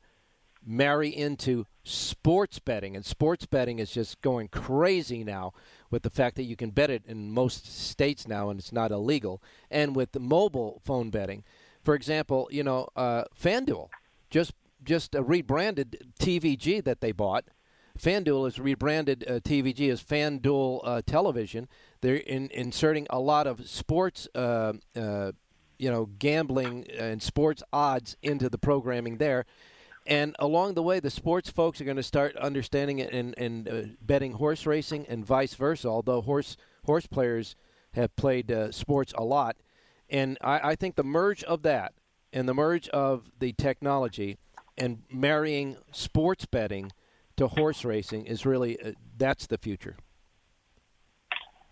marry 0.64 1.08
into 1.08 1.66
sports 1.84 2.58
betting, 2.58 2.96
and 2.96 3.04
sports 3.04 3.46
betting 3.46 3.78
is 3.78 3.90
just 3.90 4.20
going 4.20 4.48
crazy 4.48 5.22
now 5.22 5.52
with 5.90 6.02
the 6.02 6.10
fact 6.10 6.36
that 6.36 6.42
you 6.42 6.56
can 6.56 6.70
bet 6.70 6.90
it 6.90 7.04
in 7.06 7.30
most 7.30 7.72
states 7.72 8.26
now 8.26 8.50
and 8.50 8.58
it's 8.58 8.72
not 8.72 8.90
illegal, 8.90 9.42
and 9.70 9.94
with 9.96 10.12
the 10.12 10.20
mobile 10.20 10.80
phone 10.84 11.10
betting. 11.10 11.44
For 11.82 11.94
example, 11.94 12.48
you 12.50 12.64
know, 12.64 12.88
uh, 12.96 13.24
FanDuel 13.40 13.88
just 14.30 14.52
just 14.82 15.16
uh, 15.16 15.22
rebranded 15.22 16.12
TVG 16.20 16.84
that 16.84 17.00
they 17.00 17.12
bought. 17.12 17.44
FanDuel 17.98 18.44
has 18.44 18.58
rebranded 18.58 19.24
uh, 19.26 19.40
TVG 19.40 19.90
as 19.90 20.02
FanDuel 20.02 20.80
uh, 20.84 21.02
Television. 21.06 21.66
They're 22.02 22.16
in, 22.16 22.50
inserting 22.52 23.06
a 23.08 23.18
lot 23.18 23.46
of 23.46 23.66
sports, 23.68 24.28
uh, 24.34 24.74
uh, 24.94 25.32
you 25.78 25.90
know, 25.90 26.10
gambling 26.18 26.86
and 26.90 27.22
sports 27.22 27.62
odds 27.72 28.16
into 28.22 28.50
the 28.50 28.58
programming 28.58 29.16
there 29.16 29.46
and 30.06 30.36
along 30.38 30.74
the 30.74 30.82
way, 30.82 31.00
the 31.00 31.10
sports 31.10 31.50
folks 31.50 31.80
are 31.80 31.84
going 31.84 31.96
to 31.96 32.02
start 32.02 32.36
understanding 32.36 33.00
it 33.00 33.12
and, 33.12 33.34
and 33.36 33.68
uh, 33.68 33.82
betting 34.00 34.32
horse 34.32 34.64
racing 34.64 35.06
and 35.08 35.26
vice 35.26 35.54
versa. 35.54 35.88
Although 35.88 36.20
horse 36.20 36.56
horse 36.84 37.06
players 37.06 37.56
have 37.94 38.14
played 38.14 38.52
uh, 38.52 38.70
sports 38.70 39.12
a 39.18 39.24
lot, 39.24 39.56
and 40.08 40.38
I, 40.40 40.70
I 40.70 40.76
think 40.76 40.94
the 40.94 41.04
merge 41.04 41.42
of 41.44 41.62
that 41.62 41.94
and 42.36 42.46
the 42.46 42.52
merge 42.52 42.86
of 42.90 43.30
the 43.38 43.54
technology 43.54 44.36
and 44.76 45.02
marrying 45.10 45.74
sports 45.90 46.44
betting 46.44 46.92
to 47.38 47.48
horse 47.48 47.82
racing 47.82 48.26
is 48.26 48.44
really 48.44 48.78
uh, 48.78 48.92
that's 49.16 49.46
the 49.46 49.56
future. 49.56 49.96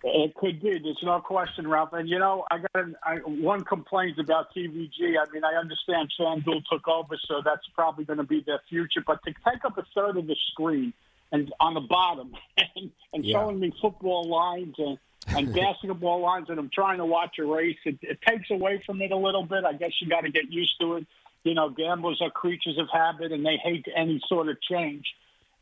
It 0.03 0.35
could 0.35 0.62
be. 0.62 0.79
There's 0.79 0.98
no 1.03 1.20
question, 1.20 1.68
Ralph. 1.68 1.92
And 1.92 2.09
you 2.09 2.18
know, 2.18 2.46
I 2.50 2.59
got 2.59 2.85
I, 3.03 3.16
one 3.16 3.62
complaint 3.64 4.18
about 4.18 4.55
TVG. 4.55 5.18
I 5.18 5.31
mean, 5.33 5.44
I 5.44 5.59
understand 5.59 6.11
FanDuel 6.18 6.62
took 6.70 6.88
over, 6.88 7.16
so 7.29 7.42
that's 7.44 7.66
probably 7.74 8.07
going 8.07 8.18
to 8.18 8.24
be 8.24 8.42
their 8.46 8.61
future. 8.68 9.03
But 9.07 9.22
to 9.24 9.35
take 9.46 9.64
up 9.66 9.77
a 9.77 9.85
third 9.94 10.16
of 10.16 10.27
the 10.27 10.37
screen 10.53 10.94
and 11.32 11.52
on 11.60 11.74
the 11.74 11.80
bottom 11.80 12.32
and, 12.76 12.90
and 13.12 13.24
yeah. 13.24 13.38
showing 13.38 13.60
me 13.60 13.72
football 13.80 14.28
lines 14.28 14.74
and, 14.78 14.98
and 15.28 15.54
basketball 15.54 16.20
lines, 16.20 16.46
and 16.48 16.58
I'm 16.58 16.70
trying 16.72 16.98
to 16.98 17.06
watch 17.06 17.38
a 17.38 17.44
race, 17.44 17.78
it, 17.84 17.98
it 18.02 18.18
takes 18.26 18.50
away 18.50 18.82
from 18.84 19.00
it 19.02 19.10
a 19.10 19.16
little 19.16 19.44
bit. 19.44 19.64
I 19.64 19.72
guess 19.72 19.92
you 20.00 20.08
got 20.08 20.22
to 20.22 20.30
get 20.30 20.50
used 20.50 20.74
to 20.80 20.96
it. 20.96 21.06
You 21.42 21.54
know, 21.54 21.68
gamblers 21.68 22.20
are 22.22 22.30
creatures 22.30 22.78
of 22.78 22.88
habit, 22.92 23.32
and 23.32 23.44
they 23.44 23.58
hate 23.62 23.87
any 23.94 24.20
sort 24.28 24.48
of 24.48 24.60
change 24.62 25.04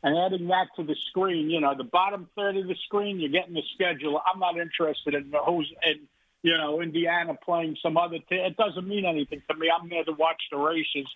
and 0.03 0.17
adding 0.17 0.47
that 0.49 0.67
to 0.75 0.83
the 0.83 0.95
screen, 1.09 1.49
you 1.49 1.61
know, 1.61 1.73
the 1.75 1.85
bottom 1.85 2.27
third 2.35 2.57
of 2.57 2.67
the 2.67 2.75
screen, 2.85 3.21
you're 3.21 3.31
getting 3.31 3.53
the 3.53 3.63
schedule. 3.73 4.21
I'm 4.31 4.39
not 4.39 4.59
interested 4.59 5.15
in 5.15 5.33
who's 5.45 5.71
in, 5.81 6.01
you 6.41 6.57
know, 6.57 6.81
Indiana 6.81 7.37
playing 7.43 7.77
some 7.81 7.95
other 7.95 8.19
team. 8.19 8.39
It 8.39 8.57
doesn't 8.57 8.85
mean 8.85 9.05
anything 9.05 9.41
to 9.49 9.57
me. 9.57 9.69
I'm 9.71 9.87
there 9.87 10.03
to 10.03 10.11
watch 10.11 10.41
the 10.51 10.57
races, 10.57 11.07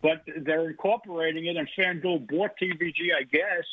but 0.00 0.22
they're 0.42 0.70
incorporating 0.70 1.46
it, 1.46 1.56
and 1.56 1.68
FanDuel 1.76 2.28
bought 2.28 2.52
TVG, 2.62 3.08
I 3.18 3.24
guess, 3.24 3.66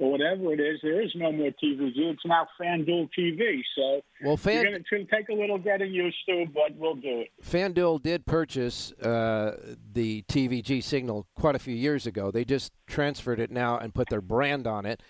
or 0.00 0.12
whatever 0.12 0.52
it 0.52 0.60
is, 0.60 0.80
there 0.82 1.00
is 1.02 1.10
no 1.14 1.30
more 1.30 1.50
TVG. 1.62 1.92
It's 1.96 2.24
now 2.24 2.48
FanDuel 2.58 3.10
TV. 3.16 3.60
So 3.76 4.00
well, 4.24 4.36
Fan- 4.38 4.66
it's 4.66 4.88
going 4.88 5.06
to 5.06 5.14
take 5.14 5.28
a 5.28 5.34
little 5.34 5.58
getting 5.58 5.92
used 5.92 6.16
to, 6.26 6.46
but 6.52 6.74
we'll 6.76 6.94
do 6.94 7.20
it. 7.20 7.28
FanDuel 7.44 8.02
did 8.02 8.24
purchase 8.24 8.92
uh, 8.92 9.74
the 9.92 10.22
TVG 10.22 10.82
signal 10.82 11.26
quite 11.36 11.54
a 11.54 11.58
few 11.58 11.74
years 11.74 12.06
ago. 12.06 12.30
They 12.30 12.46
just 12.46 12.72
transferred 12.86 13.40
it 13.40 13.50
now 13.50 13.76
and 13.76 13.94
put 13.94 14.08
their 14.08 14.22
brand 14.22 14.66
on 14.66 14.86
it. 14.86 15.02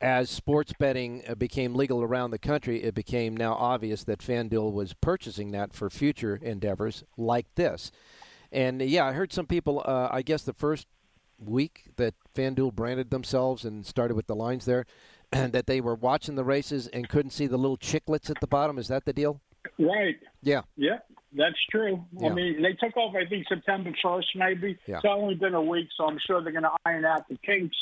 As 0.00 0.30
sports 0.30 0.72
betting 0.78 1.22
uh, 1.28 1.34
became 1.34 1.74
legal 1.74 2.00
around 2.00 2.30
the 2.30 2.38
country, 2.38 2.84
it 2.84 2.94
became 2.94 3.36
now 3.36 3.54
obvious 3.54 4.04
that 4.04 4.20
FanDuel 4.20 4.72
was 4.72 4.94
purchasing 4.94 5.50
that 5.50 5.74
for 5.74 5.90
future 5.90 6.38
endeavors 6.40 7.02
like 7.18 7.46
this. 7.56 7.90
And 8.52 8.80
yeah, 8.80 9.06
I 9.06 9.12
heard 9.12 9.32
some 9.32 9.46
people. 9.46 9.82
Uh, 9.84 10.08
I 10.10 10.22
guess 10.22 10.42
the 10.42 10.52
first 10.52 10.86
week 11.40 11.90
that 11.96 12.14
FanDuel 12.34 12.74
branded 12.74 13.10
themselves 13.10 13.64
and 13.64 13.84
started 13.86 14.14
with 14.14 14.26
the 14.26 14.34
lines 14.34 14.64
there, 14.64 14.86
and 15.32 15.52
that 15.54 15.66
they 15.66 15.80
were 15.80 15.94
watching 15.94 16.34
the 16.34 16.44
races 16.44 16.86
and 16.88 17.08
couldn't 17.08 17.30
see 17.30 17.46
the 17.46 17.58
little 17.58 17.78
chiclets 17.78 18.30
at 18.30 18.40
the 18.40 18.46
bottom. 18.46 18.78
Is 18.78 18.88
that 18.88 19.04
the 19.04 19.12
deal? 19.12 19.40
Right. 19.78 20.18
Yeah. 20.42 20.62
Yeah, 20.76 20.98
that's 21.34 21.58
true. 21.70 22.04
Yeah. 22.18 22.28
I 22.28 22.32
mean, 22.32 22.62
they 22.62 22.72
took 22.72 22.96
off, 22.96 23.14
I 23.14 23.26
think, 23.26 23.46
September 23.48 23.92
1st, 24.04 24.24
maybe. 24.36 24.78
Yeah. 24.86 24.96
It's 24.96 25.06
only 25.06 25.34
been 25.34 25.54
a 25.54 25.62
week, 25.62 25.88
so 25.96 26.04
I'm 26.06 26.18
sure 26.18 26.42
they're 26.42 26.52
going 26.52 26.64
to 26.64 26.72
iron 26.84 27.04
out 27.04 27.28
the 27.28 27.36
kinks. 27.36 27.76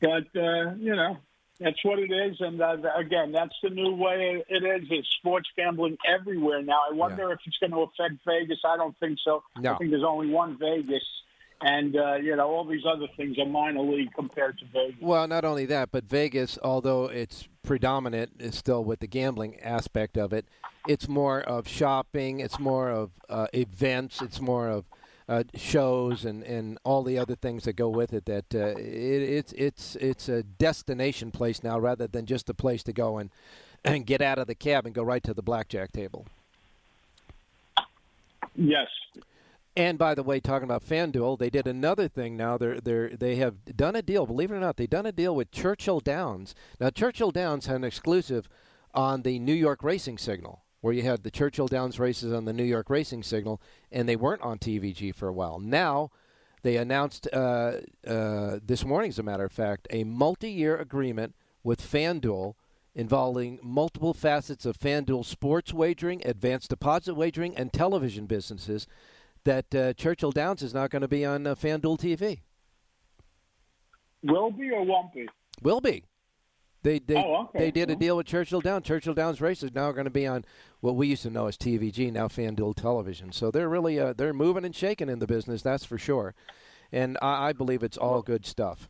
But, 0.00 0.26
uh, 0.36 0.74
you 0.76 0.94
know, 0.94 1.18
that's 1.60 1.82
what 1.84 1.98
it 1.98 2.10
is. 2.10 2.36
And 2.40 2.60
uh, 2.60 2.76
again, 2.96 3.32
that's 3.32 3.54
the 3.62 3.70
new 3.70 3.94
way 3.94 4.42
it 4.48 4.64
is. 4.64 4.88
It's 4.90 5.08
sports 5.18 5.48
gambling 5.56 5.96
everywhere 6.06 6.62
now. 6.62 6.80
I 6.90 6.94
wonder 6.94 7.28
yeah. 7.28 7.34
if 7.34 7.38
it's 7.46 7.58
going 7.58 7.70
to 7.70 7.78
affect 7.78 8.20
Vegas. 8.26 8.58
I 8.64 8.76
don't 8.76 8.98
think 8.98 9.18
so. 9.24 9.42
No. 9.58 9.74
I 9.74 9.78
think 9.78 9.90
there's 9.90 10.04
only 10.04 10.28
one 10.28 10.58
Vegas 10.58 11.04
and 11.64 11.96
uh, 11.96 12.16
you 12.16 12.36
know 12.36 12.46
all 12.46 12.64
these 12.64 12.84
other 12.86 13.06
things 13.16 13.38
are 13.38 13.46
minor 13.46 13.80
league 13.80 14.12
compared 14.14 14.58
to 14.58 14.66
Vegas. 14.66 15.00
Well, 15.00 15.26
not 15.26 15.44
only 15.44 15.64
that, 15.66 15.90
but 15.90 16.04
Vegas, 16.04 16.58
although 16.62 17.06
it's 17.06 17.48
predominant, 17.62 18.32
is 18.38 18.54
still 18.54 18.84
with 18.84 19.00
the 19.00 19.06
gambling 19.06 19.58
aspect 19.60 20.18
of 20.18 20.34
it. 20.34 20.44
It's 20.86 21.08
more 21.08 21.40
of 21.40 21.66
shopping. 21.66 22.40
It's 22.40 22.58
more 22.58 22.90
of 22.90 23.12
uh, 23.30 23.46
events. 23.54 24.20
It's 24.20 24.42
more 24.42 24.68
of 24.68 24.84
uh, 25.26 25.44
shows 25.54 26.26
and, 26.26 26.42
and 26.42 26.78
all 26.84 27.02
the 27.02 27.18
other 27.18 27.34
things 27.34 27.64
that 27.64 27.72
go 27.72 27.88
with 27.88 28.12
it. 28.12 28.26
That 28.26 28.54
uh, 28.54 28.78
it, 28.78 29.22
it's 29.22 29.52
it's 29.54 29.96
it's 29.96 30.28
a 30.28 30.42
destination 30.42 31.30
place 31.30 31.62
now 31.62 31.78
rather 31.78 32.06
than 32.06 32.26
just 32.26 32.50
a 32.50 32.54
place 32.54 32.82
to 32.82 32.92
go 32.92 33.16
and 33.16 33.30
and 33.82 34.04
get 34.04 34.20
out 34.20 34.38
of 34.38 34.48
the 34.48 34.54
cab 34.54 34.84
and 34.84 34.94
go 34.94 35.02
right 35.02 35.22
to 35.22 35.32
the 35.32 35.42
blackjack 35.42 35.92
table. 35.92 36.26
Yes, 38.54 38.88
and 39.76 39.98
by 39.98 40.14
the 40.14 40.22
way, 40.22 40.38
talking 40.38 40.64
about 40.64 40.84
FanDuel, 40.84 41.38
they 41.38 41.50
did 41.50 41.66
another 41.66 42.08
thing 42.08 42.36
now. 42.36 42.56
They're 42.56 42.80
they 42.80 43.08
they 43.08 43.36
have 43.36 43.64
done 43.76 43.96
a 43.96 44.02
deal. 44.02 44.26
Believe 44.26 44.50
it 44.52 44.54
or 44.54 44.60
not, 44.60 44.76
they've 44.76 44.88
done 44.88 45.06
a 45.06 45.12
deal 45.12 45.34
with 45.34 45.50
Churchill 45.50 46.00
Downs. 46.00 46.54
Now, 46.80 46.90
Churchill 46.90 47.32
Downs 47.32 47.66
had 47.66 47.76
an 47.76 47.84
exclusive 47.84 48.48
on 48.92 49.22
the 49.22 49.38
New 49.40 49.54
York 49.54 49.82
Racing 49.82 50.18
Signal, 50.18 50.62
where 50.80 50.92
you 50.92 51.02
had 51.02 51.24
the 51.24 51.30
Churchill 51.30 51.66
Downs 51.66 51.98
races 51.98 52.32
on 52.32 52.44
the 52.44 52.52
New 52.52 52.64
York 52.64 52.88
Racing 52.88 53.24
Signal, 53.24 53.60
and 53.90 54.08
they 54.08 54.16
weren't 54.16 54.42
on 54.42 54.58
TVG 54.58 55.12
for 55.12 55.26
a 55.26 55.32
while. 55.32 55.58
Now, 55.58 56.10
they 56.62 56.76
announced 56.76 57.26
uh, 57.32 57.80
uh, 58.06 58.58
this 58.64 58.84
morning, 58.84 59.08
as 59.08 59.18
a 59.18 59.24
matter 59.24 59.44
of 59.44 59.52
fact, 59.52 59.88
a 59.90 60.04
multi-year 60.04 60.76
agreement 60.76 61.34
with 61.64 61.80
FanDuel 61.80 62.54
involving 62.94 63.58
multiple 63.60 64.14
facets 64.14 64.64
of 64.64 64.78
FanDuel 64.78 65.24
sports 65.24 65.74
wagering, 65.74 66.22
advanced 66.24 66.70
deposit 66.70 67.14
wagering, 67.14 67.56
and 67.56 67.72
television 67.72 68.26
businesses 68.26 68.86
that 69.44 69.74
uh, 69.74 69.92
Churchill 69.94 70.32
Downs 70.32 70.62
is 70.62 70.74
not 70.74 70.90
going 70.90 71.02
to 71.02 71.08
be 71.08 71.24
on 71.24 71.46
uh, 71.46 71.54
FanDuel 71.54 71.98
TV. 71.98 72.40
Will 74.22 74.50
be 74.50 74.70
or 74.70 74.84
won't 74.84 75.12
be? 75.12 75.28
Will 75.62 75.80
be. 75.80 76.04
They 76.82 76.98
they, 76.98 77.16
Oh, 77.16 77.44
okay. 77.44 77.58
they 77.58 77.70
did 77.70 77.90
a 77.90 77.96
deal 77.96 78.16
with 78.16 78.26
Churchill 78.26 78.60
Downs. 78.60 78.86
Churchill 78.86 79.14
Downs 79.14 79.40
races 79.40 79.70
now 79.74 79.84
are 79.84 79.92
going 79.92 80.04
to 80.04 80.10
be 80.10 80.26
on 80.26 80.44
what 80.80 80.96
we 80.96 81.06
used 81.06 81.22
to 81.22 81.30
know 81.30 81.46
as 81.46 81.56
TVG, 81.56 82.12
now 82.12 82.28
FanDuel 82.28 82.74
Television. 82.74 83.32
So 83.32 83.50
they're 83.50 83.68
really 83.68 83.98
uh, 83.98 84.12
they're 84.14 84.34
moving 84.34 84.64
and 84.64 84.74
shaking 84.74 85.08
in 85.08 85.18
the 85.18 85.26
business, 85.26 85.62
that's 85.62 85.84
for 85.84 85.96
sure. 85.98 86.34
And 86.92 87.16
I, 87.22 87.48
I 87.48 87.52
believe 87.52 87.82
it's 87.82 87.96
all 87.96 88.22
good 88.22 88.44
stuff. 88.46 88.88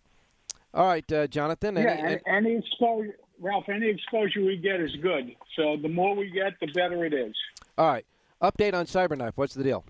All 0.73 0.87
right, 0.87 1.11
uh, 1.13 1.29
Jonathan. 1.29 1.79
Any, 1.79 1.87
yeah, 1.87 2.07
and, 2.09 2.21
any 2.27 2.57
exposure, 2.57 3.17
Ralph. 3.41 3.69
Any 3.69 3.89
exposure 3.89 4.45
we 4.45 4.57
get 4.57 4.81
is 4.81 4.91
good. 5.01 5.35
So 5.57 5.77
the 5.81 5.89
more 5.89 6.17
we 6.17 6.31
get, 6.31 6.55
the 6.61 6.67
better 6.75 7.05
it 7.05 7.15
is. 7.15 7.35
all 7.79 7.87
right, 7.87 8.05
update 8.43 8.75
on 8.75 8.87
Cyberknife. 8.87 9.33
What's 9.37 9.55
the 9.55 9.63
deal? 9.63 9.85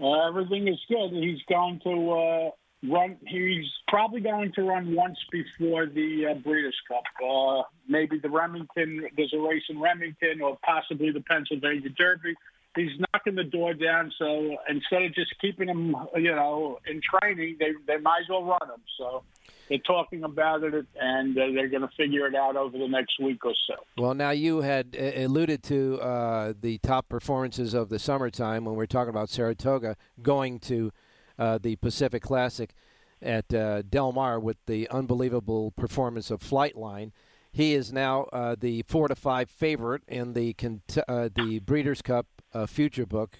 Uh, 0.00 0.28
everything 0.28 0.68
is 0.68 0.78
good. 0.88 1.12
He's 1.12 1.42
going 1.48 1.80
to 1.84 2.10
uh, 2.12 2.50
run. 2.90 3.16
He's 3.26 3.66
probably 3.88 4.20
going 4.20 4.52
to 4.52 4.62
run 4.62 4.94
once 4.94 5.18
before 5.30 5.86
the 5.86 6.28
uh, 6.30 6.34
Breeders' 6.34 6.80
Cup. 6.88 7.04
Uh, 7.22 7.62
maybe 7.88 8.18
the 8.18 8.30
Remington. 8.30 9.06
There's 9.16 9.34
a 9.34 9.38
race 9.38 9.64
in 9.68 9.80
Remington, 9.80 10.40
or 10.40 10.58
possibly 10.64 11.10
the 11.10 11.20
Pennsylvania 11.20 11.90
Derby. 11.90 12.34
He's 12.74 12.90
knocking 13.12 13.34
the 13.34 13.44
door 13.44 13.74
down. 13.74 14.12
So 14.18 14.56
instead 14.68 15.02
of 15.02 15.14
just 15.14 15.34
keeping 15.40 15.68
him, 15.68 15.94
you 16.16 16.34
know, 16.34 16.78
in 16.86 17.00
training, 17.02 17.56
they 17.58 17.72
they 17.86 17.98
might 17.98 18.20
as 18.22 18.28
well 18.30 18.44
run 18.44 18.62
him. 18.62 18.82
So 18.98 19.24
they're 19.68 19.78
talking 19.78 20.24
about 20.24 20.62
it, 20.64 20.86
and 21.00 21.36
uh, 21.36 21.46
they're 21.54 21.68
going 21.68 21.82
to 21.82 21.90
figure 21.96 22.26
it 22.26 22.34
out 22.34 22.56
over 22.56 22.76
the 22.76 22.88
next 22.88 23.18
week 23.20 23.44
or 23.44 23.54
so. 23.66 23.74
Well, 23.96 24.14
now 24.14 24.30
you 24.30 24.60
had 24.60 24.96
uh, 24.98 25.24
alluded 25.24 25.62
to 25.64 26.00
uh, 26.00 26.52
the 26.60 26.78
top 26.78 27.08
performances 27.08 27.74
of 27.74 27.88
the 27.88 27.98
summertime 27.98 28.64
when 28.64 28.76
we 28.76 28.84
are 28.84 28.88
talking 28.88 29.10
about 29.10 29.30
Saratoga 29.30 29.96
going 30.22 30.58
to 30.60 30.92
uh, 31.38 31.58
the 31.58 31.76
Pacific 31.76 32.22
Classic 32.22 32.74
at 33.20 33.52
uh, 33.54 33.82
Del 33.82 34.12
Mar 34.12 34.40
with 34.40 34.58
the 34.66 34.88
unbelievable 34.90 35.70
performance 35.72 36.30
of 36.30 36.40
Flightline. 36.40 37.12
He 37.52 37.74
is 37.74 37.92
now 37.92 38.24
uh, 38.32 38.56
the 38.58 38.82
four 38.88 39.08
to 39.08 39.14
five 39.14 39.50
favorite 39.50 40.02
in 40.08 40.32
the 40.32 40.54
the 40.56 41.60
Breeders' 41.64 42.02
Cup 42.02 42.26
uh, 42.54 42.66
Future 42.66 43.06
Book, 43.06 43.38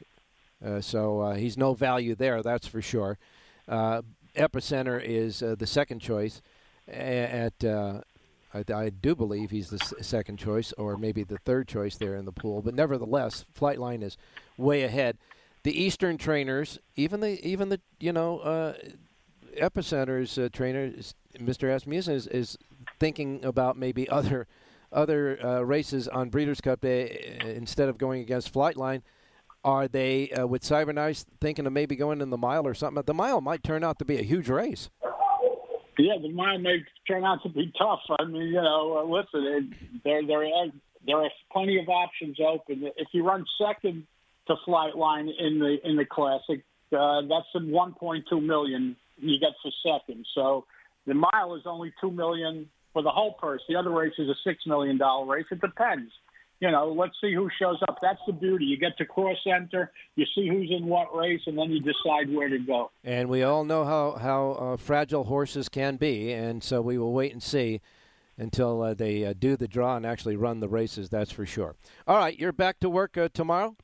uh, 0.64 0.80
so 0.80 1.20
uh, 1.20 1.34
he's 1.34 1.56
no 1.56 1.74
value 1.74 2.14
there, 2.14 2.42
that's 2.42 2.66
for 2.66 2.80
sure. 2.82 3.18
Uh, 3.68 4.02
Epicenter 4.36 5.02
is 5.02 5.40
the 5.40 5.66
second 5.66 6.00
choice 6.00 6.40
at. 6.88 7.52
I, 8.54 8.64
I 8.74 8.90
do 8.90 9.14
believe 9.14 9.50
he's 9.50 9.70
the 9.70 9.80
s- 9.82 9.94
second 10.02 10.36
choice, 10.36 10.74
or 10.74 10.98
maybe 10.98 11.24
the 11.24 11.38
third 11.38 11.66
choice 11.66 11.96
there 11.96 12.14
in 12.16 12.26
the 12.26 12.32
pool. 12.32 12.60
But 12.60 12.74
nevertheless, 12.74 13.46
Flightline 13.58 14.02
is 14.02 14.18
way 14.58 14.82
ahead. 14.82 15.16
The 15.62 15.72
Eastern 15.82 16.18
trainers, 16.18 16.78
even 16.94 17.20
the 17.20 17.42
even 17.46 17.70
the 17.70 17.80
you 17.98 18.12
know 18.12 18.74
Epicenter's 19.58 20.38
uh, 20.38 20.48
trainer, 20.52 20.90
Mr. 21.38 21.74
Asmussen, 21.74 22.14
is, 22.14 22.26
is 22.26 22.58
thinking 22.98 23.44
about 23.44 23.76
maybe 23.76 24.08
other 24.08 24.46
other 24.92 25.44
uh, 25.44 25.60
races 25.60 26.08
on 26.08 26.28
Breeders' 26.28 26.60
Cup 26.60 26.80
Day 26.80 27.38
uh, 27.42 27.48
instead 27.48 27.88
of 27.88 27.98
going 27.98 28.20
against 28.20 28.52
Flightline. 28.52 29.02
Are 29.64 29.86
they 29.86 30.30
uh, 30.30 30.46
with 30.46 30.62
Cyberknife 30.62 31.24
thinking 31.40 31.66
of 31.66 31.72
maybe 31.72 31.94
going 31.94 32.20
in 32.20 32.30
the 32.30 32.36
mile 32.36 32.66
or 32.66 32.74
something? 32.74 33.02
The 33.04 33.14
mile 33.14 33.40
might 33.40 33.62
turn 33.62 33.84
out 33.84 33.98
to 34.00 34.04
be 34.04 34.18
a 34.18 34.22
huge 34.22 34.48
race. 34.48 34.90
Yeah, 35.98 36.14
the 36.20 36.30
mile 36.30 36.58
may 36.58 36.82
turn 37.06 37.24
out 37.24 37.42
to 37.44 37.48
be 37.48 37.72
tough. 37.78 38.00
I 38.18 38.24
mean, 38.24 38.42
you 38.48 38.54
know, 38.54 38.98
uh, 38.98 39.04
listen, 39.04 39.46
it, 39.72 40.02
there 40.04 40.26
there 40.26 40.44
are 40.44 40.66
there 41.06 41.18
are 41.18 41.30
plenty 41.52 41.78
of 41.78 41.88
options 41.88 42.38
open. 42.40 42.90
If 42.96 43.08
you 43.12 43.24
run 43.24 43.44
second 43.58 44.06
to 44.48 44.56
Flightline 44.66 45.28
in 45.38 45.58
the 45.58 45.78
in 45.84 45.96
the 45.96 46.06
classic, 46.06 46.64
uh, 46.92 47.22
that's 47.22 47.46
a 47.54 47.58
1.2 47.58 48.42
million 48.42 48.96
you 49.18 49.38
get 49.38 49.52
for 49.62 49.70
second. 49.82 50.26
So 50.34 50.64
the 51.06 51.14
mile 51.14 51.54
is 51.54 51.62
only 51.66 51.92
two 52.00 52.10
million 52.10 52.68
for 52.92 53.02
the 53.02 53.10
whole 53.10 53.32
purse. 53.34 53.62
The 53.68 53.76
other 53.76 53.90
race 53.90 54.14
is 54.18 54.28
a 54.28 54.34
six 54.44 54.66
million 54.66 54.98
dollar 54.98 55.26
race. 55.26 55.46
It 55.50 55.60
depends. 55.60 56.10
You 56.60 56.70
know, 56.70 56.92
let's 56.92 57.14
see 57.20 57.34
who 57.34 57.48
shows 57.60 57.78
up. 57.88 57.98
That's 58.00 58.20
the 58.24 58.32
beauty. 58.32 58.66
You 58.66 58.76
get 58.76 58.96
to 58.98 59.04
cross 59.04 59.36
center, 59.42 59.90
you 60.14 60.24
see 60.32 60.46
who's 60.48 60.70
in 60.70 60.86
what 60.86 61.12
race, 61.16 61.40
and 61.46 61.58
then 61.58 61.70
you 61.72 61.80
decide 61.80 62.32
where 62.32 62.48
to 62.48 62.58
go. 62.58 62.92
And 63.02 63.28
we 63.28 63.42
all 63.42 63.64
know 63.64 63.84
how 63.84 64.12
how 64.12 64.50
uh, 64.52 64.76
fragile 64.76 65.24
horses 65.24 65.68
can 65.68 65.96
be, 65.96 66.32
and 66.32 66.62
so 66.62 66.80
we 66.80 66.98
will 66.98 67.12
wait 67.12 67.32
and 67.32 67.42
see 67.42 67.80
until 68.38 68.80
uh, 68.82 68.94
they 68.94 69.24
uh, 69.24 69.34
do 69.36 69.56
the 69.56 69.66
draw 69.66 69.96
and 69.96 70.06
actually 70.06 70.36
run 70.36 70.60
the 70.60 70.68
races. 70.68 71.10
That's 71.10 71.32
for 71.32 71.44
sure. 71.44 71.74
All 72.06 72.16
right, 72.16 72.38
you're 72.38 72.52
back 72.52 72.78
to 72.80 72.88
work 72.88 73.16
uh, 73.18 73.28
tomorrow. 73.34 73.74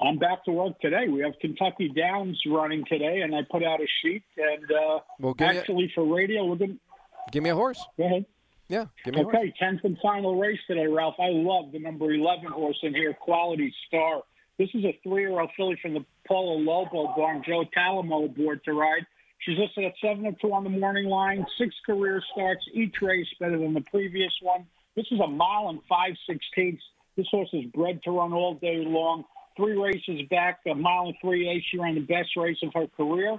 I'm 0.00 0.18
back 0.18 0.44
to 0.46 0.50
work 0.50 0.80
today. 0.80 1.06
We 1.08 1.20
have 1.20 1.34
Kentucky 1.40 1.88
Downs 1.88 2.40
running 2.48 2.84
today, 2.88 3.20
and 3.20 3.34
I 3.36 3.42
put 3.48 3.62
out 3.62 3.80
a 3.80 3.86
sheet. 4.02 4.24
And 4.36 4.64
uh, 4.64 4.98
Well, 5.20 5.34
give 5.34 5.48
me 5.48 5.56
a- 5.56 5.60
actually, 5.60 5.92
for 5.94 6.04
radio, 6.12 6.44
we're 6.44 6.56
going. 6.56 6.80
Give 7.30 7.42
me 7.42 7.50
a 7.50 7.54
horse. 7.54 7.84
Go 7.96 8.04
ahead. 8.04 8.26
Yeah, 8.68 8.86
give 9.04 9.14
me 9.14 9.20
a 9.20 9.24
horse. 9.24 9.36
Okay, 9.36 9.54
tenth 9.58 9.80
and 9.84 9.98
final 10.02 10.38
race 10.38 10.58
today, 10.66 10.86
Ralph. 10.86 11.16
I 11.18 11.28
love 11.28 11.72
the 11.72 11.78
number 11.78 12.10
eleven 12.10 12.46
horse 12.46 12.78
in 12.82 12.94
here, 12.94 13.12
Quality 13.14 13.72
Star. 13.86 14.22
This 14.58 14.68
is 14.74 14.84
a 14.84 14.98
three-year-old 15.02 15.50
filly 15.56 15.78
from 15.80 15.94
the 15.94 16.04
Paulo 16.26 16.58
Lobo 16.58 17.14
barn. 17.16 17.42
Joe 17.46 17.64
Talamo 17.76 18.26
aboard 18.26 18.64
to 18.64 18.72
ride. 18.72 19.06
She's 19.40 19.58
listed 19.58 19.84
at 19.84 19.94
seven 20.00 20.24
and 20.26 20.36
two 20.40 20.52
on 20.52 20.64
the 20.64 20.70
morning 20.70 21.06
line. 21.06 21.44
Six 21.58 21.74
career 21.84 22.22
starts, 22.32 22.64
each 22.72 22.94
race 23.02 23.26
better 23.40 23.58
than 23.58 23.74
the 23.74 23.80
previous 23.80 24.32
one. 24.40 24.66
This 24.94 25.06
is 25.10 25.20
a 25.20 25.26
mile 25.26 25.68
and 25.68 25.80
five 25.88 26.12
sixteenths. 26.28 26.82
This 27.16 27.26
horse 27.30 27.48
is 27.52 27.64
bred 27.74 28.02
to 28.04 28.10
run 28.10 28.32
all 28.32 28.54
day 28.54 28.84
long. 28.86 29.24
Three 29.56 29.76
races 29.76 30.22
back, 30.30 30.60
a 30.66 30.74
mile 30.74 31.06
and 31.06 31.16
three 31.20 31.48
eighths. 31.48 31.66
She 31.70 31.78
ran 31.78 31.94
the 31.94 32.00
best 32.00 32.36
race 32.36 32.58
of 32.62 32.72
her 32.74 32.86
career. 32.96 33.38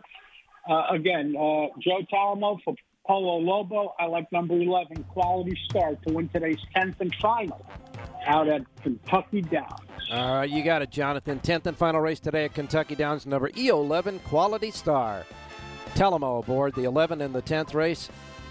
Uh, 0.69 0.84
again, 0.91 1.36
uh, 1.36 1.67
Joe 1.80 2.02
Talamo 2.12 2.60
for 2.63 2.76
Paulo 3.06 3.38
Lobo. 3.38 3.96
I 4.00 4.06
like 4.06 4.32
number 4.32 4.56
11, 4.56 5.04
Quality 5.10 5.58
Star, 5.70 5.96
to 6.08 6.13
win 6.13 6.30
today's 6.30 6.60
10th 6.76 7.00
and 7.00 7.13
final 7.22 7.66
out 8.26 8.48
at 8.48 8.62
Kentucky 8.82 9.42
Downs. 9.42 9.70
All 10.12 10.36
right, 10.36 10.50
you 10.50 10.63
got 10.63 10.82
it, 10.82 10.89
Jonathan. 10.89 11.39
Tenth 11.39 11.66
and 11.68 11.78
final 11.78 12.00
race 12.00 12.20
today 12.20 12.46
at 12.46 12.54
Kentucky 12.54 12.96
Downs, 12.96 13.26
number 13.26 13.50
E11, 13.50 14.24
Quality 14.24 14.72
Star. 14.72 15.26
Talamo 15.96 16.44
aboard 16.44 16.74
the 16.76 16.84
11 16.86 17.22
and 17.22 17.34
the 17.34 17.42
10th 17.42 17.74
race 17.74 18.10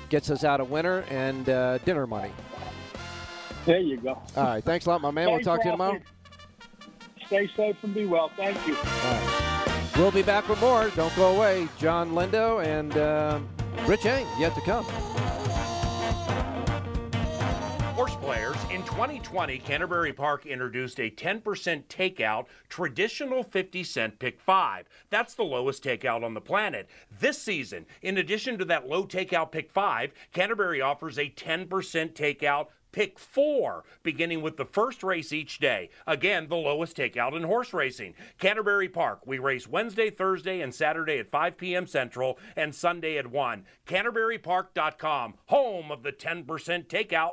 gets 0.08 0.30
us 0.30 0.44
out 0.44 0.60
a 0.60 0.64
winner 0.64 1.04
and 1.08 1.48
uh, 1.48 1.78
dinner 1.78 2.06
money. 2.06 2.30
There 3.64 3.78
you 3.78 3.96
go. 3.96 4.20
All 4.36 4.44
right, 4.44 4.64
thanks 4.64 4.86
a 4.86 4.90
lot, 4.90 5.00
my 5.00 5.10
man. 5.10 5.30
We'll 5.30 5.40
talk 5.40 5.60
to 5.62 5.66
you 5.66 5.72
tomorrow. 5.72 6.00
Stay 7.26 7.48
safe 7.56 7.76
and 7.82 7.94
be 7.94 8.04
well. 8.04 8.30
Thank 8.36 8.58
you. 8.66 8.76
We'll 9.96 10.10
be 10.10 10.22
back 10.22 10.48
with 10.48 10.60
more. 10.60 10.90
Don't 10.96 11.14
go 11.16 11.36
away. 11.36 11.68
John 11.78 12.12
Lindo 12.12 12.64
and 12.64 12.96
uh, 12.96 13.40
Rich 13.86 14.06
Eng 14.06 14.26
yet 14.38 14.54
to 14.54 14.60
come. 14.60 14.86
Players, 18.20 18.56
in 18.70 18.82
2020, 18.84 19.58
Canterbury 19.58 20.12
Park 20.12 20.46
introduced 20.46 20.98
a 21.00 21.10
10% 21.10 21.42
takeout 21.86 22.46
traditional 22.68 23.42
50 23.42 23.84
cent 23.84 24.18
pick 24.18 24.40
five. 24.40 24.88
That's 25.10 25.34
the 25.34 25.44
lowest 25.44 25.82
takeout 25.82 26.24
on 26.24 26.34
the 26.34 26.40
planet. 26.40 26.88
This 27.20 27.38
season, 27.38 27.86
in 28.00 28.18
addition 28.18 28.58
to 28.58 28.64
that 28.66 28.88
low 28.88 29.04
takeout 29.04 29.52
pick 29.52 29.70
five, 29.70 30.12
Canterbury 30.32 30.80
offers 30.80 31.18
a 31.18 31.30
10% 31.30 31.68
takeout 32.12 32.68
pick 32.92 33.18
four, 33.18 33.84
beginning 34.02 34.42
with 34.42 34.56
the 34.56 34.64
first 34.64 35.02
race 35.02 35.32
each 35.32 35.58
day. 35.58 35.90
Again, 36.06 36.48
the 36.48 36.56
lowest 36.56 36.96
takeout 36.96 37.36
in 37.36 37.42
horse 37.42 37.72
racing. 37.72 38.14
Canterbury 38.38 38.88
Park, 38.88 39.26
we 39.26 39.38
race 39.38 39.66
Wednesday, 39.66 40.10
Thursday, 40.10 40.60
and 40.60 40.74
Saturday 40.74 41.18
at 41.18 41.30
5 41.30 41.56
p.m. 41.56 41.86
Central 41.86 42.38
and 42.54 42.74
Sunday 42.74 43.18
at 43.18 43.26
1. 43.26 43.64
CanterburyPark.com, 43.86 45.34
home 45.46 45.90
of 45.90 46.02
the 46.02 46.12
10% 46.12 46.44
takeout. 46.86 47.32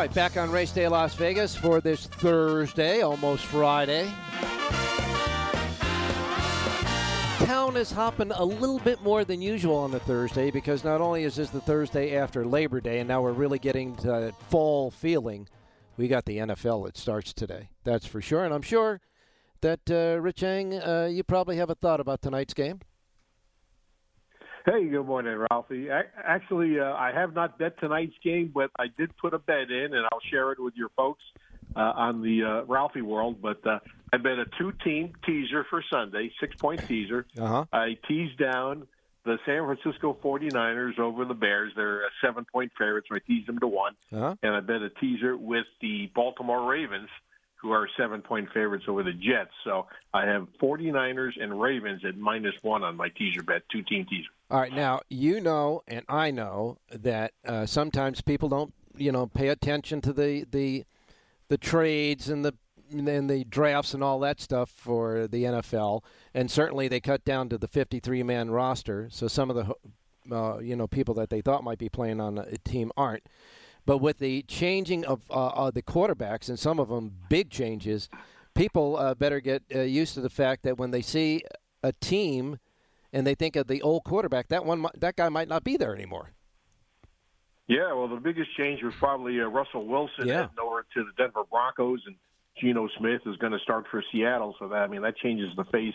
Right, 0.00 0.14
back 0.14 0.38
on 0.38 0.50
Race 0.50 0.72
Day 0.72 0.88
Las 0.88 1.14
Vegas 1.14 1.54
for 1.54 1.82
this 1.82 2.06
Thursday, 2.06 3.02
almost 3.02 3.44
Friday. 3.44 4.10
Town 7.44 7.76
is 7.76 7.92
hopping 7.92 8.30
a 8.30 8.42
little 8.42 8.78
bit 8.78 9.02
more 9.02 9.26
than 9.26 9.42
usual 9.42 9.76
on 9.76 9.90
the 9.90 10.00
Thursday 10.00 10.50
because 10.50 10.84
not 10.84 11.02
only 11.02 11.24
is 11.24 11.36
this 11.36 11.50
the 11.50 11.60
Thursday 11.60 12.16
after 12.16 12.46
Labor 12.46 12.80
Day, 12.80 13.00
and 13.00 13.08
now 13.08 13.20
we're 13.20 13.32
really 13.32 13.58
getting 13.58 13.94
to 13.96 14.06
that 14.06 14.42
fall 14.48 14.90
feeling, 14.90 15.46
we 15.98 16.08
got 16.08 16.24
the 16.24 16.38
NFL 16.38 16.86
that 16.86 16.96
starts 16.96 17.34
today. 17.34 17.68
That's 17.84 18.06
for 18.06 18.22
sure. 18.22 18.46
And 18.46 18.54
I'm 18.54 18.62
sure 18.62 19.02
that, 19.60 19.80
uh, 19.90 20.18
Rich 20.18 20.42
Eng, 20.42 20.80
uh, 20.80 21.10
you 21.12 21.22
probably 21.24 21.58
have 21.58 21.68
a 21.68 21.74
thought 21.74 22.00
about 22.00 22.22
tonight's 22.22 22.54
game. 22.54 22.80
Hey, 24.70 24.86
good 24.86 25.04
morning, 25.04 25.36
Ralphie. 25.50 25.88
Actually, 25.90 26.78
uh, 26.78 26.92
I 26.92 27.10
have 27.12 27.34
not 27.34 27.58
bet 27.58 27.80
tonight's 27.80 28.14
game, 28.22 28.52
but 28.54 28.70
I 28.78 28.86
did 28.96 29.16
put 29.16 29.34
a 29.34 29.38
bet 29.40 29.68
in, 29.68 29.94
and 29.94 30.06
I'll 30.12 30.20
share 30.30 30.52
it 30.52 30.60
with 30.60 30.74
your 30.76 30.90
folks 30.90 31.24
uh, 31.74 31.80
on 31.80 32.22
the 32.22 32.44
uh, 32.44 32.64
Ralphie 32.66 33.02
World. 33.02 33.42
But 33.42 33.66
uh, 33.66 33.80
I 34.12 34.18
bet 34.18 34.38
a 34.38 34.44
two-team 34.58 35.14
teaser 35.26 35.66
for 35.68 35.82
Sunday, 35.90 36.30
six-point 36.38 36.86
teaser. 36.86 37.26
Uh-huh. 37.36 37.64
I 37.72 37.98
teased 38.06 38.38
down 38.38 38.86
the 39.24 39.38
San 39.44 39.64
Francisco 39.66 40.16
49ers 40.22 41.00
over 41.00 41.24
the 41.24 41.34
Bears. 41.34 41.72
They're 41.74 42.02
a 42.02 42.10
seven-point 42.24 42.70
favorite, 42.78 43.06
so 43.08 43.16
I 43.16 43.18
teased 43.26 43.48
them 43.48 43.58
to 43.58 43.66
one. 43.66 43.94
Uh-huh. 44.12 44.36
And 44.40 44.54
I 44.54 44.60
bet 44.60 44.82
a 44.82 44.90
teaser 44.90 45.36
with 45.36 45.66
the 45.80 46.12
Baltimore 46.14 46.70
Ravens– 46.70 47.08
who 47.60 47.72
are 47.72 47.88
seven 47.96 48.22
point 48.22 48.48
favorites 48.54 48.84
over 48.88 49.02
the 49.02 49.12
Jets. 49.12 49.50
So 49.64 49.86
I 50.14 50.26
have 50.26 50.48
49ers 50.62 51.32
and 51.40 51.60
Ravens 51.60 52.02
at 52.06 52.16
minus 52.16 52.54
one 52.62 52.82
on 52.82 52.96
my 52.96 53.08
teaser 53.10 53.42
bet, 53.42 53.62
two 53.70 53.82
team 53.82 54.06
teaser. 54.08 54.30
All 54.50 54.60
right, 54.60 54.72
now 54.72 55.00
you 55.08 55.40
know, 55.40 55.82
and 55.86 56.04
I 56.08 56.30
know 56.30 56.78
that 56.90 57.32
uh, 57.46 57.66
sometimes 57.66 58.20
people 58.20 58.48
don't, 58.48 58.72
you 58.96 59.12
know, 59.12 59.26
pay 59.26 59.48
attention 59.48 60.00
to 60.02 60.12
the 60.12 60.46
the 60.50 60.84
the 61.48 61.58
trades 61.58 62.28
and 62.28 62.44
the 62.44 62.54
and 62.92 63.30
the 63.30 63.44
drafts 63.44 63.94
and 63.94 64.02
all 64.02 64.18
that 64.20 64.40
stuff 64.40 64.70
for 64.70 65.28
the 65.28 65.44
NFL, 65.44 66.02
and 66.34 66.50
certainly 66.50 66.88
they 66.88 67.00
cut 67.00 67.24
down 67.24 67.48
to 67.50 67.58
the 67.58 67.68
53 67.68 68.22
man 68.22 68.50
roster. 68.50 69.08
So 69.10 69.28
some 69.28 69.50
of 69.50 69.56
the 69.56 70.34
uh, 70.34 70.58
you 70.58 70.76
know 70.76 70.86
people 70.86 71.14
that 71.14 71.30
they 71.30 71.40
thought 71.40 71.62
might 71.62 71.78
be 71.78 71.88
playing 71.88 72.20
on 72.20 72.38
a 72.38 72.58
team 72.58 72.90
aren't. 72.96 73.24
But 73.86 73.98
with 73.98 74.18
the 74.18 74.42
changing 74.42 75.04
of 75.04 75.22
uh, 75.30 75.46
uh, 75.48 75.70
the 75.70 75.82
quarterbacks 75.82 76.48
and 76.48 76.58
some 76.58 76.78
of 76.78 76.88
them 76.88 77.12
big 77.28 77.50
changes, 77.50 78.08
people 78.54 78.96
uh, 78.96 79.14
better 79.14 79.40
get 79.40 79.62
uh, 79.74 79.80
used 79.80 80.14
to 80.14 80.20
the 80.20 80.30
fact 80.30 80.62
that 80.64 80.78
when 80.78 80.90
they 80.90 81.02
see 81.02 81.42
a 81.82 81.92
team 81.92 82.58
and 83.12 83.26
they 83.26 83.34
think 83.34 83.56
of 83.56 83.66
the 83.66 83.82
old 83.82 84.04
quarterback, 84.04 84.48
that 84.48 84.64
one 84.64 84.86
that 84.98 85.16
guy 85.16 85.28
might 85.28 85.48
not 85.48 85.64
be 85.64 85.76
there 85.76 85.94
anymore. 85.94 86.30
Yeah, 87.66 87.92
well, 87.92 88.08
the 88.08 88.16
biggest 88.16 88.50
change 88.56 88.82
was 88.82 88.92
probably 88.98 89.40
uh, 89.40 89.44
Russell 89.44 89.86
Wilson 89.86 90.26
Yeah. 90.26 90.42
heading 90.42 90.58
over 90.60 90.84
to 90.94 91.04
the 91.04 91.12
Denver 91.16 91.42
Broncos, 91.48 92.00
and 92.04 92.16
Geno 92.60 92.88
Smith 92.98 93.22
is 93.26 93.36
going 93.36 93.52
to 93.52 93.60
start 93.60 93.86
for 93.90 94.02
Seattle. 94.12 94.56
So 94.58 94.68
that 94.68 94.82
I 94.82 94.86
mean 94.88 95.02
that 95.02 95.16
changes 95.16 95.48
the 95.56 95.64
face 95.64 95.94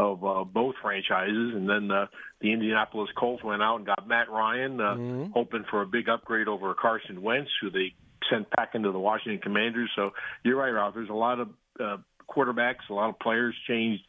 of 0.00 0.24
uh, 0.24 0.44
both 0.44 0.74
franchises. 0.82 1.52
And 1.54 1.68
then 1.68 1.90
uh, 1.90 2.06
the 2.40 2.52
Indianapolis 2.52 3.10
Colts 3.18 3.44
went 3.44 3.62
out 3.62 3.76
and 3.76 3.86
got 3.86 4.06
Matt 4.08 4.30
Ryan, 4.30 4.80
uh, 4.80 4.94
Mhm. 4.94 5.32
hoping 5.32 5.64
for 5.70 5.82
a 5.82 5.86
big 5.86 6.08
upgrade 6.08 6.48
over 6.48 6.72
Carson 6.74 7.20
Wentz, 7.22 7.50
who 7.60 7.70
they 7.70 7.94
sent 8.30 8.48
back 8.56 8.74
into 8.74 8.90
the 8.92 8.98
Washington 8.98 9.40
Commanders. 9.42 9.90
So 9.94 10.10
you're 10.44 10.56
right, 10.56 10.70
Ralph. 10.70 10.94
There's 10.94 11.10
a 11.10 11.12
lot 11.12 11.38
of 11.40 11.48
uh, 11.78 11.96
quarterbacks, 12.28 12.88
a 12.88 12.94
lot 12.94 13.08
of 13.10 13.18
players 13.18 13.54
changed 13.66 14.02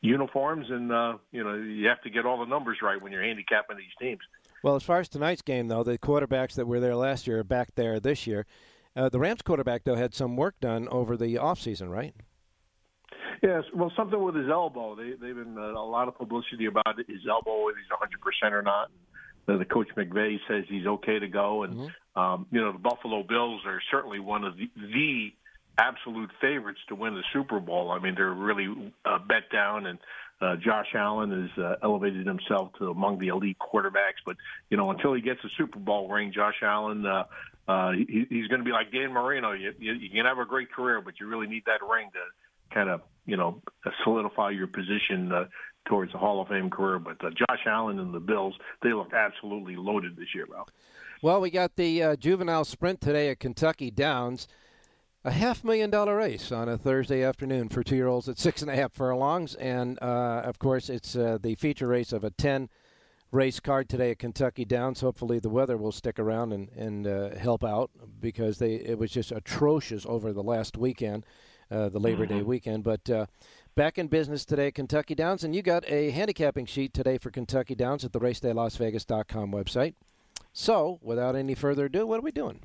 uniforms, 0.00 0.66
and 0.70 0.92
uh, 0.92 1.16
you 1.32 1.42
know 1.44 1.54
you 1.54 1.88
have 1.88 2.00
to 2.02 2.10
get 2.10 2.26
all 2.26 2.38
the 2.38 2.46
numbers 2.46 2.78
right 2.82 3.00
when 3.00 3.12
you're 3.12 3.22
handicapping 3.22 3.76
these 3.76 3.86
teams. 4.00 4.20
Well, 4.62 4.76
as 4.76 4.82
far 4.82 5.00
as 5.00 5.08
tonight's 5.08 5.42
game, 5.42 5.68
though, 5.68 5.82
the 5.82 5.98
quarterbacks 5.98 6.54
that 6.54 6.66
were 6.66 6.80
there 6.80 6.94
last 6.96 7.26
year 7.26 7.40
are 7.40 7.44
back 7.44 7.74
there 7.74 8.00
this 8.00 8.26
year. 8.26 8.46
Uh, 8.96 9.08
the 9.08 9.18
Rams 9.18 9.42
quarterback, 9.42 9.84
though, 9.84 9.96
had 9.96 10.14
some 10.14 10.36
work 10.36 10.54
done 10.60 10.88
over 10.88 11.16
the 11.16 11.34
offseason, 11.34 11.90
right? 11.90 12.14
Yes, 13.44 13.64
well, 13.74 13.92
something 13.94 14.22
with 14.22 14.34
his 14.34 14.48
elbow. 14.48 14.96
They, 14.96 15.10
they've 15.10 15.34
been 15.34 15.58
uh, 15.58 15.72
a 15.72 15.84
lot 15.84 16.08
of 16.08 16.16
publicity 16.16 16.64
about 16.64 16.96
his 16.96 17.20
elbow, 17.28 17.66
whether 17.66 17.76
he's 17.76 17.90
100 17.90 18.18
percent 18.22 18.54
or 18.54 18.62
not. 18.62 18.90
Uh, 19.46 19.58
the 19.58 19.66
coach 19.66 19.88
McVay 19.94 20.38
says 20.48 20.64
he's 20.66 20.86
okay 20.86 21.18
to 21.18 21.28
go, 21.28 21.64
and 21.64 21.90
um, 22.16 22.46
you 22.50 22.58
know 22.58 22.72
the 22.72 22.78
Buffalo 22.78 23.22
Bills 23.22 23.60
are 23.66 23.82
certainly 23.90 24.18
one 24.18 24.44
of 24.44 24.56
the, 24.56 24.70
the 24.74 25.34
absolute 25.76 26.30
favorites 26.40 26.80
to 26.88 26.94
win 26.94 27.12
the 27.12 27.22
Super 27.34 27.60
Bowl. 27.60 27.90
I 27.90 27.98
mean, 27.98 28.14
they're 28.14 28.32
really 28.32 28.94
uh, 29.04 29.18
bet 29.18 29.50
down, 29.52 29.84
and 29.84 29.98
uh, 30.40 30.56
Josh 30.56 30.94
Allen 30.94 31.42
has 31.42 31.62
uh, 31.62 31.74
elevated 31.82 32.26
himself 32.26 32.70
to 32.78 32.88
among 32.88 33.18
the 33.18 33.28
elite 33.28 33.58
quarterbacks. 33.60 34.24
But 34.24 34.36
you 34.70 34.78
know, 34.78 34.90
until 34.90 35.12
he 35.12 35.20
gets 35.20 35.40
a 35.44 35.48
Super 35.58 35.78
Bowl 35.78 36.08
ring, 36.08 36.32
Josh 36.34 36.62
Allen. 36.62 37.04
Uh, 37.04 37.24
uh, 37.66 37.92
he, 37.92 38.26
he's 38.28 38.46
going 38.48 38.58
to 38.58 38.64
be 38.64 38.72
like 38.72 38.92
Dan 38.92 39.10
Marino. 39.10 39.52
You, 39.52 39.72
you, 39.78 39.94
you 39.94 40.10
can 40.10 40.26
have 40.26 40.36
a 40.36 40.44
great 40.44 40.70
career, 40.70 41.00
but 41.00 41.14
you 41.18 41.26
really 41.26 41.46
need 41.46 41.62
that 41.64 41.80
ring 41.82 42.10
to 42.12 42.74
kind 42.74 42.90
of 42.90 43.00
you 43.26 43.36
know 43.36 43.62
solidify 44.04 44.50
your 44.50 44.66
position 44.66 45.32
uh, 45.32 45.44
towards 45.86 46.14
a 46.14 46.18
Hall 46.18 46.40
of 46.40 46.48
Fame 46.48 46.70
career. 46.70 46.98
But 46.98 47.24
uh, 47.24 47.30
Josh 47.30 47.60
Allen 47.66 47.98
and 47.98 48.14
the 48.14 48.20
Bills, 48.20 48.54
they 48.82 48.92
look 48.92 49.12
absolutely 49.12 49.76
loaded 49.76 50.16
this 50.16 50.34
year, 50.34 50.46
Ralph. 50.48 50.68
Well, 51.22 51.40
we 51.40 51.50
got 51.50 51.76
the 51.76 52.02
uh, 52.02 52.16
juvenile 52.16 52.64
sprint 52.64 53.00
today 53.00 53.30
at 53.30 53.40
Kentucky 53.40 53.90
Downs. 53.90 54.48
A 55.26 55.30
half 55.30 55.64
million 55.64 55.88
dollar 55.88 56.16
race 56.16 56.52
on 56.52 56.68
a 56.68 56.76
Thursday 56.76 57.22
afternoon 57.22 57.70
for 57.70 57.82
two 57.82 57.96
year 57.96 58.08
olds 58.08 58.28
at 58.28 58.38
six 58.38 58.60
and 58.60 58.70
a 58.70 58.76
half 58.76 58.92
furlongs. 58.92 59.54
And, 59.54 59.98
uh, 60.02 60.42
of 60.44 60.58
course, 60.58 60.90
it's 60.90 61.16
uh, 61.16 61.38
the 61.40 61.54
feature 61.54 61.86
race 61.86 62.12
of 62.12 62.24
a 62.24 62.30
10 62.30 62.68
race 63.32 63.58
card 63.58 63.88
today 63.88 64.10
at 64.10 64.18
Kentucky 64.18 64.66
Downs. 64.66 65.00
Hopefully, 65.00 65.38
the 65.38 65.48
weather 65.48 65.78
will 65.78 65.92
stick 65.92 66.18
around 66.18 66.52
and, 66.52 66.68
and 66.76 67.06
uh, 67.06 67.36
help 67.36 67.64
out 67.64 67.90
because 68.20 68.58
they 68.58 68.74
it 68.74 68.98
was 68.98 69.10
just 69.10 69.32
atrocious 69.32 70.04
over 70.06 70.32
the 70.32 70.42
last 70.42 70.76
weekend, 70.76 71.24
uh, 71.70 71.88
the 71.88 71.98
Labor 71.98 72.26
Day 72.26 72.42
weekend. 72.42 72.84
But 72.84 73.08
uh, 73.10 73.26
back 73.74 73.98
in 73.98 74.08
business 74.08 74.44
today 74.44 74.68
at 74.68 74.74
Kentucky 74.74 75.14
Downs. 75.14 75.44
And 75.44 75.54
you 75.54 75.62
got 75.62 75.84
a 75.88 76.10
handicapping 76.10 76.66
sheet 76.66 76.94
today 76.94 77.18
for 77.18 77.30
Kentucky 77.30 77.74
Downs 77.74 78.04
at 78.04 78.12
the 78.12 78.20
racedaylasvegas.com 78.20 79.52
website. 79.52 79.94
So, 80.52 81.00
without 81.02 81.34
any 81.34 81.54
further 81.54 81.86
ado, 81.86 82.06
what 82.06 82.18
are 82.18 82.22
we 82.22 82.30
doing? 82.30 82.60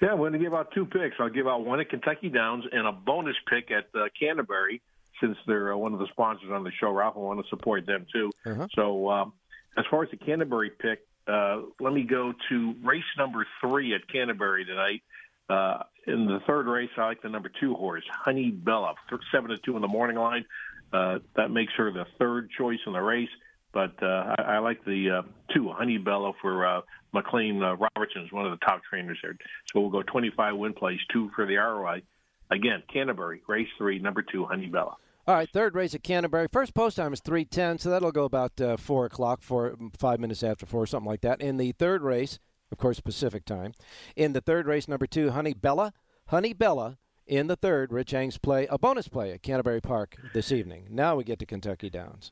Yeah, 0.00 0.10
I'm 0.10 0.18
going 0.18 0.32
to 0.32 0.38
give 0.38 0.52
out 0.52 0.72
two 0.74 0.84
picks. 0.84 1.16
I'll 1.18 1.30
give 1.30 1.46
out 1.46 1.64
one 1.64 1.80
at 1.80 1.88
Kentucky 1.88 2.28
Downs 2.28 2.64
and 2.70 2.86
a 2.86 2.92
bonus 2.92 3.36
pick 3.48 3.70
at 3.70 3.88
uh, 3.98 4.08
Canterbury, 4.18 4.82
since 5.20 5.36
they're 5.46 5.72
uh, 5.72 5.76
one 5.76 5.94
of 5.94 5.98
the 5.98 6.06
sponsors 6.08 6.50
on 6.50 6.64
the 6.64 6.72
show. 6.78 6.90
Ralph, 6.90 7.14
I 7.16 7.20
want 7.20 7.42
to 7.42 7.48
support 7.48 7.86
them 7.86 8.06
too. 8.12 8.30
Uh-huh. 8.44 8.66
So, 8.74 9.08
um, 9.08 9.32
as 9.78 9.84
far 9.90 10.02
as 10.02 10.10
the 10.10 10.18
Canterbury 10.18 10.70
pick, 10.70 11.00
uh, 11.26 11.62
let 11.80 11.92
me 11.94 12.02
go 12.02 12.32
to 12.50 12.74
race 12.84 13.04
number 13.18 13.46
three 13.60 13.94
at 13.94 14.06
Canterbury 14.08 14.64
tonight. 14.64 15.02
Uh, 15.48 15.82
in 16.06 16.26
the 16.26 16.40
third 16.46 16.66
race, 16.66 16.90
I 16.96 17.06
like 17.06 17.22
the 17.22 17.28
number 17.28 17.50
two 17.60 17.74
horse, 17.74 18.04
Honey 18.10 18.50
Bella, 18.50 18.94
seven 19.32 19.50
to 19.50 19.58
two 19.58 19.76
in 19.76 19.82
the 19.82 19.88
morning 19.88 20.16
line. 20.16 20.44
Uh, 20.92 21.18
that 21.34 21.50
makes 21.50 21.72
her 21.76 21.90
the 21.92 22.06
third 22.18 22.50
choice 22.56 22.78
in 22.86 22.92
the 22.92 23.00
race. 23.00 23.28
But 23.72 24.02
uh, 24.02 24.34
I, 24.38 24.42
I 24.42 24.58
like 24.60 24.84
the 24.84 25.18
uh, 25.18 25.22
two, 25.54 25.70
Honey 25.70 25.98
Bella, 25.98 26.32
for 26.40 26.66
uh, 26.66 26.80
McLean 27.12 27.62
uh, 27.62 27.76
Robertson, 27.76 28.22
is 28.24 28.32
one 28.32 28.46
of 28.46 28.58
the 28.58 28.64
top 28.64 28.82
trainers 28.88 29.18
there. 29.22 29.36
So 29.72 29.80
we'll 29.80 29.90
go 29.90 30.02
25 30.02 30.56
win 30.56 30.72
place, 30.72 31.00
two 31.12 31.30
for 31.34 31.44
the 31.44 31.56
ROI. 31.56 32.02
Again, 32.50 32.82
Canterbury, 32.92 33.42
race 33.48 33.68
three, 33.76 33.98
number 33.98 34.22
two, 34.22 34.44
Honey 34.44 34.66
Bella. 34.66 34.96
All 35.26 35.34
right, 35.34 35.50
third 35.50 35.74
race 35.74 35.92
at 35.94 36.04
Canterbury. 36.04 36.46
First 36.52 36.72
post 36.72 36.96
time 36.96 37.12
is 37.12 37.20
three 37.20 37.44
ten, 37.44 37.78
so 37.78 37.90
that'll 37.90 38.12
go 38.12 38.24
about 38.24 38.60
uh, 38.60 38.76
four 38.76 39.06
o'clock, 39.06 39.42
four 39.42 39.74
five 39.98 40.20
minutes 40.20 40.44
after 40.44 40.66
four, 40.66 40.86
something 40.86 41.10
like 41.10 41.22
that. 41.22 41.40
In 41.40 41.56
the 41.56 41.72
third 41.72 42.02
race, 42.02 42.38
of 42.72 42.78
course, 42.78 43.00
Pacific 43.00 43.44
time. 43.44 43.72
In 44.14 44.32
the 44.32 44.40
third 44.40 44.66
race, 44.66 44.88
number 44.88 45.06
two, 45.06 45.30
Honey 45.30 45.54
Bella, 45.54 45.92
Honey 46.28 46.52
Bella. 46.52 46.98
In 47.26 47.48
the 47.48 47.56
third, 47.56 47.92
Rich 47.92 48.14
Eng's 48.14 48.38
play 48.38 48.68
a 48.70 48.78
bonus 48.78 49.08
play 49.08 49.32
at 49.32 49.42
Canterbury 49.42 49.80
Park 49.80 50.16
this 50.32 50.52
evening. 50.52 50.86
Now 50.90 51.16
we 51.16 51.24
get 51.24 51.40
to 51.40 51.46
Kentucky 51.46 51.90
Downs. 51.90 52.30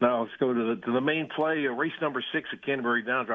Now 0.00 0.22
let's 0.22 0.32
go 0.40 0.52
to 0.52 0.74
the 0.74 0.80
to 0.84 0.92
the 0.92 1.00
main 1.00 1.28
play, 1.28 1.64
uh, 1.68 1.70
race 1.70 1.92
number 2.00 2.24
six 2.32 2.48
at 2.52 2.60
Canterbury 2.64 3.04
Downs. 3.04 3.28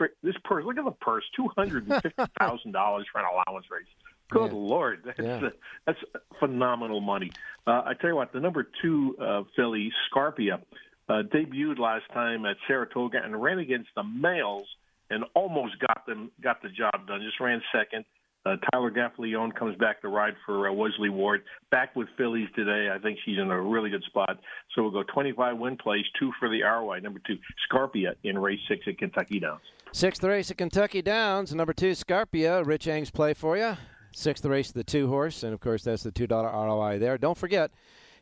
This, 0.00 0.08
this 0.22 0.34
purse, 0.44 0.64
look 0.64 0.78
at 0.78 0.84
the 0.86 0.90
purse, 0.92 1.24
two 1.36 1.48
hundred 1.54 1.86
and 1.86 2.00
fifty 2.02 2.24
thousand 2.40 2.72
dollars 2.72 3.06
for 3.12 3.18
an 3.20 3.26
allowance 3.30 3.66
race. 3.70 3.84
Good 4.30 4.52
Yeah. 4.52 4.58
lord, 4.58 5.02
that's 5.04 5.18
Yeah. 5.18 5.48
uh, 5.48 5.50
that's 5.86 5.98
phenomenal 6.40 7.02
money. 7.02 7.30
Uh, 7.66 7.82
I 7.84 7.92
tell 8.00 8.08
you 8.08 8.16
what, 8.16 8.32
the 8.32 8.40
number 8.40 8.66
two 8.80 9.18
uh, 9.20 9.42
filly 9.54 9.92
Scarpia 10.10 10.62
uh, 11.10 11.22
debuted 11.30 11.78
last 11.78 12.04
time 12.14 12.46
at 12.46 12.56
Saratoga 12.66 13.20
and 13.22 13.40
ran 13.42 13.58
against 13.58 13.90
the 13.94 14.02
males 14.02 14.66
and 15.10 15.24
almost 15.34 15.74
got 15.80 16.06
them 16.06 16.30
got 16.42 16.62
the 16.62 16.68
job 16.68 17.06
done. 17.06 17.20
Just 17.22 17.40
ran 17.40 17.60
second. 17.72 18.04
Uh, 18.46 18.56
Tyler 18.70 18.90
Gaffalione 18.90 19.54
comes 19.54 19.74
back 19.78 20.02
to 20.02 20.08
ride 20.08 20.34
for 20.44 20.68
uh, 20.68 20.72
Wesley 20.72 21.08
Ward. 21.08 21.42
Back 21.70 21.96
with 21.96 22.08
fillies 22.18 22.48
today. 22.54 22.90
I 22.94 22.98
think 22.98 23.18
she's 23.24 23.38
in 23.38 23.50
a 23.50 23.58
really 23.58 23.88
good 23.88 24.02
spot. 24.04 24.38
So 24.74 24.82
we'll 24.82 24.90
go 24.90 25.02
25 25.02 25.56
win 25.56 25.78
plays, 25.78 26.04
two 26.20 26.30
for 26.38 26.50
the 26.50 26.62
ROI. 26.62 27.00
Number 27.00 27.20
two, 27.26 27.38
Scarpia 27.70 28.14
in 28.22 28.38
race 28.38 28.60
six 28.68 28.82
at 28.86 28.98
Kentucky 28.98 29.40
Downs. 29.40 29.62
Sixth 29.92 30.22
race 30.22 30.50
at 30.50 30.58
Kentucky 30.58 31.00
Downs. 31.00 31.54
Number 31.54 31.72
two, 31.72 31.92
Scarpia. 31.92 32.66
Rich 32.66 32.86
Eng's 32.86 33.10
play 33.10 33.32
for 33.32 33.56
you. 33.56 33.76
Sixth 34.12 34.44
race, 34.44 34.72
the 34.72 34.84
two 34.84 35.08
horse. 35.08 35.42
And 35.42 35.54
of 35.54 35.60
course, 35.60 35.82
that's 35.82 36.02
the 36.02 36.12
$2 36.12 36.28
ROI 36.30 36.98
there. 36.98 37.16
Don't 37.16 37.38
forget, 37.38 37.70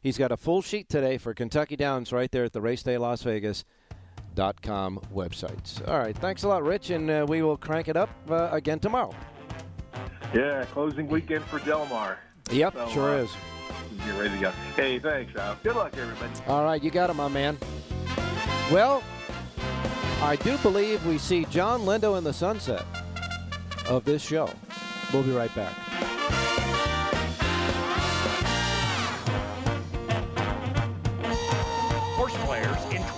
he's 0.02 0.18
got 0.18 0.30
a 0.30 0.36
full 0.36 0.62
sheet 0.62 0.88
today 0.88 1.18
for 1.18 1.34
Kentucky 1.34 1.76
Downs 1.76 2.12
right 2.12 2.30
there 2.30 2.44
at 2.44 2.52
the 2.52 2.60
Race 2.60 2.82
Day 2.82 2.96
Las 2.96 3.22
Vegas. 3.22 3.64
Dot 4.34 4.60
com 4.62 4.98
websites. 5.14 5.86
All 5.86 5.98
right, 5.98 6.16
thanks 6.16 6.42
a 6.42 6.48
lot, 6.48 6.62
Rich, 6.62 6.90
and 6.90 7.10
uh, 7.10 7.26
we 7.28 7.42
will 7.42 7.56
crank 7.56 7.88
it 7.88 7.96
up 7.96 8.08
uh, 8.30 8.48
again 8.50 8.78
tomorrow. 8.78 9.14
Yeah, 10.34 10.64
closing 10.72 11.06
weekend 11.06 11.44
for 11.44 11.58
Del 11.58 11.84
Mar. 11.86 12.18
Yep, 12.50 12.74
So, 12.74 12.88
sure 12.88 13.10
uh, 13.10 13.22
is. 13.24 13.30
Get 14.06 14.18
ready 14.18 14.30
to 14.30 14.40
go. 14.40 14.50
Hey, 14.74 14.98
thanks. 14.98 15.32
Good 15.62 15.76
luck, 15.76 15.94
everybody. 15.98 16.32
All 16.46 16.64
right, 16.64 16.82
you 16.82 16.90
got 16.90 17.10
it, 17.10 17.14
my 17.14 17.28
man. 17.28 17.58
Well, 18.70 19.02
I 20.22 20.36
do 20.36 20.56
believe 20.58 21.04
we 21.04 21.18
see 21.18 21.44
John 21.46 21.82
Lindo 21.82 22.16
in 22.16 22.24
the 22.24 22.32
sunset 22.32 22.84
of 23.88 24.04
this 24.04 24.22
show. 24.22 24.48
We'll 25.12 25.24
be 25.24 25.32
right 25.32 25.54
back. 25.54 25.74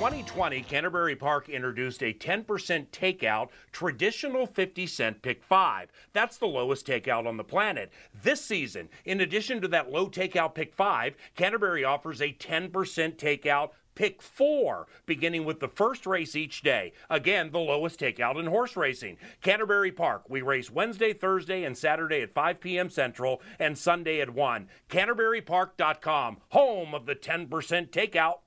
2020, 0.05 0.61
Canterbury 0.65 1.17
Park 1.17 1.49
introduced 1.49 2.03
a 2.03 2.13
10% 2.13 2.45
takeout 2.89 3.49
traditional 3.73 4.45
50 4.45 4.87
cent 4.87 5.23
pick 5.23 5.43
five. 5.43 5.91
That's 6.13 6.37
the 6.37 6.47
lowest 6.47 6.87
takeout 6.87 7.27
on 7.27 7.39
the 7.39 7.43
planet. 7.43 7.91
This 8.23 8.43
season, 8.43 8.91
in 9.07 9.23
addition 9.23 9.63
to 9.63 9.69
that 9.69 9.91
low 9.91 10.11
takeout 10.11 10.55
pick 10.55 10.75
five, 10.75 11.15
Canterbury 11.37 11.85
offers 11.85 12.21
a 12.21 12.35
10% 12.35 12.71
takeout 13.17 13.71
pick 13.95 14.21
four, 14.21 14.89
beginning 15.07 15.47
with 15.47 15.61
the 15.61 15.69
first 15.69 16.05
race 16.05 16.37
each 16.37 16.61
day. 16.61 16.93
Again, 17.09 17.51
the 17.51 17.59
lowest 17.59 17.99
takeout 17.99 18.39
in 18.39 18.45
horse 18.45 18.77
racing. 18.77 19.17
Canterbury 19.41 19.91
Park, 19.91 20.29
we 20.29 20.43
race 20.43 20.71
Wednesday, 20.71 21.15
Thursday, 21.15 21.65
and 21.65 21.79
Saturday 21.79 22.21
at 22.21 22.35
5 22.35 22.61
p.m. 22.61 22.91
Central 22.91 23.41
and 23.59 23.79
Sunday 23.79 24.21
at 24.21 24.29
1. 24.29 24.69
CanterburyPark.com, 24.91 26.37
home 26.51 26.95
of 26.95 27.07
the 27.07 27.15
10% 27.15 27.49
takeout. 27.89 28.41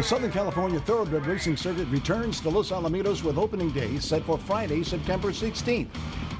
The 0.00 0.06
Southern 0.06 0.32
California 0.32 0.80
Thoroughbred 0.80 1.26
Racing 1.26 1.58
Circuit 1.58 1.86
returns 1.88 2.40
to 2.40 2.48
Los 2.48 2.70
Alamitos 2.70 3.22
with 3.22 3.36
opening 3.36 3.70
day 3.70 3.98
set 3.98 4.22
for 4.22 4.38
Friday, 4.38 4.82
September 4.82 5.28
16th. 5.28 5.88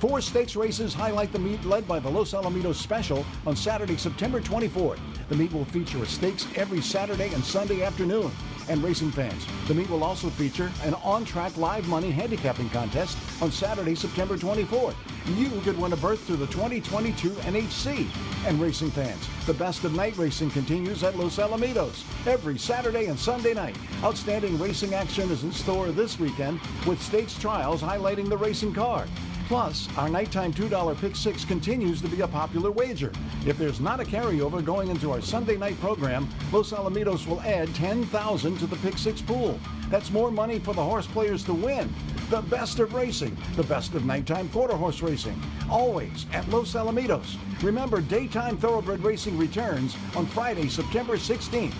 Four 0.00 0.22
stakes 0.22 0.56
races 0.56 0.94
highlight 0.94 1.30
the 1.30 1.38
meet 1.38 1.62
led 1.66 1.86
by 1.86 1.98
the 1.98 2.08
Los 2.08 2.32
Alamitos 2.32 2.76
Special 2.76 3.22
on 3.44 3.54
Saturday, 3.54 3.98
September 3.98 4.40
24th. 4.40 4.98
The 5.28 5.36
meet 5.36 5.52
will 5.52 5.66
feature 5.66 6.06
stakes 6.06 6.46
every 6.56 6.80
Saturday 6.80 7.34
and 7.34 7.44
Sunday 7.44 7.82
afternoon. 7.82 8.32
And 8.70 8.84
racing 8.84 9.10
fans, 9.10 9.44
the 9.66 9.74
meet 9.74 9.90
will 9.90 10.04
also 10.04 10.30
feature 10.30 10.70
an 10.84 10.94
on-track 11.02 11.56
live 11.56 11.88
money 11.88 12.12
handicapping 12.12 12.70
contest 12.70 13.18
on 13.42 13.50
Saturday, 13.50 13.96
September 13.96 14.36
24th. 14.36 14.94
You 15.36 15.50
could 15.62 15.76
win 15.76 15.92
a 15.92 15.96
berth 15.96 16.24
to 16.28 16.36
the 16.36 16.46
2022 16.46 17.30
NHC. 17.30 18.06
And 18.46 18.60
racing 18.60 18.92
fans, 18.92 19.28
the 19.44 19.54
best 19.54 19.82
of 19.82 19.96
night 19.96 20.16
racing 20.16 20.50
continues 20.50 21.02
at 21.02 21.18
Los 21.18 21.38
Alamitos 21.38 22.04
every 22.28 22.58
Saturday 22.58 23.06
and 23.06 23.18
Sunday 23.18 23.54
night. 23.54 23.76
Outstanding 24.04 24.56
racing 24.56 24.94
action 24.94 25.28
is 25.32 25.42
in 25.42 25.50
store 25.50 25.90
this 25.90 26.20
weekend 26.20 26.60
with 26.86 27.02
stakes 27.02 27.36
trials 27.36 27.82
highlighting 27.82 28.28
the 28.28 28.36
racing 28.36 28.72
card. 28.72 29.08
Plus, 29.50 29.88
our 29.96 30.08
nighttime 30.08 30.52
$2 30.52 31.00
pick 31.00 31.16
six 31.16 31.44
continues 31.44 32.00
to 32.00 32.06
be 32.06 32.20
a 32.20 32.28
popular 32.28 32.70
wager. 32.70 33.10
If 33.44 33.58
there's 33.58 33.80
not 33.80 33.98
a 33.98 34.04
carryover 34.04 34.64
going 34.64 34.90
into 34.90 35.10
our 35.10 35.20
Sunday 35.20 35.56
night 35.56 35.76
program, 35.80 36.28
Los 36.52 36.70
Alamitos 36.70 37.26
will 37.26 37.40
add 37.40 37.74
10,000 37.74 38.58
to 38.58 38.66
the 38.68 38.76
pick 38.76 38.96
six 38.96 39.20
pool. 39.20 39.58
That's 39.88 40.12
more 40.12 40.30
money 40.30 40.60
for 40.60 40.72
the 40.72 40.84
horse 40.84 41.08
players 41.08 41.42
to 41.46 41.52
win. 41.52 41.92
The 42.30 42.42
best 42.42 42.78
of 42.78 42.94
racing, 42.94 43.36
the 43.56 43.64
best 43.64 43.92
of 43.94 44.04
nighttime 44.04 44.48
quarter 44.50 44.76
horse 44.76 45.02
racing, 45.02 45.42
always 45.68 46.26
at 46.32 46.48
Los 46.48 46.74
Alamitos. 46.74 47.36
Remember, 47.60 48.00
daytime 48.00 48.56
thoroughbred 48.56 49.02
racing 49.02 49.36
returns 49.36 49.96
on 50.14 50.26
Friday, 50.26 50.68
September 50.68 51.16
16th. 51.16 51.74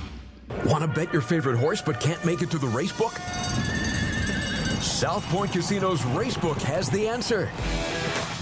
Want 0.66 0.82
to 0.82 0.88
bet 0.88 1.12
your 1.12 1.22
favorite 1.22 1.56
horse 1.56 1.80
but 1.80 2.00
can't 2.00 2.24
make 2.24 2.42
it 2.42 2.50
to 2.50 2.58
the 2.58 2.66
race 2.66 2.90
book? 2.90 3.12
South 5.00 5.26
Point 5.30 5.50
Casino's 5.50 6.02
Racebook 6.02 6.60
has 6.60 6.90
the 6.90 7.08
answer. 7.08 7.48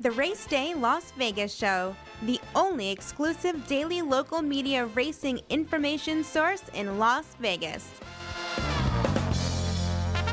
The 0.00 0.12
Race 0.12 0.46
Day 0.46 0.74
Las 0.74 1.10
Vegas 1.18 1.52
Show, 1.52 1.96
the 2.22 2.40
only 2.54 2.88
exclusive 2.90 3.66
daily 3.66 4.00
local 4.00 4.42
media 4.42 4.86
racing 4.86 5.40
information 5.48 6.22
source 6.22 6.62
in 6.72 7.00
Las 7.00 7.34
Vegas. 7.40 7.90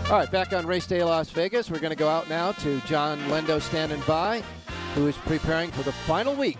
All 0.05 0.20
right, 0.20 0.32
back 0.32 0.53
on 0.53 0.68
Race 0.68 0.86
Day 0.86 1.03
Las 1.03 1.32
Vegas. 1.32 1.72
We're 1.72 1.80
going 1.80 1.89
to 1.89 1.95
go 1.95 2.07
out 2.07 2.30
now 2.30 2.51
to 2.51 2.80
John 2.82 3.18
Lindo 3.22 3.59
standing 3.59 4.03
by, 4.07 4.43
who 4.93 5.07
is 5.07 5.18
preparing 5.18 5.72
for 5.72 5.82
the 5.82 5.93
final 5.93 6.36
week 6.36 6.59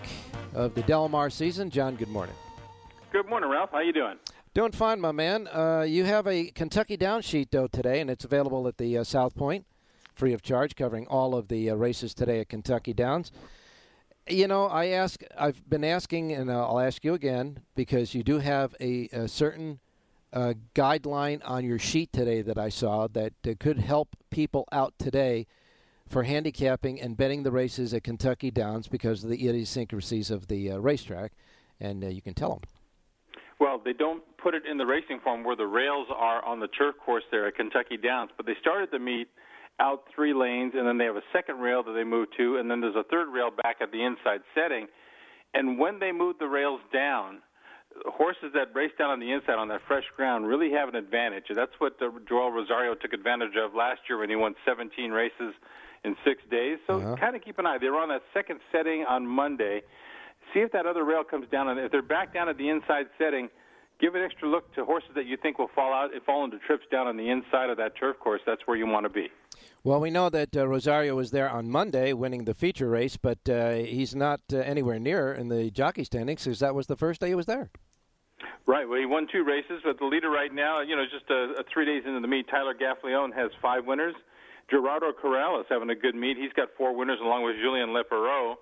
of 0.56 0.74
the 0.74 0.82
Del 0.82 1.08
Mar 1.08 1.30
season. 1.30 1.70
John, 1.70 1.96
good 1.96 2.10
morning. 2.10 2.34
Good 3.12 3.30
morning, 3.30 3.52
Ralph. 3.52 3.70
How 3.70 3.78
are 3.78 3.84
you 3.84 3.94
doing? 3.94 4.16
Doing 4.56 4.72
fine, 4.72 5.00
my 5.00 5.12
man. 5.12 5.48
Uh, 5.50 5.86
you 5.88 6.06
have 6.06 6.26
a 6.26 6.46
Kentucky 6.46 6.98
Down 6.98 7.22
sheet, 7.22 7.52
though, 7.52 7.68
today, 7.68 8.02
and 8.02 8.10
it's 8.10 8.26
available 8.26 8.68
at 8.68 8.78
the 8.80 8.98
uh, 8.98 9.04
South 9.04 9.36
Point, 9.36 9.68
free 10.16 10.34
of 10.34 10.42
charge, 10.42 10.76
covering 10.76 11.06
all 11.08 11.36
of 11.36 11.48
the 11.48 11.70
uh, 11.70 11.76
races 11.76 12.14
today 12.14 12.40
at 12.40 12.50
Kentucky 12.50 12.94
Downs. 12.94 13.32
You 14.28 14.48
know, 14.48 14.66
I 14.66 14.88
ask, 14.88 15.22
I've 15.38 15.70
been 15.70 15.84
asking, 15.84 16.32
and 16.32 16.52
I'll 16.52 16.80
ask 16.80 17.04
you 17.04 17.14
again 17.14 17.60
because 17.76 18.16
you 18.16 18.24
do 18.24 18.40
have 18.40 18.76
a, 18.80 19.08
a 19.12 19.28
certain 19.28 19.80
uh, 20.34 20.54
guideline 20.74 21.42
on 21.46 21.64
your 21.64 21.78
sheet 21.78 22.12
today 22.12 22.42
that 22.42 22.58
I 22.58 22.70
saw 22.70 23.08
that 23.10 23.34
uh, 23.48 23.54
could 23.60 23.80
help 23.80 24.16
people 24.32 24.68
out 24.72 24.94
today 24.98 25.46
for 26.10 26.24
handicapping 26.24 27.00
and 27.00 27.18
betting 27.18 27.44
the 27.44 27.52
races 27.52 27.94
at 27.94 28.04
Kentucky 28.04 28.52
Downs 28.52 28.88
because 28.88 29.24
of 29.24 29.30
the 29.30 29.48
idiosyncrasies 29.48 30.32
of 30.32 30.48
the 30.48 30.72
uh, 30.72 30.78
racetrack, 30.78 31.34
and 31.80 32.04
uh, 32.04 32.08
you 32.08 32.22
can 32.22 32.34
tell 32.34 32.50
them. 32.50 32.62
Well, 33.60 33.82
they 33.84 33.94
don't 33.94 34.22
put 34.38 34.54
it 34.54 34.64
in 34.70 34.78
the 34.78 34.86
racing 34.86 35.20
form 35.24 35.44
where 35.44 35.56
the 35.56 35.66
rails 35.66 36.08
are 36.14 36.44
on 36.44 36.60
the 36.60 36.68
turf 36.68 36.96
course 37.04 37.24
there 37.32 37.48
at 37.48 37.56
Kentucky 37.56 37.98
Downs, 37.98 38.32
but 38.36 38.46
they 38.46 38.56
started 38.60 38.90
the 38.92 39.00
meet 39.00 39.30
out 39.80 40.04
three 40.14 40.34
lanes, 40.34 40.74
and 40.76 40.88
then 40.88 40.98
they 40.98 41.06
have 41.06 41.18
a 41.18 41.28
second 41.34 41.60
rail 41.60 41.84
that 41.84 41.94
they 41.94 42.04
move 42.04 42.28
to, 42.38 42.58
and 42.58 42.70
then 42.72 42.80
there's 42.82 42.96
a 42.96 43.04
third 43.04 43.28
rail 43.30 43.50
back 43.52 43.78
at 43.82 43.92
the 43.92 44.04
inside 44.04 44.42
setting. 44.54 44.88
And 45.54 45.78
when 45.80 46.00
they 46.00 46.12
move 46.12 46.38
the 46.40 46.48
rails 46.48 46.82
down, 46.94 47.40
horses 48.06 48.52
that 48.54 48.74
race 48.76 48.92
down 48.98 49.10
on 49.10 49.20
the 49.20 49.32
inside 49.32 49.56
on 49.56 49.68
that 49.70 49.82
fresh 49.88 50.04
ground 50.16 50.48
really 50.48 50.72
have 50.72 50.90
an 50.90 50.96
advantage. 50.96 51.46
That's 51.54 51.72
what 51.80 51.94
uh, 52.02 52.08
Joel 52.28 52.52
Rosario 52.52 52.96
took 52.96 53.14
advantage 53.14 53.56
of 53.58 53.74
last 53.74 54.02
year 54.10 54.18
when 54.20 54.30
he 54.30 54.36
won 54.36 54.56
17 54.66 55.12
races 55.12 55.54
in 56.04 56.16
six 56.26 56.42
days. 56.52 56.78
So 56.88 57.00
Uh-huh. 57.00 57.16
kind 57.20 57.36
of 57.36 57.42
keep 57.42 57.58
an 57.60 57.66
eye. 57.66 57.78
They 57.80 57.90
were 57.90 58.00
on 58.00 58.10
that 58.10 58.24
second 58.34 58.60
setting 58.72 59.06
on 59.08 59.26
Monday. 59.26 59.82
See 60.54 60.60
if 60.60 60.72
that 60.74 60.86
other 60.86 61.04
rail 61.04 61.24
comes 61.24 61.48
down, 61.50 61.68
and 61.70 61.80
if 61.80 61.92
they're 61.92 62.02
back 62.02 62.34
down 62.34 62.50
at 62.50 62.58
the 62.58 62.70
inside 62.70 63.08
setting, 63.18 63.50
give 64.00 64.16
an 64.16 64.22
extra 64.22 64.48
look 64.48 64.74
to 64.76 64.86
horses 64.86 65.10
that 65.16 65.26
you 65.26 65.38
think 65.38 65.60
will 65.60 65.70
fall 65.74 65.94
out, 65.94 66.12
fall 66.26 66.44
into 66.44 66.58
trips 66.60 66.86
down 66.92 67.08
on 67.08 67.18
the 67.18 67.30
inside 67.30 67.70
of 67.70 67.78
that 67.78 67.94
turf 67.98 68.20
course. 68.20 68.42
That's 68.46 68.62
where 68.66 68.78
you 68.78 68.88
want 68.88 69.06
to 69.06 69.10
be. 69.10 69.30
Well, 69.84 70.00
we 70.00 70.10
know 70.10 70.30
that 70.30 70.56
uh, 70.56 70.68
Rosario 70.68 71.16
was 71.16 71.32
there 71.32 71.50
on 71.50 71.70
Monday, 71.70 72.12
winning 72.14 72.46
the 72.46 72.54
feature 72.54 72.90
race, 72.90 73.18
but 73.18 73.48
uh, 73.48 73.74
he's 73.74 74.16
not 74.16 74.42
uh, 74.52 74.58
anywhere 74.58 75.00
near 75.00 75.32
in 75.32 75.50
the 75.50 75.70
jockey 75.70 76.04
standings 76.04 76.44
because 76.44 76.60
that 76.60 76.76
was 76.76 76.88
the 76.88 76.96
first 76.96 77.22
day 77.22 77.30
he 77.30 77.36
was 77.36 77.46
there. 77.46 77.70
Right. 78.66 78.90
Well, 78.90 79.00
he 79.00 79.06
won 79.06 79.28
two 79.32 79.44
races, 79.44 79.82
but 79.84 80.00
the 80.00 80.06
leader 80.06 80.30
right 80.30 80.54
now, 80.54 80.82
you 80.82 80.96
know, 80.96 81.04
just 81.06 81.30
a, 81.30 81.62
a 81.62 81.64
three 81.72 81.86
days 81.86 82.04
into 82.06 82.20
the 82.20 82.28
meet, 82.28 82.48
Tyler 82.50 82.74
Gaffalione 82.74 83.34
has 83.36 83.52
five 83.62 83.86
winners. 83.86 84.16
Gerardo 84.70 85.14
Corral 85.14 85.60
is 85.60 85.68
having 85.70 85.92
a 85.92 85.96
good 85.96 86.16
meet. 86.16 86.38
He's 86.38 86.54
got 86.54 86.70
four 86.76 86.96
winners 86.96 87.20
along 87.22 87.44
with 87.44 87.56
Julian 87.62 87.90
Leparoux. 87.90 88.56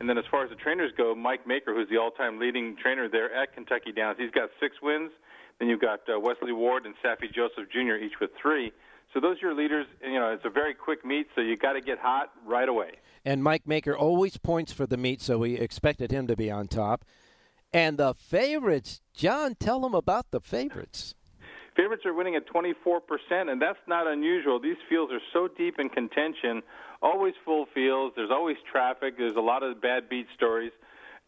And 0.00 0.08
then 0.08 0.16
as 0.16 0.24
far 0.30 0.42
as 0.42 0.50
the 0.50 0.56
trainers 0.56 0.92
go, 0.96 1.14
Mike 1.14 1.46
Maker, 1.46 1.74
who's 1.74 1.88
the 1.90 1.98
all-time 1.98 2.38
leading 2.38 2.74
trainer 2.76 3.08
there 3.08 3.32
at 3.34 3.54
Kentucky 3.54 3.92
Downs, 3.92 4.16
he's 4.18 4.30
got 4.30 4.48
six 4.58 4.76
wins. 4.82 5.10
Then 5.58 5.68
you've 5.68 5.80
got 5.80 6.00
uh, 6.08 6.18
Wesley 6.18 6.52
Ward 6.52 6.86
and 6.86 6.94
Saffie 7.04 7.32
Joseph 7.32 7.70
Jr. 7.70 8.02
each 8.02 8.18
with 8.18 8.30
three. 8.40 8.72
So 9.12 9.20
those 9.20 9.36
are 9.36 9.48
your 9.48 9.54
leaders. 9.54 9.86
You 10.02 10.18
know, 10.18 10.30
it's 10.30 10.44
a 10.46 10.50
very 10.50 10.72
quick 10.72 11.04
meet, 11.04 11.28
so 11.34 11.42
you 11.42 11.56
got 11.56 11.74
to 11.74 11.82
get 11.82 11.98
hot 11.98 12.30
right 12.46 12.68
away. 12.68 12.92
And 13.26 13.42
Mike 13.42 13.66
Maker 13.66 13.94
always 13.94 14.38
points 14.38 14.72
for 14.72 14.86
the 14.86 14.96
meet, 14.96 15.20
so 15.20 15.38
we 15.38 15.54
expected 15.54 16.10
him 16.10 16.26
to 16.28 16.36
be 16.36 16.50
on 16.50 16.68
top. 16.68 17.04
And 17.72 17.98
the 17.98 18.14
favorites, 18.14 19.02
John, 19.14 19.54
tell 19.54 19.80
them 19.80 19.94
about 19.94 20.30
the 20.30 20.40
favorites. 20.40 21.14
Favorites 21.80 22.04
are 22.04 22.12
winning 22.12 22.36
at 22.36 22.46
24%, 22.46 23.00
and 23.50 23.62
that's 23.62 23.78
not 23.88 24.06
unusual. 24.06 24.60
These 24.60 24.76
fields 24.86 25.10
are 25.14 25.20
so 25.32 25.48
deep 25.48 25.78
in 25.78 25.88
contention, 25.88 26.62
always 27.00 27.32
full 27.42 27.64
fields. 27.72 28.12
There's 28.16 28.30
always 28.30 28.58
traffic. 28.70 29.16
There's 29.16 29.36
a 29.36 29.40
lot 29.40 29.62
of 29.62 29.80
bad 29.80 30.06
beat 30.10 30.26
stories, 30.34 30.72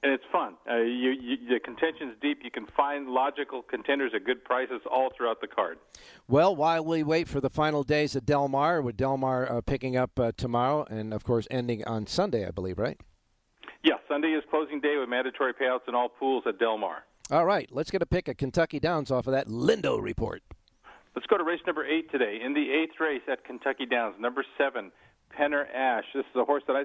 and 0.03 0.13
it's 0.13 0.25
fun. 0.31 0.57
Uh, 0.71 0.77
you, 0.81 1.13
you, 1.19 1.37
the 1.49 1.59
contention's 1.59 2.17
deep. 2.21 2.41
You 2.45 2.51
can 2.51 2.67
find 2.77 3.09
logical 3.09 3.63
contenders 3.63 4.13
at 4.15 4.27
good 4.27 4.45
prices 4.45 4.83
all 4.91 5.11
throughout 5.17 5.41
the 5.41 5.47
card. 5.47 5.79
Well, 6.29 6.55
while 6.55 6.85
we 6.85 7.03
wait 7.03 7.29
for 7.29 7.41
the 7.41 7.49
final 7.49 7.83
days 7.83 8.15
at 8.15 8.27
Del 8.27 8.49
Mar, 8.49 8.83
with 8.83 8.99
Del 8.99 9.17
Mar 9.17 9.51
uh, 9.51 9.63
picking 9.63 9.97
up 9.97 10.21
uh, 10.21 10.33
tomorrow 10.37 10.85
and, 10.91 11.15
of 11.15 11.25
course, 11.25 11.49
ending 11.51 11.83
on 11.87 12.07
Sunday, 12.07 12.47
I 12.47 12.51
believe, 12.51 12.79
right? 12.79 13.01
Yeah, 13.83 13.95
Sunday 14.07 14.33
is 14.33 14.45
closing 14.51 14.81
day 14.81 14.97
with 15.01 15.09
mandatory 15.09 15.55
payouts 15.55 15.89
in 15.89 15.95
all 15.95 16.11
pools 16.11 16.45
at 16.47 16.59
Del 16.59 16.77
Mar. 16.77 17.05
All 17.31 17.47
right, 17.47 17.69
let's 17.73 17.91
get 17.91 18.03
a 18.03 18.07
pick 18.07 18.29
of 18.29 18.37
Kentucky 18.37 18.81
Downs 18.81 19.11
off 19.11 19.27
of 19.27 19.33
that 19.33 19.47
Lindo 19.47 20.03
report. 20.03 20.43
Let's 21.15 21.27
go 21.27 21.39
to 21.39 21.45
race 21.45 21.61
number 21.67 21.87
eight 21.87 22.11
today. 22.11 22.39
In 22.45 22.53
the 22.53 22.71
eighth 22.71 22.99
race 23.01 23.23
at 23.31 23.45
Kentucky 23.45 23.87
Downs, 23.87 24.17
number 24.19 24.45
seven, 24.59 24.91
Penner 25.39 25.65
Ash. 25.75 26.05
This 26.15 26.25
is 26.25 26.37
a 26.37 26.45
horse 26.45 26.63
that 26.67 26.75
I 26.75 26.85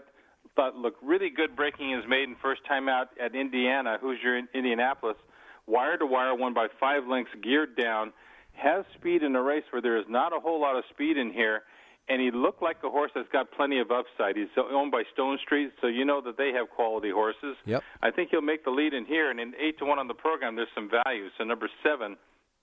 thought 0.55 0.75
looked 0.75 1.01
really 1.03 1.29
good 1.29 1.55
breaking 1.55 1.91
his 1.91 2.03
maiden 2.07 2.35
first 2.41 2.61
time 2.67 2.87
out 2.87 3.09
at 3.21 3.35
Indiana, 3.35 3.97
Hoosier 3.99 4.37
in 4.37 4.47
Indianapolis. 4.53 5.17
Wire 5.65 5.97
to 5.97 6.05
wire, 6.05 6.35
won 6.35 6.53
by 6.53 6.67
five 6.79 7.07
lengths, 7.09 7.31
geared 7.43 7.75
down. 7.75 8.13
Has 8.53 8.85
speed 8.95 9.23
in 9.23 9.35
a 9.35 9.41
race 9.41 9.63
where 9.71 9.81
there 9.81 9.97
is 9.97 10.05
not 10.07 10.35
a 10.35 10.39
whole 10.39 10.61
lot 10.61 10.77
of 10.77 10.83
speed 10.89 11.17
in 11.17 11.31
here 11.31 11.63
and 12.09 12.21
he 12.21 12.31
looked 12.31 12.61
like 12.61 12.77
a 12.83 12.89
horse 12.89 13.11
that's 13.13 13.29
got 13.31 13.51
plenty 13.51 13.79
of 13.79 13.91
upside. 13.91 14.37
He's 14.37 14.47
owned 14.57 14.91
by 14.91 15.03
Stonestreet, 15.17 15.71
so 15.81 15.87
you 15.87 16.05
know 16.05 16.21
that 16.21 16.37
they 16.37 16.51
have 16.53 16.69
quality 16.69 17.11
horses. 17.11 17.55
Yep. 17.65 17.83
I 18.01 18.11
think 18.11 18.29
he'll 18.29 18.41
make 18.41 18.63
the 18.63 18.71
lead 18.71 18.93
in 18.93 19.05
here, 19.05 19.29
and 19.29 19.39
in 19.39 19.53
eight 19.59 19.77
to 19.79 19.85
one 19.85 19.99
on 19.99 20.07
the 20.07 20.13
program, 20.13 20.55
there's 20.55 20.69
some 20.73 20.89
value. 20.89 21.27
So 21.37 21.43
number 21.43 21.69
seven, 21.83 22.15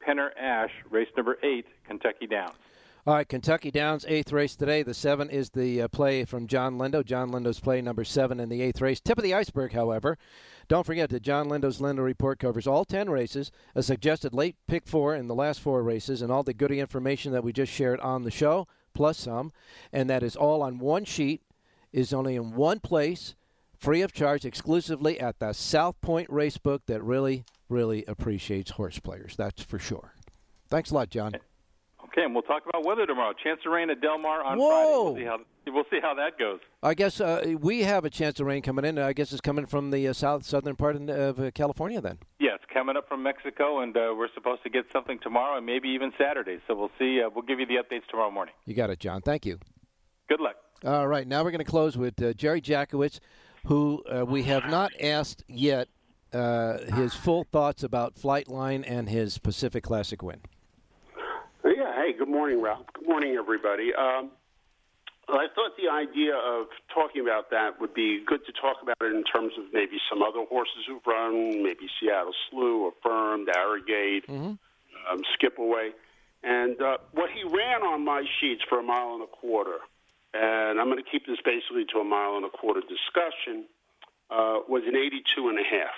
Penner 0.06 0.30
Ash, 0.40 0.70
race 0.90 1.08
number 1.16 1.38
eight, 1.42 1.66
Kentucky 1.86 2.26
Downs. 2.26 2.54
All 3.06 3.12
right, 3.12 3.28
Kentucky 3.28 3.70
Downs, 3.70 4.06
eighth 4.08 4.32
race 4.32 4.56
today. 4.56 4.82
The 4.82 4.94
seven 4.94 5.28
is 5.28 5.50
the 5.50 5.82
uh, 5.82 5.88
play 5.88 6.24
from 6.24 6.46
John 6.46 6.78
Lindo. 6.78 7.04
John 7.04 7.30
Lindo's 7.30 7.60
play 7.60 7.82
number 7.82 8.02
seven 8.02 8.40
in 8.40 8.48
the 8.48 8.62
eighth 8.62 8.80
race. 8.80 8.98
Tip 8.98 9.18
of 9.18 9.24
the 9.24 9.34
iceberg, 9.34 9.74
however. 9.74 10.16
Don't 10.68 10.86
forget 10.86 11.10
that 11.10 11.22
John 11.22 11.48
Lindo's 11.48 11.80
Lindo 11.80 12.02
report 12.02 12.38
covers 12.38 12.66
all 12.66 12.86
10 12.86 13.10
races, 13.10 13.50
a 13.74 13.82
suggested 13.82 14.32
late 14.32 14.56
pick 14.66 14.86
four 14.86 15.14
in 15.14 15.26
the 15.26 15.34
last 15.34 15.60
four 15.60 15.82
races, 15.82 16.22
and 16.22 16.32
all 16.32 16.42
the 16.42 16.54
goody 16.54 16.80
information 16.80 17.32
that 17.32 17.44
we 17.44 17.52
just 17.52 17.70
shared 17.70 18.00
on 18.00 18.22
the 18.22 18.30
show 18.30 18.66
plus 18.94 19.18
some, 19.18 19.52
and 19.92 20.08
that 20.08 20.22
is 20.22 20.36
all 20.36 20.62
on 20.62 20.78
one 20.78 21.04
sheet, 21.04 21.42
is 21.92 22.12
only 22.12 22.36
in 22.36 22.54
one 22.54 22.80
place, 22.80 23.34
free 23.78 24.02
of 24.02 24.12
charge, 24.12 24.44
exclusively 24.44 25.20
at 25.20 25.38
the 25.38 25.52
South 25.52 26.00
Point 26.00 26.28
Racebook 26.28 26.80
that 26.86 27.02
really, 27.02 27.44
really 27.68 28.04
appreciates 28.06 28.72
horse 28.72 28.98
players. 28.98 29.36
That's 29.36 29.62
for 29.62 29.78
sure. 29.78 30.14
Thanks 30.68 30.90
a 30.90 30.94
lot, 30.94 31.10
John. 31.10 31.34
Okay, 32.04 32.22
and 32.22 32.32
we'll 32.32 32.42
talk 32.42 32.62
about 32.68 32.84
weather 32.84 33.06
tomorrow. 33.06 33.34
Chance 33.42 33.60
of 33.66 33.72
rain 33.72 33.90
at 33.90 34.00
Del 34.00 34.18
Mar 34.18 34.42
on 34.42 34.58
Whoa. 34.58 35.12
Friday. 35.12 35.26
We'll 35.26 35.38
we'll 35.66 35.84
see 35.90 35.98
how 36.00 36.14
that 36.14 36.38
goes. 36.38 36.60
I 36.82 36.94
guess 36.94 37.20
uh, 37.20 37.54
we 37.60 37.82
have 37.82 38.04
a 38.04 38.10
chance 38.10 38.40
of 38.40 38.46
rain 38.46 38.62
coming 38.62 38.84
in. 38.84 38.98
I 38.98 39.12
guess 39.12 39.32
it's 39.32 39.40
coming 39.40 39.66
from 39.66 39.90
the 39.90 40.08
uh, 40.08 40.12
south 40.12 40.44
southern 40.44 40.76
part 40.76 40.96
of 40.96 41.40
uh, 41.40 41.50
California 41.52 42.00
then. 42.00 42.18
Yeah, 42.38 42.54
it's 42.54 42.64
coming 42.72 42.96
up 42.96 43.08
from 43.08 43.22
Mexico, 43.22 43.80
and 43.80 43.96
uh, 43.96 44.14
we're 44.16 44.32
supposed 44.34 44.62
to 44.64 44.70
get 44.70 44.84
something 44.92 45.18
tomorrow 45.22 45.56
and 45.56 45.66
maybe 45.66 45.88
even 45.88 46.12
Saturday. 46.18 46.58
So 46.66 46.74
we'll 46.74 46.90
see. 46.98 47.22
Uh, 47.22 47.30
we'll 47.34 47.44
give 47.44 47.60
you 47.60 47.66
the 47.66 47.76
updates 47.76 48.06
tomorrow 48.10 48.30
morning. 48.30 48.54
You 48.66 48.74
got 48.74 48.90
it, 48.90 49.00
John. 49.00 49.22
Thank 49.22 49.46
you. 49.46 49.58
Good 50.28 50.40
luck. 50.40 50.56
All 50.84 51.06
right, 51.06 51.26
now 51.26 51.42
we're 51.42 51.50
going 51.50 51.64
to 51.64 51.70
close 51.70 51.96
with 51.96 52.22
uh, 52.22 52.34
Jerry 52.34 52.60
Jackowitz, 52.60 53.18
who 53.66 54.02
we 54.26 54.42
have 54.42 54.66
not 54.66 54.92
asked 55.00 55.42
yet 55.48 55.88
his 56.32 57.14
full 57.14 57.44
thoughts 57.44 57.82
about 57.82 58.16
Flightline 58.16 58.84
and 58.86 59.08
his 59.08 59.38
Pacific 59.38 59.82
Classic 59.84 60.22
win. 60.22 60.40
Yeah. 61.64 61.94
Hey, 61.94 62.12
good 62.12 62.28
morning, 62.28 62.60
Ralph. 62.60 62.84
Good 62.92 63.08
morning, 63.08 63.36
everybody. 63.38 63.92
Um, 63.94 64.32
I 65.28 65.46
thought 65.54 65.72
the 65.80 65.88
idea 65.88 66.36
of 66.36 66.66
talking 66.92 67.22
about 67.22 67.50
that 67.50 67.80
would 67.80 67.94
be 67.94 68.22
good 68.26 68.44
to 68.44 68.52
talk 68.52 68.76
about 68.82 68.96
it 69.00 69.14
in 69.14 69.24
terms 69.24 69.52
of 69.58 69.72
maybe 69.72 69.96
some 70.10 70.22
other 70.22 70.44
horses 70.44 70.84
who've 70.86 71.04
run, 71.06 71.62
maybe 71.62 71.88
Seattle 71.98 72.34
Slew, 72.50 72.92
Affirmed, 72.92 73.48
Arrogate, 73.56 74.26
mm-hmm. 74.28 74.60
um, 75.08 75.20
Skip 75.34 75.58
Away. 75.58 75.90
And 76.42 76.80
uh, 76.80 76.98
what 77.12 77.30
he 77.30 77.42
ran 77.42 77.82
on 77.82 78.04
my 78.04 78.24
sheets 78.40 78.62
for 78.68 78.80
a 78.80 78.82
mile 78.82 79.14
and 79.14 79.22
a 79.22 79.26
quarter, 79.26 79.80
and 80.34 80.78
I'm 80.78 80.90
going 80.90 81.02
to 81.02 81.10
keep 81.10 81.26
this 81.26 81.40
basically 81.44 81.86
to 81.94 82.00
a 82.00 82.04
mile 82.04 82.36
and 82.36 82.44
a 82.44 82.50
quarter 82.52 82.82
discussion, 82.84 83.64
uh, 84.28 84.60
was 84.68 84.82
an 84.84 84.96
82 84.96 85.48
and 85.48 85.58
a 85.58 85.64
half. 85.64 85.96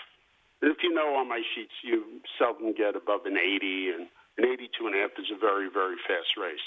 And 0.62 0.70
if 0.70 0.78
you 0.82 0.94
know 0.94 1.16
on 1.16 1.28
my 1.28 1.42
sheets, 1.54 1.74
you 1.82 2.22
seldom 2.38 2.74
get 2.74 2.94
above 2.94 3.26
an 3.26 3.36
80, 3.36 3.90
and 3.90 4.06
an 4.38 4.44
82 4.46 4.86
and 4.86 4.94
a 4.94 4.98
half 5.02 5.10
is 5.18 5.26
a 5.34 5.38
very, 5.38 5.68
very 5.68 5.96
fast 6.06 6.38
race 6.38 6.62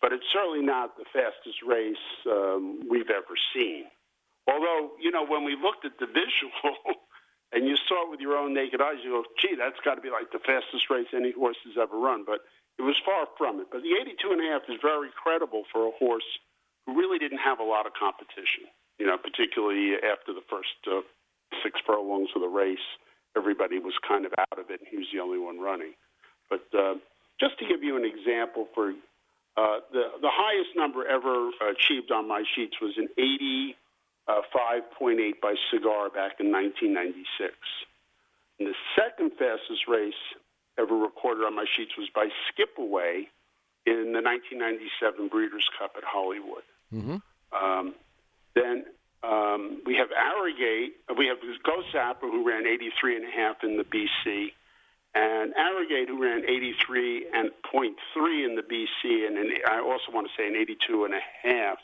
but 0.00 0.12
it's 0.12 0.26
certainly 0.32 0.64
not 0.64 0.96
the 0.96 1.04
fastest 1.12 1.62
race 1.66 2.06
um, 2.26 2.86
we've 2.88 3.10
ever 3.10 3.34
seen. 3.54 3.84
Although, 4.46 4.94
you 5.00 5.10
know, 5.10 5.26
when 5.26 5.44
we 5.44 5.56
looked 5.56 5.84
at 5.84 5.98
the 5.98 6.06
visual 6.22 7.00
and 7.52 7.66
you 7.66 7.76
saw 7.88 8.06
it 8.06 8.10
with 8.10 8.20
your 8.20 8.36
own 8.36 8.54
naked 8.54 8.80
eyes, 8.80 9.02
you 9.02 9.10
go, 9.10 9.24
gee, 9.40 9.56
that's 9.58 9.80
got 9.84 9.96
to 9.96 10.04
be 10.04 10.10
like 10.10 10.30
the 10.30 10.42
fastest 10.44 10.90
race 10.90 11.08
any 11.14 11.32
horse 11.32 11.56
has 11.64 11.74
ever 11.80 11.98
run. 11.98 12.24
But 12.24 12.40
it 12.78 12.82
was 12.82 12.96
far 13.04 13.26
from 13.38 13.60
it. 13.60 13.68
But 13.72 13.82
the 13.82 13.96
82 13.96 14.32
and 14.32 14.40
a 14.40 14.48
half 14.52 14.62
is 14.68 14.78
very 14.82 15.08
credible 15.10 15.64
for 15.72 15.88
a 15.88 15.96
horse 15.98 16.26
who 16.84 16.94
really 16.94 17.18
didn't 17.18 17.42
have 17.42 17.58
a 17.58 17.66
lot 17.66 17.86
of 17.86 17.92
competition, 17.98 18.68
you 18.98 19.06
know, 19.06 19.16
particularly 19.16 19.96
after 19.96 20.32
the 20.32 20.44
first 20.48 20.76
uh, 20.86 21.00
six 21.62 21.80
furlongs 21.86 22.30
of 22.36 22.42
the 22.42 22.52
race. 22.52 22.84
Everybody 23.36 23.78
was 23.78 23.94
kind 24.06 24.24
of 24.24 24.32
out 24.38 24.58
of 24.58 24.70
it, 24.70 24.80
and 24.80 24.88
he 24.88 24.96
was 24.96 25.08
the 25.12 25.20
only 25.20 25.38
one 25.38 25.60
running. 25.60 25.92
But 26.48 26.64
uh, 26.72 26.94
just 27.40 27.58
to 27.58 27.66
give 27.66 27.82
you 27.82 27.96
an 27.96 28.04
example 28.04 28.68
for 28.74 28.94
uh, 29.56 29.80
the 29.90 30.04
the 30.20 30.30
highest 30.30 30.76
number 30.76 31.06
ever 31.06 31.50
achieved 31.70 32.12
on 32.12 32.28
my 32.28 32.44
sheets 32.54 32.76
was 32.80 32.96
an 32.98 33.08
85.8 34.28 35.40
by 35.40 35.54
Cigar 35.70 36.10
back 36.10 36.40
in 36.40 36.52
1996. 36.52 37.54
And 38.58 38.68
the 38.68 38.74
second 38.94 39.32
fastest 39.38 39.88
race 39.88 40.14
ever 40.78 40.94
recorded 40.94 41.44
on 41.44 41.54
my 41.54 41.64
sheets 41.76 41.92
was 41.96 42.08
by 42.14 42.28
Skip 42.48 42.76
Away 42.78 43.28
in 43.86 44.12
the 44.12 44.20
1997 44.20 45.28
Breeders' 45.28 45.68
Cup 45.78 45.92
at 45.96 46.04
Hollywood. 46.04 46.64
Mm-hmm. 46.92 47.16
Um, 47.52 47.94
then 48.54 48.84
um, 49.22 49.80
we 49.86 49.96
have 49.96 50.08
Arrogate. 50.12 50.96
We 51.16 51.26
have 51.28 51.38
Ghostzapper, 51.64 52.28
who 52.28 52.46
ran 52.46 52.66
83 52.66 53.16
and 53.16 53.24
a 53.24 53.30
half 53.30 53.56
in 53.62 53.76
the 53.76 53.84
BC 53.84 54.52
and 55.16 55.54
Arrogate, 55.56 56.08
who 56.12 56.20
ran 56.20 56.44
83 56.44 57.26
and 57.32 57.48
0.3 57.72 58.44
in 58.44 58.54
the 58.54 58.60
BC, 58.60 59.26
and 59.26 59.38
in, 59.38 59.48
I 59.66 59.80
also 59.80 60.12
want 60.12 60.28
to 60.28 60.32
say 60.36 60.46
an 60.46 60.54
82 60.54 61.06
and 61.06 61.14
a 61.14 61.24
half 61.42 61.78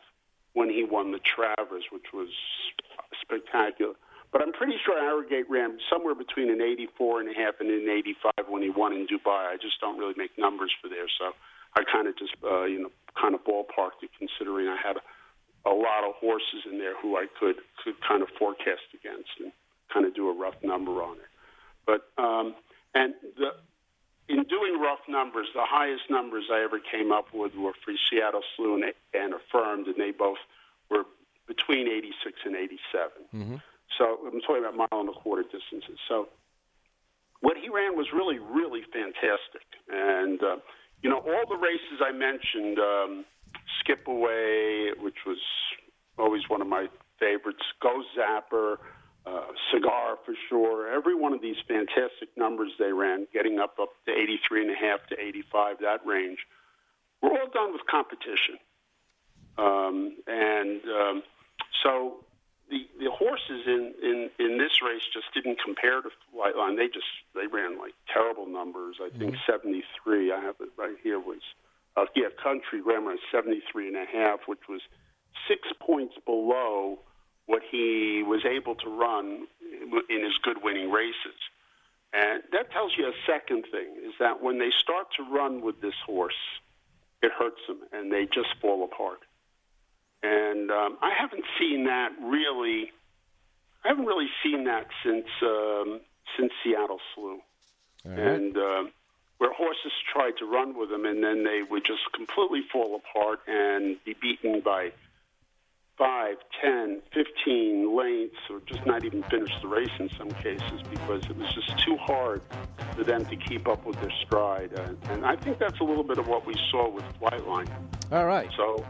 when 0.52 0.68
he 0.68 0.84
won 0.84 1.12
the 1.12 1.20
Travers, 1.24 1.84
which 1.90 2.12
was 2.12 2.28
spectacular. 3.24 3.94
But 4.32 4.42
I'm 4.42 4.52
pretty 4.52 4.76
sure 4.84 5.00
Arrogate 5.00 5.48
ran 5.48 5.78
somewhere 5.88 6.14
between 6.14 6.50
an 6.50 6.60
84 6.60 7.20
and 7.20 7.28
a 7.30 7.32
half 7.32 7.54
and 7.60 7.70
an 7.70 7.88
85 7.88 8.32
when 8.48 8.62
he 8.62 8.68
won 8.68 8.92
in 8.92 9.06
Dubai. 9.06 9.48
I 9.48 9.56
just 9.56 9.80
don't 9.80 9.98
really 9.98 10.16
make 10.16 10.36
numbers 10.36 10.72
for 10.82 10.88
there, 10.88 11.08
so 11.18 11.32
I 11.72 11.84
kind 11.90 12.08
of 12.08 12.18
just 12.18 12.36
uh, 12.44 12.64
you 12.64 12.84
know 12.84 12.92
kind 13.18 13.34
of 13.34 13.40
ballparked 13.48 14.04
it, 14.04 14.10
considering 14.18 14.68
I 14.68 14.76
had 14.76 14.96
a, 15.00 15.04
a 15.68 15.72
lot 15.72 16.04
of 16.04 16.16
horses 16.20 16.68
in 16.70 16.76
there 16.76 17.00
who 17.00 17.16
I 17.16 17.24
could 17.40 17.56
could 17.84 17.96
kind 18.06 18.20
of 18.20 18.28
forecast 18.38 18.92
against 18.92 19.32
and 19.40 19.52
kind 19.92 20.04
of 20.04 20.14
do 20.14 20.28
a 20.28 20.36
rough 20.36 20.56
number 20.62 21.02
on 21.02 21.16
it. 21.16 21.32
But 21.86 22.08
um, 22.20 22.54
and 22.94 23.14
the, 23.36 23.50
in 24.28 24.44
doing 24.44 24.80
rough 24.80 25.00
numbers, 25.08 25.48
the 25.54 25.64
highest 25.64 26.04
numbers 26.10 26.44
I 26.52 26.62
ever 26.62 26.78
came 26.78 27.12
up 27.12 27.26
with 27.34 27.54
were 27.54 27.72
for 27.84 27.92
Seattle 28.10 28.42
Slew 28.56 28.74
and, 28.74 28.84
and 29.14 29.34
Affirmed, 29.34 29.86
and 29.86 29.96
they 29.96 30.10
both 30.10 30.38
were 30.90 31.04
between 31.46 31.88
86 31.88 32.38
and 32.44 32.56
87. 32.56 32.78
Mm-hmm. 33.34 33.56
So 33.98 34.18
I'm 34.26 34.40
talking 34.40 34.64
about 34.64 34.76
mile 34.76 35.00
and 35.00 35.08
a 35.08 35.12
quarter 35.12 35.42
distances. 35.42 35.98
So 36.08 36.28
what 37.40 37.56
he 37.56 37.68
ran 37.68 37.96
was 37.96 38.06
really, 38.14 38.38
really 38.38 38.82
fantastic. 38.92 39.66
And, 39.90 40.42
uh, 40.42 40.56
you 41.02 41.10
know, 41.10 41.18
all 41.18 41.44
the 41.48 41.56
races 41.60 42.00
I 42.00 42.12
mentioned, 42.12 42.78
um, 42.78 43.24
Skip 43.80 44.06
Away, 44.06 44.92
which 45.00 45.26
was 45.26 45.38
always 46.18 46.48
one 46.48 46.62
of 46.62 46.68
my 46.68 46.86
favorites, 47.18 47.62
Go 47.82 48.02
Zapper, 48.16 48.76
uh, 49.26 49.46
Cigar 49.72 50.18
for 50.24 50.34
sure. 50.48 50.92
Every 50.92 51.14
one 51.14 51.32
of 51.32 51.40
these 51.40 51.56
fantastic 51.68 52.28
numbers 52.36 52.72
they 52.78 52.92
ran, 52.92 53.26
getting 53.32 53.58
up 53.58 53.78
up 53.80 53.90
to 54.06 54.12
83 54.12 54.62
and 54.62 54.70
a 54.70 54.74
half 54.74 55.06
to 55.08 55.20
85, 55.20 55.78
that 55.80 56.04
range, 56.04 56.38
were 57.20 57.30
all 57.30 57.48
done 57.52 57.72
with 57.72 57.82
competition. 57.86 58.58
Um, 59.58 60.16
and 60.26 60.80
um, 60.84 61.22
so 61.82 62.24
the 62.70 62.88
the 62.98 63.10
horses 63.10 63.62
in, 63.66 63.94
in 64.02 64.30
in 64.38 64.58
this 64.58 64.80
race 64.82 65.02
just 65.12 65.26
didn't 65.34 65.58
compare 65.62 66.00
to 66.02 66.08
Flightline. 66.34 66.76
They 66.76 66.88
just 66.88 67.06
they 67.34 67.46
ran 67.46 67.78
like 67.78 67.92
terrible 68.12 68.46
numbers. 68.46 68.96
I 69.00 69.10
think 69.16 69.34
mm-hmm. 69.34 69.52
73. 69.52 70.32
I 70.32 70.40
have 70.40 70.56
it 70.60 70.70
right 70.76 70.96
here 71.02 71.20
was 71.20 71.42
uh, 71.96 72.06
yeah 72.16 72.28
Country 72.42 72.80
ran 72.80 73.06
a 73.06 73.16
73 73.30 73.88
and 73.88 73.96
a 73.96 74.06
half, 74.10 74.40
which 74.46 74.66
was 74.68 74.80
six 75.46 75.68
points 75.80 76.14
below 76.24 76.98
what 77.46 77.62
he 77.70 78.22
was 78.26 78.44
able 78.44 78.74
to 78.76 78.88
run 78.88 79.46
in 80.08 80.24
his 80.24 80.36
good 80.42 80.62
winning 80.62 80.90
races. 80.90 81.38
And 82.12 82.42
that 82.52 82.70
tells 82.70 82.92
you 82.96 83.06
a 83.06 83.12
second 83.26 83.64
thing 83.70 83.96
is 84.04 84.12
that 84.20 84.42
when 84.42 84.58
they 84.58 84.70
start 84.78 85.08
to 85.16 85.22
run 85.22 85.62
with 85.62 85.80
this 85.80 85.94
horse, 86.04 86.34
it 87.22 87.32
hurts 87.32 87.60
them 87.66 87.80
and 87.92 88.12
they 88.12 88.26
just 88.26 88.48
fall 88.60 88.84
apart 88.84 89.20
and 90.22 90.70
um, 90.70 90.98
I 91.02 91.12
haven't 91.18 91.44
seen 91.58 91.84
that 91.84 92.12
really. 92.22 92.92
I 93.84 93.88
haven't 93.88 94.06
really 94.06 94.28
seen 94.42 94.64
that 94.64 94.86
since 95.04 95.26
um, 95.42 96.00
since 96.38 96.52
Seattle 96.62 97.00
Slew, 97.14 97.40
right. 98.04 98.18
and 98.18 98.56
uh, 98.56 98.84
where 99.38 99.52
horses 99.52 99.92
tried 100.12 100.36
to 100.38 100.44
run 100.44 100.78
with 100.78 100.90
them, 100.90 101.04
and 101.04 101.22
then 101.22 101.44
they 101.44 101.62
would 101.68 101.84
just 101.84 102.00
completely 102.14 102.60
fall 102.72 102.94
apart 102.94 103.40
and 103.48 103.96
be 104.04 104.14
beaten 104.20 104.60
by 104.60 104.92
five, 106.02 106.36
ten, 106.60 107.00
fifteen 107.14 107.94
lengths, 107.96 108.34
or 108.50 108.60
just 108.66 108.84
not 108.84 109.04
even 109.04 109.22
finish 109.24 109.50
the 109.60 109.68
race 109.68 109.90
in 110.00 110.10
some 110.18 110.30
cases 110.30 110.82
because 110.90 111.24
it 111.26 111.36
was 111.36 111.52
just 111.54 111.78
too 111.84 111.96
hard 111.96 112.42
for 112.96 113.04
them 113.04 113.24
to 113.24 113.36
keep 113.36 113.68
up 113.68 113.86
with 113.86 114.00
their 114.00 114.10
stride. 114.26 114.76
Uh, 114.76 114.94
and 115.10 115.24
I 115.24 115.36
think 115.36 115.60
that's 115.60 115.78
a 115.78 115.84
little 115.84 116.02
bit 116.02 116.18
of 116.18 116.26
what 116.26 116.44
we 116.44 116.54
saw 116.72 116.90
with 116.90 117.04
Flightline. 117.20 117.70
All 118.10 118.26
right. 118.26 118.50
So 118.56 118.84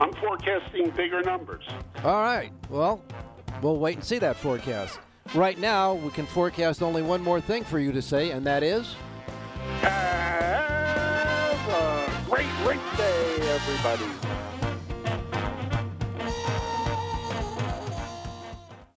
I'm 0.00 0.12
forecasting 0.14 0.90
bigger 0.90 1.22
numbers. 1.22 1.64
All 2.02 2.20
right. 2.22 2.50
Well, 2.70 3.00
we'll 3.62 3.78
wait 3.78 3.94
and 3.94 4.04
see 4.04 4.18
that 4.18 4.34
forecast. 4.34 4.98
Right 5.32 5.58
now, 5.58 5.94
we 5.94 6.10
can 6.10 6.26
forecast 6.26 6.82
only 6.82 7.02
one 7.02 7.22
more 7.22 7.40
thing 7.40 7.62
for 7.62 7.78
you 7.78 7.92
to 7.92 8.02
say, 8.02 8.30
and 8.30 8.44
that 8.46 8.64
is. 8.64 8.96
Have 9.80 11.68
a 11.68 12.10
great 12.28 12.50
race 12.66 12.96
day, 12.96 13.36
everybody. 13.42 14.35